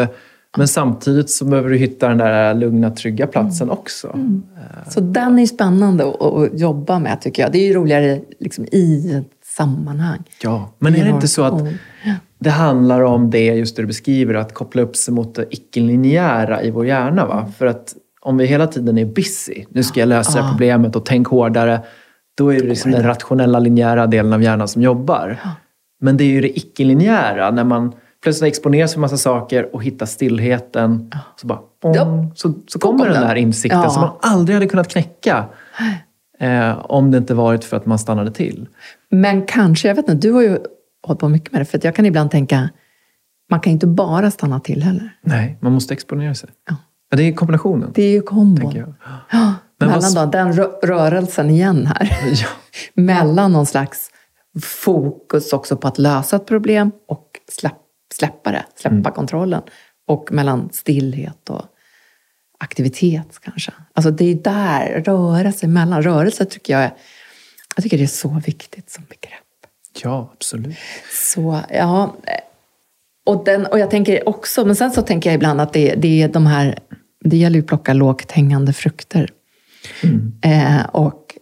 [0.55, 3.79] Eh, Men samtidigt så behöver du hitta den där lugna, trygga platsen Mm.
[3.79, 4.19] också.
[4.89, 7.53] Så den är spännande att, att jobba med, tycker jag.
[7.53, 10.23] Det är ju roligare liksom, i ett sammanhang.
[10.43, 11.63] Ja, men är det inte så att
[12.39, 16.63] det handlar om det just det du beskriver, att koppla upp sig mot det icke-linjära
[16.63, 17.27] i vår hjärna?
[17.27, 17.53] Va?
[17.59, 20.97] För att om vi hela tiden är busy, nu ska jag lösa det här problemet
[20.97, 21.81] och tänk hårdare,
[22.39, 25.39] då är det liksom den rationella, linjära delen av hjärnan som jobbar.
[26.01, 27.93] Men det är ju det icke-linjära, när man
[28.25, 31.11] plötsligt exponeras för massa saker och hittar stillheten.
[31.41, 32.31] Så, bara, Ja.
[32.35, 33.91] så, så kom kommer den där insikten Ja.
[33.91, 35.45] som man aldrig hade kunnat knäcka.
[36.41, 38.69] Eh, om det inte varit för att man stannade till.
[39.11, 40.59] Men kanske, jag vet inte, du har ju
[41.07, 41.65] hållit på mycket med det.
[41.65, 42.69] För jag kan ibland tänka,
[43.51, 45.11] man kan inte bara stanna till heller.
[45.23, 46.51] Nej, man måste exponera sig.
[46.71, 46.77] Ja.
[47.11, 47.91] Ja, det är kombinationen.
[47.95, 48.73] Det är ju kombon.
[48.77, 48.95] jag.
[49.33, 52.19] Ja, Men vad mellan s- då, den rö- rörelsen igen här.
[52.43, 52.49] Ja.
[53.03, 54.11] mellan någon slags
[54.63, 57.73] fokus också på att lösa ett problem och släpp,
[58.13, 59.13] släppa det, släppa Mm.
[59.13, 59.63] kontrollen.
[60.07, 61.63] Och mellan stillhet och
[62.59, 63.73] aktivitet kanske.
[63.93, 66.03] Alltså det är där, röra sig mellan.
[66.03, 66.93] Rörelse tycker jag är,
[67.77, 69.41] jag tycker det är så viktigt som begrepp.
[70.03, 70.77] ja, absolut.
[71.35, 72.17] Så, ja.
[73.27, 76.23] Och, den, och jag tänker också, men sen så tänker jag ibland att det, det
[76.23, 76.79] är de här,
[77.25, 79.31] det gäller ju att plocka lågt hängande frukter.
[80.43, 81.39] Eh, och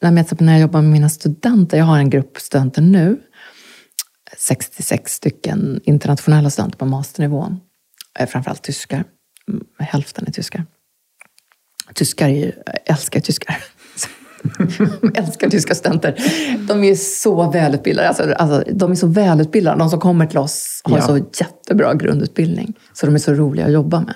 [0.00, 3.20] när jag jobbar med mina studenter, jag har en grupp studenter nu,
[4.48, 7.56] 66 stycken internationella studenter på masternivå,
[8.18, 9.04] eh, framförallt tyskar,
[9.48, 10.64] Mm, hälften är tyskar.
[11.94, 13.56] Tyskar är ju, jag älskar tyskar.
[15.14, 16.16] Älskar tyska studenter.
[16.68, 18.08] De är så välutbildade.
[18.08, 19.78] Alltså, alltså, de är så välutbildade.
[19.78, 21.02] De som kommer till oss har Ja.
[21.06, 22.74] så jättebra grundutbildning.
[22.92, 24.14] Så de är så roliga att jobba med.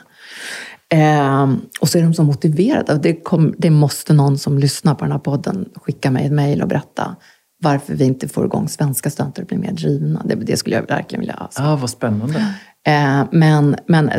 [0.89, 2.99] Ehm, och så är de så motiverade.
[2.99, 6.63] Det, kom, det måste någon som lyssnar på den här podden skicka mig ett mejl
[6.63, 7.17] och berätta
[7.59, 10.23] varför vi inte får igång svenska studenter att bli mer drivna.
[10.25, 11.37] Det, det skulle jag verkligen vilja.
[11.39, 12.55] Ja, ah, vad spännande.
[12.87, 14.11] Eh, men, men,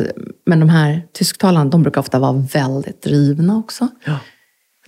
[0.46, 3.88] men de här tysktalarna, de brukar ofta vara väldigt drivna också.
[4.06, 4.20] Ja.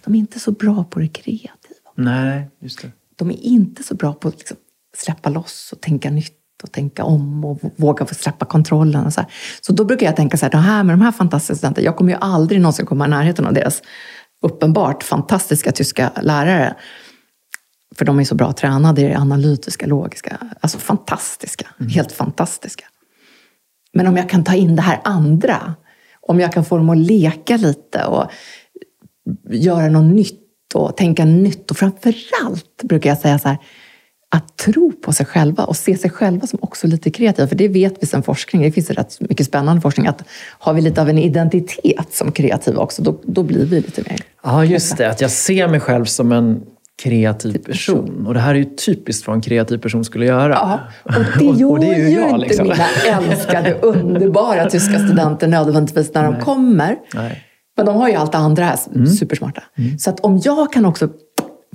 [0.05, 1.49] De är inte så bra på det kreativa.
[1.95, 2.91] Nej, just det.
[3.15, 4.57] De är inte så bra på att liksom
[4.97, 9.05] släppa loss och tänka nytt och tänka om och våga få släppa kontrollen.
[9.05, 9.31] Och så, här.
[9.61, 11.95] så då brukar jag tänka så här, det här med de här fantastiska studenterna, jag
[11.95, 13.81] kommer ju aldrig någonsin komma i närheten av deras
[14.41, 16.75] uppenbart fantastiska tyska lärare.
[17.95, 20.37] För de är så bra tränade i det analytiska, logiska.
[20.59, 21.67] Alltså fantastiska.
[21.79, 21.89] Mm.
[21.91, 22.85] Helt fantastiska.
[23.93, 25.75] Men om jag kan ta in det här andra,
[26.21, 28.31] om jag kan få dem att leka lite och
[29.49, 30.39] göra något nytt
[30.73, 33.57] och tänka nytt och framförallt brukar jag säga så här,
[34.31, 37.47] att tro på sig själva och se sig själva som också lite kreativa.
[37.47, 40.23] För det vet vi sedan forskning, det finns rätt mycket spännande forskning, att
[40.59, 44.19] har vi lite av en identitet som kreativa också, då, då blir vi lite mer
[44.43, 45.09] Ja, just det.
[45.09, 46.61] Att jag ser mig själv som en
[46.99, 48.27] kreativ person.
[48.27, 50.53] Och det här är ju typiskt vad en kreativ person skulle göra.
[50.53, 52.67] Ja, och det gör och, och det är ju, jag, inte liksom.
[52.67, 56.41] mina älskade, underbara tyska studenter nödvändigtvis när de Nej.
[56.41, 56.95] kommer.
[57.13, 57.45] Nej.
[57.77, 59.07] Men de har ju allt det andra här, mm.
[59.07, 59.63] supersmarta.
[59.77, 59.99] Mm.
[59.99, 61.09] Så att om jag kan också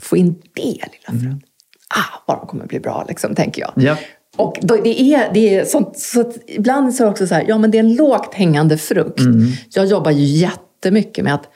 [0.00, 0.86] få in det lilla
[1.20, 1.40] frön, mm.
[1.88, 3.72] ah, vad de kommer bli bra, liksom, tänker jag.
[3.76, 3.96] Ja.
[4.36, 7.44] Och då, det är, det är sånt, så ibland så är det också så här,
[7.48, 9.20] ja men det är en lågt hängande frukt.
[9.20, 9.46] Mm.
[9.74, 11.48] Jag jobbar ju jättemycket med att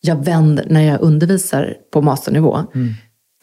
[0.00, 2.94] jag vänder, när jag undervisar på masternivå, mm.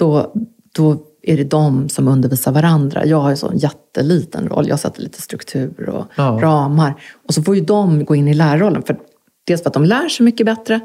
[0.02, 0.34] Då,
[0.76, 3.06] då är det de som undervisar varandra.
[3.06, 4.68] Jag har ju så en jätteliten roll.
[4.70, 6.40] Jag sätter lite struktur och ja.
[6.42, 6.94] ramar.
[7.28, 8.84] Och så får ju de gå in i lärarrollen.
[8.84, 9.00] För,
[9.48, 10.80] dels för att de lär sig mycket bättre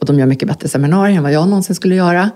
[0.00, 2.30] och de gör mycket bättre seminarier än vad jag någonsin skulle göra.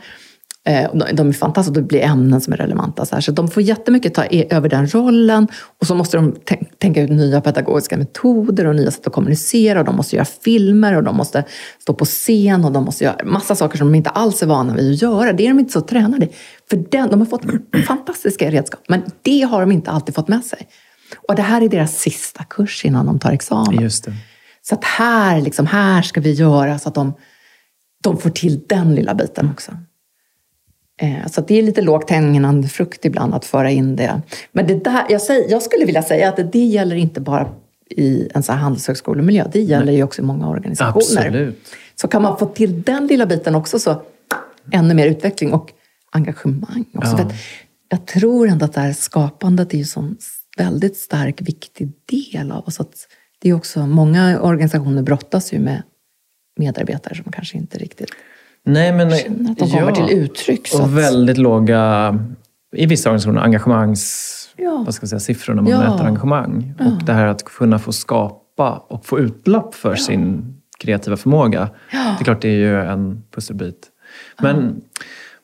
[0.68, 3.06] Eh, de är fantastiska, det blir ämnen som är relevanta.
[3.06, 3.20] Så, här.
[3.20, 5.48] så de får jättemycket ta över den rollen
[5.80, 6.36] och så måste de
[6.78, 10.96] tänka ut nya pedagogiska metoder och nya sätt att kommunicera och de måste göra filmer
[10.96, 11.44] och de måste
[11.78, 14.74] stå på scen och de måste göra massa saker som de inte alls är vana
[14.74, 15.32] vid att göra.
[15.32, 16.28] Det är de inte så tränade i.
[16.70, 17.42] För den, de har fått
[17.86, 20.68] fantastiska redskap, men det har de inte alltid fått med sig.
[21.28, 23.82] Och det här är deras sista kurs innan de tar examen.
[23.82, 24.12] Just det.
[24.62, 27.14] Så att här, liksom, här ska vi göra så att de,
[28.02, 29.72] de får till den lilla biten också.
[30.98, 34.22] Eh, så det är lite lågt hängande frukt ibland att föra in det.
[34.52, 37.48] Men det där, jag, säger, jag skulle vilja säga att det gäller inte bara
[37.90, 39.44] i en sån här handelshögskolemiljö.
[39.52, 39.96] Det gäller Nej.
[39.96, 41.26] ju också i många organisationer.
[41.26, 41.68] Absolut.
[41.94, 44.02] Så kan man få till den lilla biten också så
[44.72, 45.72] ännu mer utveckling och
[46.10, 46.84] engagemang.
[46.94, 47.16] Också.
[47.18, 47.30] Ja.
[47.88, 50.16] jag tror ändå att det här skapandet är ju en
[50.56, 52.80] väldigt stark, viktig del av oss.
[52.80, 52.94] Att
[53.38, 55.82] det är också, många organisationer brottas ju med
[56.56, 58.10] medarbetare som kanske inte riktigt
[58.68, 60.68] Nej, men, att de kommer till uttryck.
[60.74, 60.90] och att...
[60.90, 62.14] väldigt låga,
[62.76, 64.34] i vissa organisationer, engagemangs...
[64.56, 64.82] Ja.
[64.86, 65.78] Vad ska jag säga, siffror när man ja.
[65.78, 66.74] mäter engagemang.
[66.78, 66.86] Ja.
[66.86, 71.68] Och det här att kunna få skapa och få utlopp för sin kreativa förmåga.
[71.90, 73.86] Det är klart, det är ju en pusselbit.
[74.42, 74.80] Men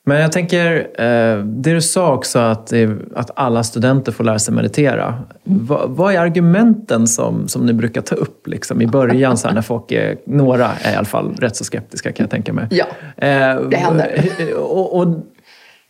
[0.06, 2.72] men jag tänker, eh, det du sa också att,
[3.14, 5.14] att alla studenter får lära sig meditera.
[5.44, 9.62] Vad, vad är argumenten som, som ni brukar ta upp liksom, i början så när
[9.62, 12.66] folk är, några är i alla fall rätt så skeptiska kan jag tänka mig.
[12.70, 12.84] Ja,
[13.16, 14.30] eh, det händer.
[14.56, 15.06] Och, och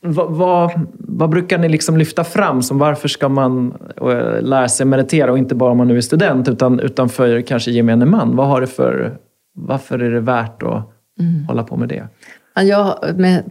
[0.01, 4.87] vad, vad, vad, brukar ni liksom lyfta fram som varför ska man eh, lära sig
[4.87, 8.37] meditera och inte bara om man nu är student utan, utan för kanske gemene man?
[8.37, 9.17] Vad har det för,
[9.55, 11.45] varför är det värt att mm.
[11.49, 12.09] hålla på med det?
[12.55, 13.45] Ja, med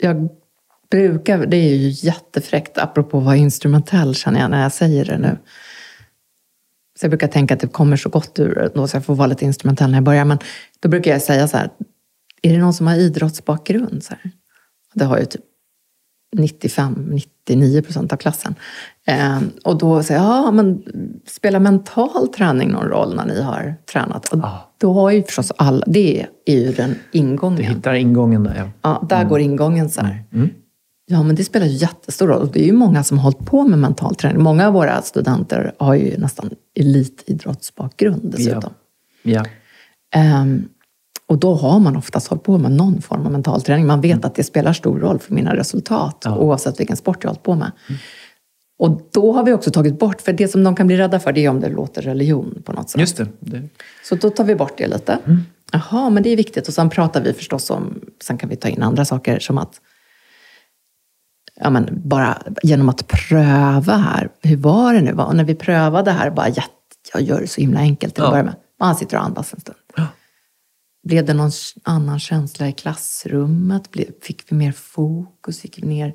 [0.00, 0.28] jag
[0.90, 5.18] brukar, det är ju jättefräckt apropå att vara instrumentell känner jag när jag säger det
[5.18, 5.38] nu.
[6.98, 9.14] Så jag brukar tänka att det kommer så gott ur det då, så jag får
[9.14, 10.24] vara lite instrumentell när jag börjar.
[10.24, 10.38] Men
[10.80, 11.70] då brukar jag säga så här,
[12.42, 14.04] är det någon som har idrottsbakgrund?
[14.04, 14.32] Så här?
[14.94, 15.40] Det har ju typ
[16.36, 18.54] 95-99 procent av klassen.
[19.06, 20.82] Eh, och då säger jag, ja men
[21.26, 24.28] spelar mental träning någon roll när ni har tränat?
[24.28, 24.69] Och ah.
[24.80, 27.56] Då har ju förstås alla, det är ju den ingången.
[27.56, 28.70] Du hittar ingången där ja.
[28.82, 29.28] Ja, där mm.
[29.28, 30.24] går ingången så här.
[30.32, 30.50] Mm.
[31.06, 32.42] Ja, men det spelar ju jättestor roll.
[32.42, 34.42] Och det är ju många som har hållit på med mental träning.
[34.42, 38.72] Många av våra studenter har ju nästan elitidrottsbakgrund dessutom.
[39.22, 39.44] Ja.
[40.10, 40.42] ja.
[40.42, 40.68] Um,
[41.26, 43.86] och då har man oftast hållit på med någon form av mental träning.
[43.86, 44.24] Man vet mm.
[44.24, 46.36] att det spelar stor roll för mina resultat, ja.
[46.36, 47.72] oavsett vilken sport jag har hållit på med.
[47.88, 48.00] Mm.
[48.80, 51.32] Och då har vi också tagit bort, för det som de kan bli rädda för
[51.32, 53.00] det är om det låter religion på något sätt.
[53.00, 53.26] Just det.
[53.40, 53.68] det.
[54.04, 55.18] Så då tar vi bort det lite.
[55.26, 55.40] Mm.
[55.72, 56.68] Jaha, men det är viktigt.
[56.68, 59.80] Och sen pratar vi förstås om, sen kan vi ta in andra saker som att
[61.54, 64.28] ja, men bara genom att pröva här.
[64.42, 65.12] Hur var det nu?
[65.12, 66.48] Och när vi prövade här, bara
[67.14, 68.30] jag gör det så himla enkelt till att ja.
[68.30, 68.54] börja med.
[68.80, 69.78] Man sitter och andas en stund.
[69.96, 70.06] Ja.
[71.08, 71.50] Blev det någon
[71.82, 73.82] annan känsla i klassrummet?
[74.22, 75.60] Fick vi mer fokus?
[75.60, 76.14] Fick vi ner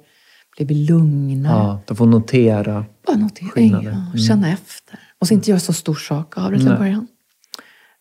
[0.56, 1.58] blir vi lugnare.
[1.58, 3.92] Ja, de får notera Bara notera, skillnader.
[3.92, 4.18] Ja, mm.
[4.18, 5.00] känna efter.
[5.20, 7.08] Och så inte göra så stor sak av det till en början.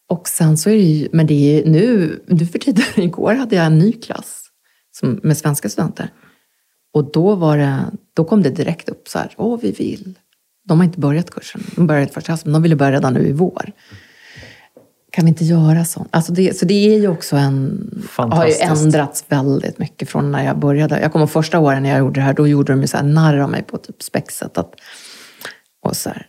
[0.08, 3.56] Och sen så är det ju, men det är nu, nu för tiden, igår hade
[3.56, 4.44] jag en ny klass
[4.92, 6.10] som, med svenska studenter.
[6.94, 10.18] Och då, var det, då kom det direkt upp så här, åh vi vill.
[10.64, 13.28] De har inte börjat kursen, de började första hösten, men de ville börja redan nu
[13.28, 13.72] i vår.
[15.14, 16.06] Kan vi inte göra så?
[16.10, 17.90] Alltså det, så det är ju också en...
[18.16, 21.00] har ju ändrats väldigt mycket från när jag började.
[21.00, 23.04] Jag kommer första åren när jag gjorde det här, då gjorde de ju så här
[23.04, 24.58] narr av mig på typ spexet.
[24.58, 24.74] Att,
[25.82, 26.26] och så, här,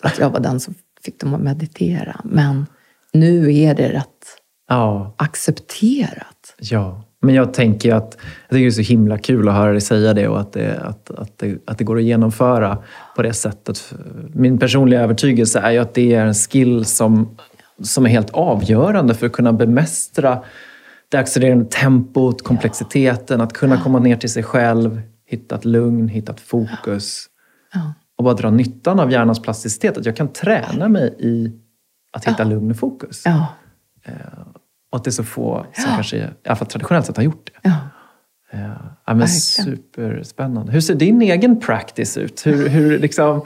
[0.00, 0.74] så att jag var den som
[1.04, 2.20] fick dem att meditera.
[2.24, 2.66] Men
[3.12, 4.06] nu är det rätt
[4.68, 5.14] ja.
[5.18, 6.54] accepterat.
[6.58, 9.80] Ja, men jag tänker att jag tycker det är så himla kul att höra dig
[9.80, 12.78] säga det och att det, att, att, det, att det går att genomföra
[13.16, 13.94] på det sättet.
[14.34, 17.36] Min personliga övertygelse är ju att det är en skill som,
[17.82, 20.42] som är helt avgörande för att kunna bemästra
[21.08, 26.32] det accelererande tempot, komplexiteten, att kunna komma ner till sig själv, hitta ett lugn, hitta
[26.32, 27.26] ett fokus.
[28.16, 29.98] Och bara dra nyttan av hjärnans plasticitet.
[29.98, 31.52] Att jag kan träna mig i
[32.12, 33.26] att hitta lugn och fokus.
[33.26, 34.14] Eh,
[34.90, 35.94] och att det är så få som ja.
[35.94, 37.68] kanske, i alla fall traditionellt sett, har gjort det.
[37.68, 37.78] Ja.
[38.52, 38.70] Eh,
[39.06, 40.72] ja, men superspännande.
[40.72, 42.46] Hur ser din egen practice ut?
[42.46, 43.42] Hur, hur liksom,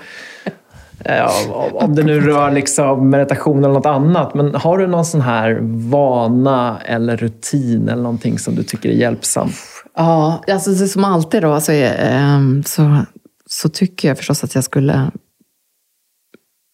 [1.72, 4.34] om det nu rör liksom meditation eller något annat.
[4.34, 5.58] Men har du någon sån här
[5.90, 9.48] vana eller rutin eller någonting som du tycker är hjälpsam?
[9.94, 12.98] Ja, alltså som alltid då så, är, um, så,
[13.46, 15.10] så tycker jag förstås att jag skulle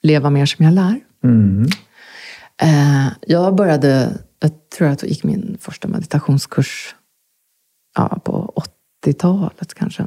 [0.02, 1.00] leva mer som jag lär.
[1.24, 1.66] Mm.
[2.62, 6.94] Uh, jag började jag tror att jag gick min första meditationskurs
[7.94, 8.62] ja, på
[9.06, 10.06] 80-talet kanske.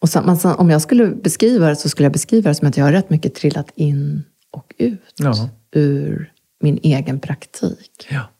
[0.00, 2.84] Och sen, om jag skulle beskriva det så skulle jag beskriva det som att jag
[2.84, 5.48] har rätt mycket trillat in och ut ja.
[5.72, 8.08] ur min egen praktik.
[8.10, 8.30] Ja.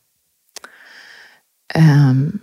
[2.10, 2.38] Um,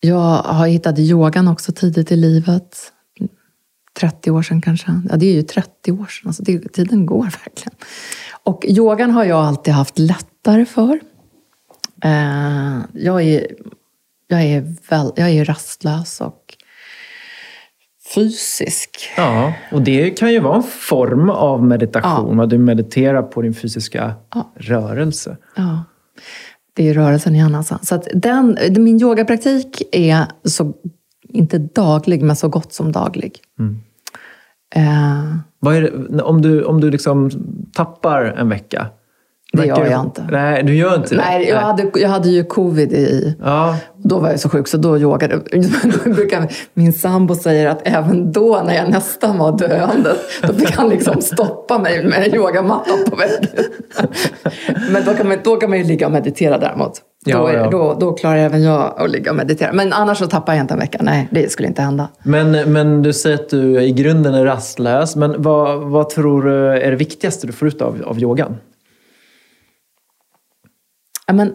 [0.00, 2.92] jag har hittat yogan också tidigt i livet.
[4.00, 5.00] 30 år sedan kanske.
[5.10, 6.28] Ja, det är ju 30 år sedan.
[6.28, 7.74] Alltså det, tiden går verkligen.
[8.42, 11.00] Och yogan har jag alltid haft lättare för.
[12.04, 13.46] Eh, jag, är,
[14.26, 16.56] jag, är väl, jag är rastlös och
[18.14, 18.90] fysisk.
[19.16, 22.38] Ja, och det kan ju vara en form av meditation.
[22.38, 22.46] Ja.
[22.46, 24.52] Du mediterar på din fysiska ja.
[24.56, 25.36] rörelse.
[25.56, 25.84] Ja,
[26.74, 27.88] det är rörelsen i annanstans.
[27.88, 30.72] Så den, min yogapraktik är så,
[31.28, 33.38] inte daglig, men så gott som daglig.
[33.58, 33.80] Mm.
[34.74, 37.30] Eh, det, om du, om du liksom
[37.72, 38.86] tappar en vecka,
[39.56, 40.26] det gör jag inte.
[40.30, 41.20] Nej, du gör inte det?
[41.20, 43.36] Nej, jag, Hade, jag hade ju covid i...
[43.42, 43.76] Ja.
[43.96, 46.48] Då var jag så sjuk så då yogade jag.
[46.74, 51.22] Min sambo säger att även då när jag nästan var döende, då fick han liksom
[51.22, 53.46] stoppa mig med yogamattan på väggen.
[54.92, 57.00] Men då kan, man, då kan man ju ligga och meditera däremot.
[57.24, 57.70] Ja, då, ja.
[57.70, 59.72] Då, då klarar även jag att ligga och meditera.
[59.72, 60.98] Men annars så tappar jag inte en vecka.
[61.02, 62.08] Nej, det skulle inte hända.
[62.22, 65.16] Men, men du säger att du i grunden är rastlös.
[65.16, 68.56] Men vad, vad tror du är det viktigaste du får ut av, av yogan?
[71.26, 71.54] Ja, men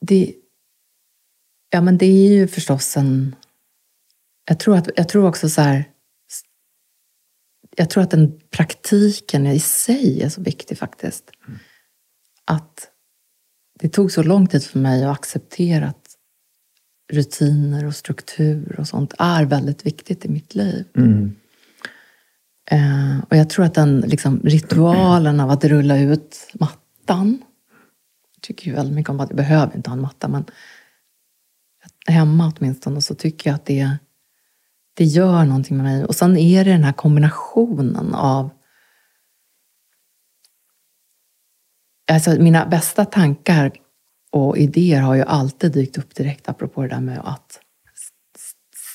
[0.00, 0.34] det,
[1.70, 3.36] ja, men det är ju förstås en...
[4.48, 5.84] Jag tror, att, jag tror också så här...
[7.76, 11.30] Jag tror att den praktiken i sig är så viktig faktiskt.
[11.48, 11.58] Mm.
[12.44, 12.90] Att
[13.78, 16.16] det tog så lång tid för mig att acceptera att
[17.12, 20.84] rutiner och struktur och sånt är väldigt viktigt i mitt liv.
[20.96, 21.36] Mm.
[22.70, 27.42] Eh, och jag tror att den liksom, ritualen av att rulla ut mattan
[28.40, 30.44] tycker ju väldigt mycket om att jag behöver inte ha en matta, men
[32.06, 33.96] hemma åtminstone så tycker jag att det,
[34.94, 36.04] det gör någonting med mig.
[36.04, 38.50] Och sen är det den här kombinationen av
[42.12, 43.72] Alltså, mina bästa tankar
[44.30, 47.60] och idéer har ju alltid dykt upp direkt, apropå det där med att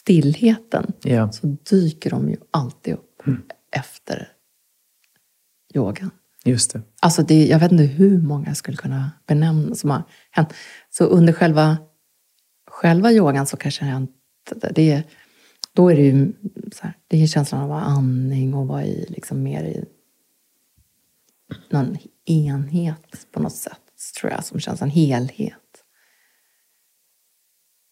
[0.05, 1.31] stillheten, yeah.
[1.31, 3.41] så dyker de ju alltid upp mm.
[3.71, 4.31] efter
[5.75, 6.11] yogan.
[6.45, 6.81] Just det.
[7.01, 10.53] Alltså det, jag vet inte hur många jag skulle kunna benämna som har hänt.
[10.89, 11.77] Så under själva,
[12.71, 14.69] själva yogan så kanske jag inte...
[14.75, 15.03] Det,
[15.73, 16.33] då är det ju
[16.73, 19.85] så här, det är känslan av andning och vara i, liksom mer i
[21.69, 23.81] någon enhet på något sätt,
[24.19, 25.83] tror jag, som känns en helhet.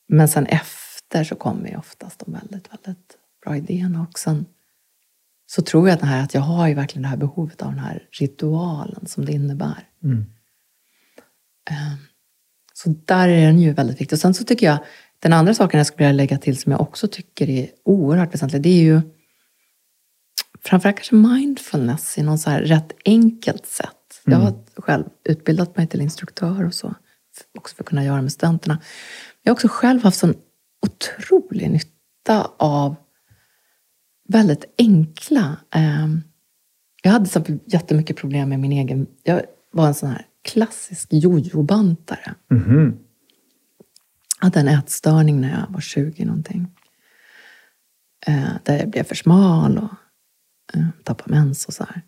[0.08, 4.08] Men sen efter så kommer ju oftast de väldigt, väldigt bra idéerna.
[4.10, 4.44] också
[5.56, 7.80] så tror jag att, här, att jag har ju verkligen det här behovet av den
[7.80, 9.88] här ritualen som det innebär.
[10.04, 10.26] Mm.
[11.70, 11.98] Ehm,
[12.74, 14.16] så där är den ju väldigt viktig.
[14.16, 14.78] Och sen så tycker jag,
[15.20, 18.62] den andra saken jag skulle vilja lägga till som jag också tycker är oerhört väsentlig,
[18.62, 19.02] det är ju
[20.64, 24.22] framförallt kanske mindfulness i någon så här rätt enkelt sätt.
[24.26, 24.40] Mm.
[24.40, 26.96] Jag har själv utbildat mig till instruktör och så,
[27.58, 28.82] också för att kunna göra med studenterna.
[29.44, 30.36] Jag har också själv haft sån
[30.82, 32.96] otrolig nytta av
[34.28, 36.08] väldigt enkla eh,
[37.04, 39.08] Jag hade så jättemycket problem med min egen...
[39.24, 39.42] Jag
[39.72, 42.36] var en sån här klassisk jojo-bantare.
[42.52, 42.98] Mhm.
[44.40, 46.68] Jag hade en ätstörning när jag var 20 någonting.
[48.28, 49.94] Eh, där jag blev för smal och
[50.74, 51.96] eh, tappade mens och så här.
[51.96, 52.02] Men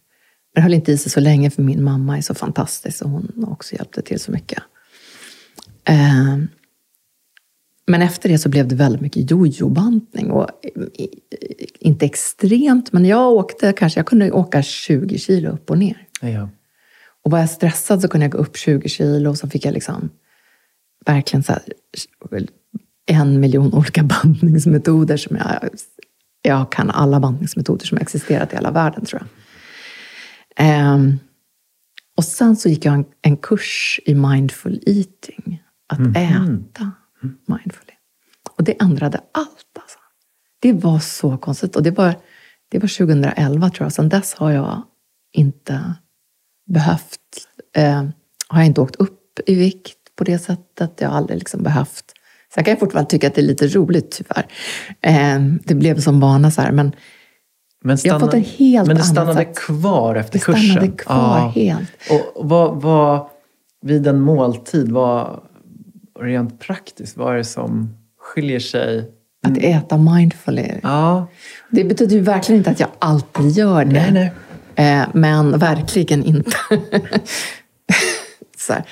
[0.55, 3.45] det höll inte i sig så länge för min mamma är så fantastisk och hon
[3.47, 4.63] också hjälpte till så mycket.
[7.87, 10.31] Eh, men efter det så blev det väldigt mycket jojo-bantning.
[10.31, 10.49] Och
[10.93, 11.19] i-
[11.79, 16.07] inte extremt, men jag åkte kanske, jag kunde åka 20 kilo upp och ner.
[16.21, 16.49] Ja.
[17.23, 19.73] Och var jag stressad så kunde jag gå upp 20 kilo och så fick jag
[19.73, 20.09] liksom
[21.05, 21.61] verkligen så här,
[23.05, 25.69] en miljon olika bantningsmetoder som jag...
[26.41, 29.29] Jag kan alla bantningsmetoder som existerat i hela världen tror jag.
[30.65, 31.19] Ehm,
[32.17, 35.63] och sen så gick jag en, en kurs i mindful eating.
[35.87, 36.91] Att äta
[37.45, 37.93] mindfully.
[38.57, 39.97] Och det ändrade allt alltså.
[40.59, 41.75] Det var så konstigt.
[41.75, 42.15] Och det var,
[42.69, 43.93] det var 2011 tror jag.
[43.93, 44.81] Sen dess har jag
[45.33, 45.93] inte
[46.67, 47.19] behövt,
[47.75, 48.03] eh,
[48.47, 50.91] har jag inte åkt upp i vikt på det sättet.
[51.01, 52.05] Jag har aldrig liksom behövt.
[52.53, 54.47] Sen kan jag fortfarande tycka att det är lite roligt tyvärr.
[55.01, 56.71] Eh, det blev som vana så här.
[56.71, 56.95] Men
[57.83, 59.57] Men, Jag har fått en helt men det stannade sätt.
[59.57, 60.91] kvar efter det stannade kursen?
[60.97, 61.51] kvar Ja.
[61.55, 61.91] helt.
[62.09, 63.29] Och vad, vad,
[63.81, 65.39] vid en måltid, vad,
[66.19, 69.11] rent praktiskt, vad är det som skiljer sig?
[69.47, 70.71] Att äta mindfully.
[70.83, 71.27] Ja,
[71.69, 73.91] Det betyder ju verkligen inte att jag alltid gör det.
[73.91, 74.31] nej, nej.
[74.75, 76.51] Eh, men verkligen inte.
[78.57, 78.83] så här,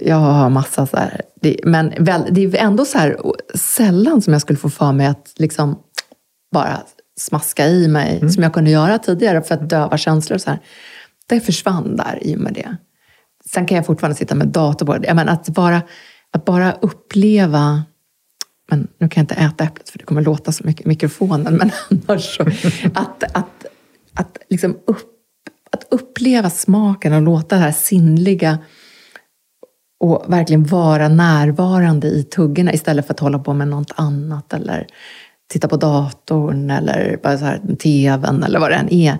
[0.00, 3.16] jag har massa så här, det, men väl, det är ändå så här
[3.54, 5.78] sällan som jag skulle få för mig att liksom
[6.52, 6.80] bara
[7.20, 10.34] smaska i mig, som jag kunde göra tidigare för att döva känslor.
[10.34, 10.58] Och så här.
[11.26, 12.76] Det försvann där i och med det.
[13.50, 15.14] Sen kan jag fortfarande sitta med dator på det.
[15.14, 15.82] Menar, att, bara,
[16.32, 17.84] att bara uppleva
[18.70, 21.54] men nu kan jag inte äta äpplet för det kommer låta så mycket i mikrofonen.
[21.54, 21.70] Men
[22.08, 22.42] annars så,
[22.94, 23.66] att, att,
[24.14, 25.10] att, liksom upp,
[25.70, 28.58] att uppleva smaken och låta det här sinnliga
[30.00, 34.86] och verkligen vara närvarande i tuggorna istället för att hålla på med något annat eller
[35.52, 39.18] titta på datorn eller bara så här, tvn eller vad det än är.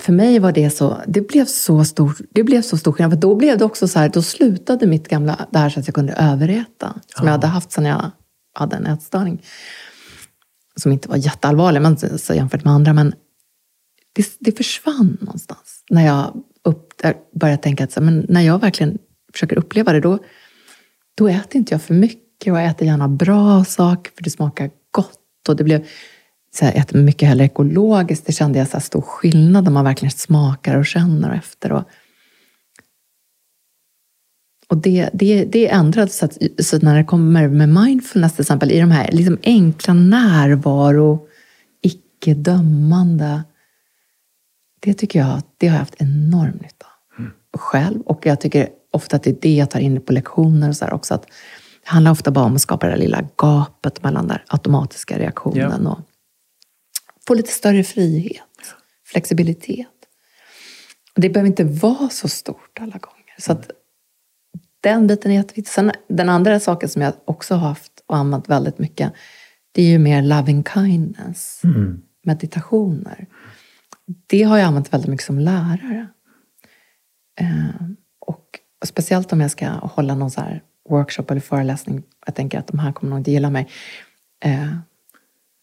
[0.00, 3.12] För mig var det så, det blev så stor, det blev så stor skillnad.
[3.12, 5.86] För då blev det också så här, då slutade mitt gamla, det här så att
[5.86, 7.00] jag kunde överäta.
[7.16, 8.10] Som jag hade haft sedan jag
[8.54, 9.42] hade en ätstörning.
[10.76, 12.92] Som inte var jätteallvarlig men, så jämfört med andra.
[12.92, 13.14] Men
[14.12, 15.84] det, det försvann någonstans.
[15.90, 17.02] När jag upp,
[17.40, 18.98] började tänka att så, men när jag verkligen
[19.32, 20.18] försöker uppleva det, då,
[21.14, 22.52] då äter inte jag för mycket.
[22.52, 25.48] Och jag äter gärna bra saker för det smakar gott.
[25.48, 25.86] Och det blev
[26.58, 28.26] så här, äter mycket hellre ekologiskt.
[28.26, 31.72] Det kände jag så här stor skillnad när man verkligen smakar och känner efter.
[31.72, 31.82] Och,
[34.68, 38.72] och det, det, det ändrades så, att, så när det kommer med mindfulness till exempel,
[38.72, 41.28] i de här liksom enkla närvaro,
[41.82, 43.42] icke-dömande.
[44.80, 46.86] Det tycker jag det har jag haft enorm nytta
[47.54, 48.00] av själv.
[48.00, 50.88] Och jag tycker ofta att det är det jag tar in på lektioner och så
[50.88, 51.14] också.
[51.14, 55.18] Att det handlar ofta bara om att skapa det där lilla gapet mellan den automatiska
[55.18, 55.98] reaktionen och
[57.28, 58.74] få lite större frihet,
[59.06, 59.86] flexibilitet.
[61.14, 63.34] Och det behöver inte vara så stort alla gånger.
[63.38, 63.70] Så att
[64.80, 65.72] den biten är jätteviktig.
[65.72, 69.12] Sen den andra saken som jag också har haft och använt väldigt mycket,
[69.72, 71.62] det är ju mer loving kindness,
[72.24, 73.26] meditationer.
[74.26, 76.08] Det har jag använt väldigt mycket som lärare.
[77.40, 77.86] Eh,
[78.18, 80.42] och speciellt om jag ska hålla någon så
[80.88, 82.02] workshop eller föreläsning.
[82.26, 83.68] Jag tänker att de här kommer nog inte gilla mig.
[84.44, 84.76] Eh,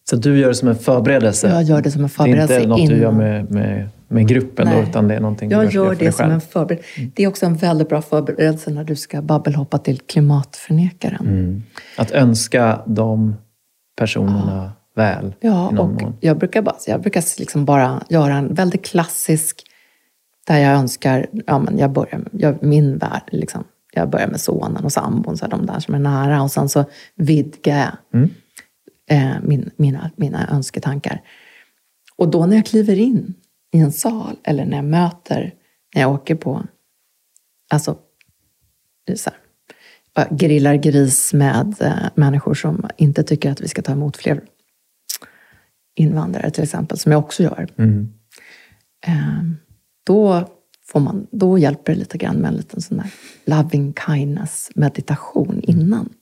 [0.09, 1.47] Så du gör det som en förberedelse?
[1.49, 3.17] jag gör det som en förberedelse Det är inte något du gör innan.
[3.17, 4.85] med, med, med gruppen då, Nej.
[4.89, 7.11] utan det är någonting Jag du ska gör för dig det som en förberedelse.
[7.15, 11.27] Det är också en väldigt bra förberedelse när du ska babbelhoppa till klimatförnekaren.
[11.27, 11.63] Mm.
[11.97, 13.35] Att önska de
[13.97, 16.13] personerna väl Ja, i någon och mån.
[16.19, 19.61] jag brukar, bara, jag brukar liksom bara göra en väldigt klassisk,
[20.47, 23.63] där jag önskar, ja men jag börjar med, jag, min värld, liksom.
[23.93, 26.69] jag börjar med sonen och sambon, så här, de där som är nära, och sen
[26.69, 28.29] så vidgar jag Mm.
[29.09, 31.21] Eh, min, mina, mina önsketankar.
[32.15, 33.33] Och då när jag kliver in
[33.73, 35.53] i en sal, eller när jag möter,
[35.95, 36.63] när jag åker på,
[37.69, 37.97] alltså,
[39.15, 39.39] så här,
[40.31, 44.41] grillar gris med eh, människor som inte tycker att vi ska ta emot fler
[45.95, 47.67] invandrare till exempel, som jag också gör.
[47.77, 48.13] Mm.
[49.07, 49.43] Eh,
[50.03, 50.49] då,
[50.87, 53.11] får man, då hjälper det lite grann med en liten sån där
[53.45, 56.13] loving kindness meditation innan.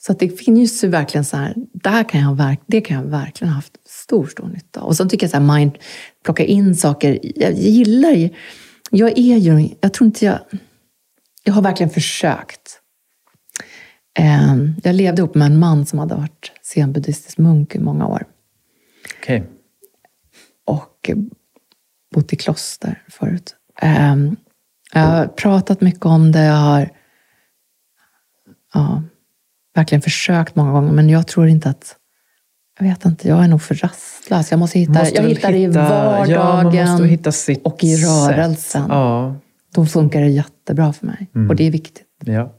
[0.00, 3.04] Så att det finns ju verkligen så här, där kan jag verk, det kan jag
[3.04, 4.86] verkligen ha haft stor, stor nytta av.
[4.86, 5.78] Och så tycker jag så här, mind,
[6.24, 8.30] plocka in saker, jag gillar ju,
[8.90, 10.38] jag är ju, jag tror inte jag,
[11.42, 12.80] jag har verkligen försökt.
[14.18, 18.26] Eh, jag levde ihop med en man som hade varit zenbuddhistisk munk i många år.
[19.20, 19.44] Okej.
[20.66, 21.10] Och
[22.14, 23.56] bott i kloster förut.
[23.82, 24.36] Um,
[24.92, 26.44] jag har pratat mycket om det.
[26.44, 26.90] Jag har
[28.74, 29.02] ja,
[29.78, 31.96] verkligen försökt många gånger, men jag tror inte att...
[32.80, 34.50] Jag vet inte, jag är nog för rastlös.
[34.50, 36.30] Jag måste hitta, Måste jag hittar det i hitta- vardagen
[36.86, 37.32] ja, hitta
[37.64, 38.84] och i rörelsen.
[38.88, 39.36] Ja,
[39.74, 41.30] Då funkar det jättebra för mig.
[41.34, 41.50] Mm.
[41.50, 42.04] Och det är viktigt.
[42.24, 42.52] ja,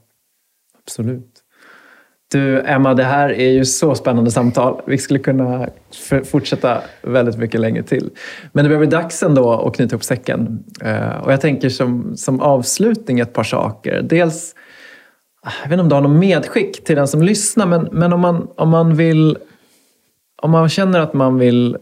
[0.83, 1.25] absolut.
[2.31, 4.81] Du, Emma, det här är ju så spännande samtal.
[4.87, 5.69] Vi skulle kunna
[6.25, 8.09] fortsätta väldigt mycket längre till.
[8.53, 10.63] Men det börjar bli dags ändå att knyta upp säcken.
[10.81, 14.01] Eh, och jag tänker som, som avslutning ett par saker.
[14.01, 14.55] Dels,
[15.41, 18.13] Ah, jag vet inte om du har något medskick till den som lyssnar, men, men
[18.13, 19.37] om, man, om man vill
[20.41, 21.77] om man känner att man vill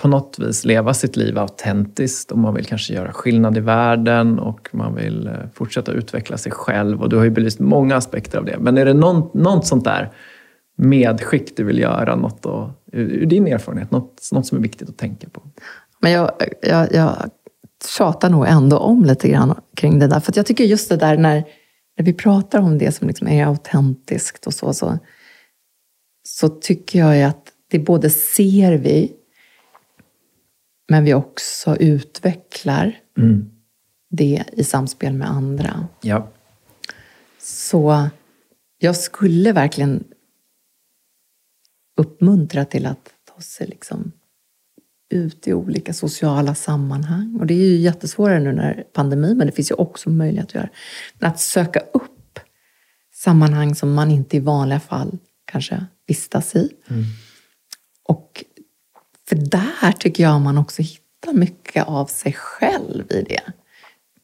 [0.00, 4.38] på något vis leva sitt liv autentiskt och man vill kanske göra skillnad i världen
[4.38, 8.38] och man vill eh, fortsätta utveckla sig själv och du har ju belyst många aspekter
[8.38, 8.58] av det.
[8.58, 10.10] Men är det något, något sånt där
[10.76, 14.88] medskick du vill göra, något då, ur, ur din erfarenhet, något, något som är viktigt
[14.88, 15.42] att tänka på?
[16.00, 16.30] Men jag,
[16.62, 17.30] jag, jag
[17.98, 20.20] tjatar nog ändå om lite grann kring det där.
[20.20, 21.44] För att jag tycker just det där när,
[21.96, 24.98] när vi pratar om det som liksom är autentiskt och så, så,
[26.28, 29.12] så tycker jag att det både ser vi,
[30.88, 33.50] men vi också utvecklar Mm.
[34.10, 35.88] det i samspel med andra.
[36.00, 36.28] Ja.
[37.38, 38.08] Så
[38.78, 40.04] jag skulle verkligen
[41.96, 44.12] uppmuntra till att ta sig liksom
[45.10, 47.36] ut i olika sociala sammanhang.
[47.40, 50.54] Och det är ju jättesvårare nu när pandemin, men det finns ju också möjlighet att
[50.54, 50.68] göra.
[51.18, 52.40] Men att söka upp
[53.14, 56.70] sammanhang som man inte i vanliga fall kanske vistas i.
[58.08, 58.44] Och
[59.28, 63.42] för där tycker jag man också hittar mycket av sig själv i det.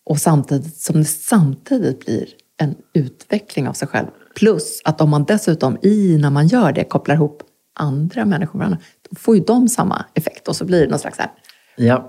[0.05, 4.07] Och samtidigt som det samtidigt blir en utveckling av sig själv.
[4.35, 7.43] Plus att om man dessutom i, när man gör det, kopplar ihop
[7.75, 8.87] andra människor med varandra,
[9.17, 10.49] får ju de samma effekt.
[10.49, 11.33] Och så blir det någon slags så här
[11.77, 12.09] Ja.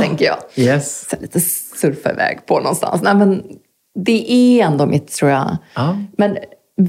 [0.00, 0.38] tänker jag.
[0.54, 1.08] Yes.
[1.10, 3.02] Så lite surfa iväg på någonstans.
[3.02, 3.42] Nej, men
[4.04, 5.56] det är ändå mitt, tror jag.
[5.74, 5.98] Ja.
[6.18, 6.38] Men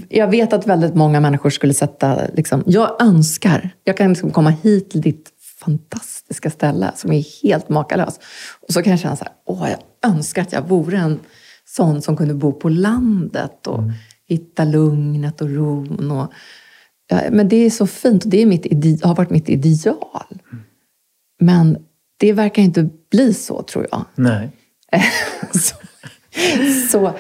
[0.10, 2.20] jag vet att väldigt många människor skulle sätta...
[2.34, 7.70] Liksom, jag önskar, jag kan liksom komma hit till ditt fantastiska ställe som är helt
[7.70, 8.20] makalös.
[8.68, 11.20] Och så kan jag känna så här, åh, jag önskar att jag vore en
[11.66, 13.84] sån som kunde bo på landet och
[14.28, 16.12] hitta lugnet och ron.
[16.12, 16.32] Och,
[17.32, 20.42] men det är så fint och det är mitt ide- har varit mitt ideal.
[21.40, 21.78] Men
[22.18, 24.06] det verkar inte bli så, tror jag.
[24.16, 24.52] Nej.
[25.52, 25.76] så,
[26.92, 27.14] så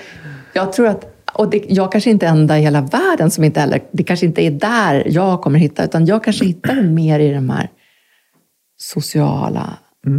[0.53, 3.59] jag tror att, och det, jag kanske inte är enda i hela världen som inte
[3.59, 7.19] heller, det kanske inte är där jag kommer hitta, utan jag kanske hittar det mer
[7.19, 7.69] i de här
[8.77, 9.77] sociala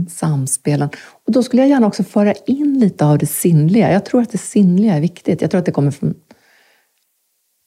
[0.08, 0.88] samspelen.
[1.26, 3.92] Och då skulle jag gärna också föra in lite av det sinnliga.
[3.92, 5.40] Jag tror att det sinnliga är viktigt.
[5.40, 6.14] Jag tror att det kommer från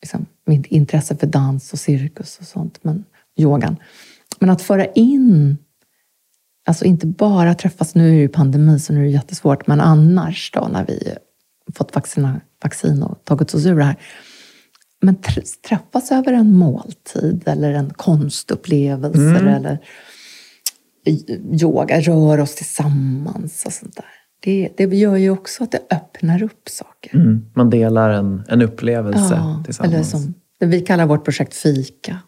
[0.01, 3.03] liksom, mitt intresse för dans och cirkus och sånt, men
[3.39, 3.77] yogan.
[4.39, 5.57] Men att föra in
[6.67, 9.81] Alltså inte bara träffas, nu är det ju pandemi så nu är det jättesvårt, men
[9.81, 11.13] annars då när vi
[11.75, 13.95] fått vaccina, vaccin och tagit oss ur det här.
[15.01, 19.19] Men tr- träffas över en måltid eller en konstupplevelse
[19.55, 19.79] eller
[21.05, 24.05] i- yoga, rör oss tillsammans och sånt där.
[24.45, 27.15] Det, det gör ju också att det öppnar upp saker.
[27.15, 27.45] Mm.
[27.53, 29.93] Man delar en, en upplevelse Ja, tillsammans.
[29.93, 32.19] eller som vi kallar vårt projekt Fika.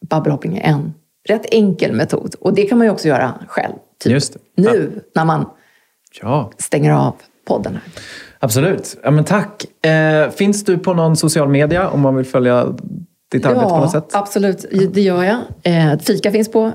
[0.10, 0.94] bubblehopping är en
[1.28, 2.36] rätt enkel metod.
[2.40, 3.74] Och det kan man ju också göra själv.
[4.04, 4.24] Typ
[4.58, 5.46] nu när man
[6.22, 7.16] Ja, stänger av
[7.48, 7.82] podden här.
[8.40, 8.98] absolut.
[9.04, 9.86] Ja, men tack.
[9.86, 12.66] Eh, finns du på någon social media om man vill följa
[13.32, 14.10] ditt arbete på något sätt?
[14.14, 14.66] absolut.
[14.94, 15.40] Det gör jag.
[15.64, 16.72] Eh, Fika finns på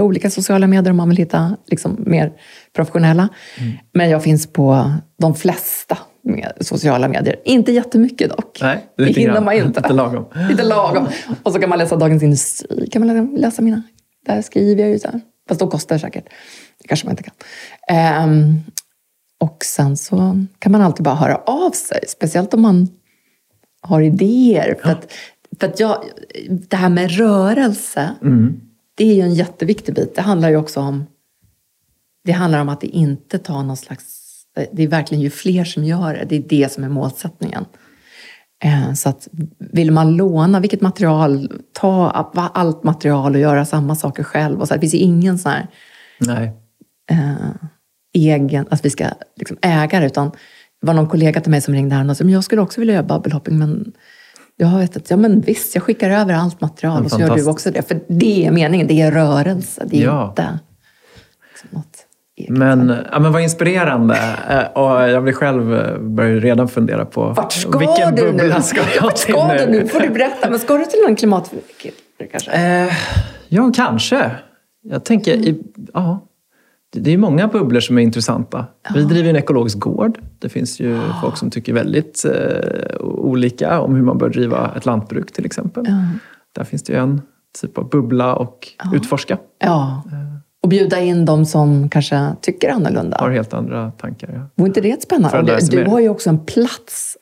[0.00, 2.32] olika sociala medier om man vill hitta liksom, mer
[2.76, 3.28] professionella.
[3.58, 3.72] Mm.
[3.94, 7.36] Men jag finns på de flesta med sociala medier.
[7.44, 8.58] Inte jättemycket dock.
[8.62, 9.44] Nej, det hinner grann.
[9.44, 9.80] man inte.
[9.82, 10.24] Lite lagom.
[10.50, 11.08] Lite lagom.
[11.42, 12.88] Och så kan man läsa Dagens Industri.
[12.92, 13.82] Kan man läsa, läsa mina.
[14.26, 15.20] Där skriver jag ju så här.
[15.48, 16.24] Fast de kostar säkert.
[16.82, 17.34] Det kanske man inte kan.
[17.88, 18.54] Ehm,
[19.40, 22.88] Och sen så kan man alltid bara höra av sig, speciellt om man
[23.80, 24.76] har idéer.
[24.82, 25.12] För att,
[25.60, 26.04] för att jag,
[26.48, 28.60] det här med rörelse, Mm.
[29.00, 30.14] Det är ju en jätteviktig bit.
[30.14, 31.06] Det handlar ju också om
[32.24, 34.20] det handlar om att det inte tar någon slags...
[34.72, 36.24] Det är verkligen ju fler som gör det.
[36.24, 37.64] Det är det som är målsättningen.
[38.64, 39.28] Eh, Så att
[39.58, 44.60] vill man låna vilket material, ta allt material och göra samma saker själv.
[44.60, 45.66] Och så här, det finns ju ingen sån här
[46.18, 46.52] Nej.
[47.10, 47.50] eh,
[48.12, 49.06] egen, att vi ska
[49.36, 50.06] liksom äga det.
[50.06, 50.30] Utan
[50.80, 52.94] det var någon kollega till mig som ringde här och sa, jag skulle också vilja
[52.94, 53.92] göra bubblehopping men
[54.60, 57.48] jag vet att, ja men visst, jag skickar över allt material och så gör du
[57.48, 57.88] också det.
[57.88, 60.28] För det är meningen, det är rörelse, det är Ja.
[60.28, 60.58] inte
[61.52, 62.06] liksom något
[62.36, 62.50] eget.
[62.50, 64.16] Men, ja, men vad inspirerande.
[64.50, 68.38] Eh, Och jag blir själv eh, börjar redan fundera på Vart ska vilken du nu?
[68.38, 69.58] bubbla ska jag Vart till ska nu?
[69.58, 69.86] du nu?
[69.88, 70.50] får du berätta.
[70.50, 71.52] Men ska du till en klimat...
[72.32, 72.50] kanske?
[72.52, 72.92] Eh,
[73.48, 74.30] ja, kanske.
[74.82, 75.62] Jag tänker, i,
[75.94, 76.26] ja,
[76.92, 78.66] det är många bubblor som är intressanta.
[78.94, 80.18] Vi driver en ekologisk gård.
[80.38, 84.86] Det finns ju folk som tycker väldigt eh, olika om hur man bör driva ett
[84.86, 85.84] lantbruk till exempel.
[85.88, 86.04] Ja.
[86.52, 87.22] Där finns det ju en
[87.60, 89.38] typ av bubbla och utforska.
[89.58, 90.02] Ja.
[90.62, 93.16] Och bjuda in de som kanske tycker annorlunda.
[93.20, 94.30] Har helt andra tankar.
[94.34, 94.48] Ja.
[94.54, 95.58] Vore inte det spännande?
[95.70, 97.16] du, du har ju också en plats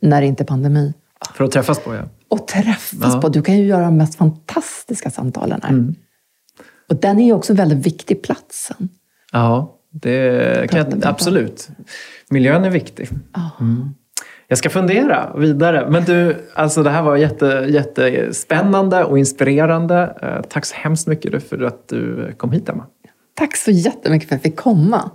[0.00, 0.94] när det inte är pandemi.
[1.34, 2.02] För att träffas på, ja.
[2.28, 3.08] Och träffas Ja.
[3.08, 3.20] Mm.
[3.20, 3.28] på.
[3.28, 5.94] Du kan ju göra de mest fantastiska samtalen här.
[6.88, 8.88] Och den är ju också en väldigt viktig platsen.
[9.34, 11.68] Ja, det kan jag, absolut.
[12.30, 13.08] Miljön är viktig.
[13.34, 13.50] Ja.
[14.48, 15.90] Jag ska fundera vidare.
[15.90, 20.16] Men du, alltså det här var jätte, jättespännande och inspirerande.
[20.22, 22.86] Eh, Tack så hemskt mycket för att du kom hit, Emma.
[23.34, 25.10] Tack så jättemycket för att jag fick komma.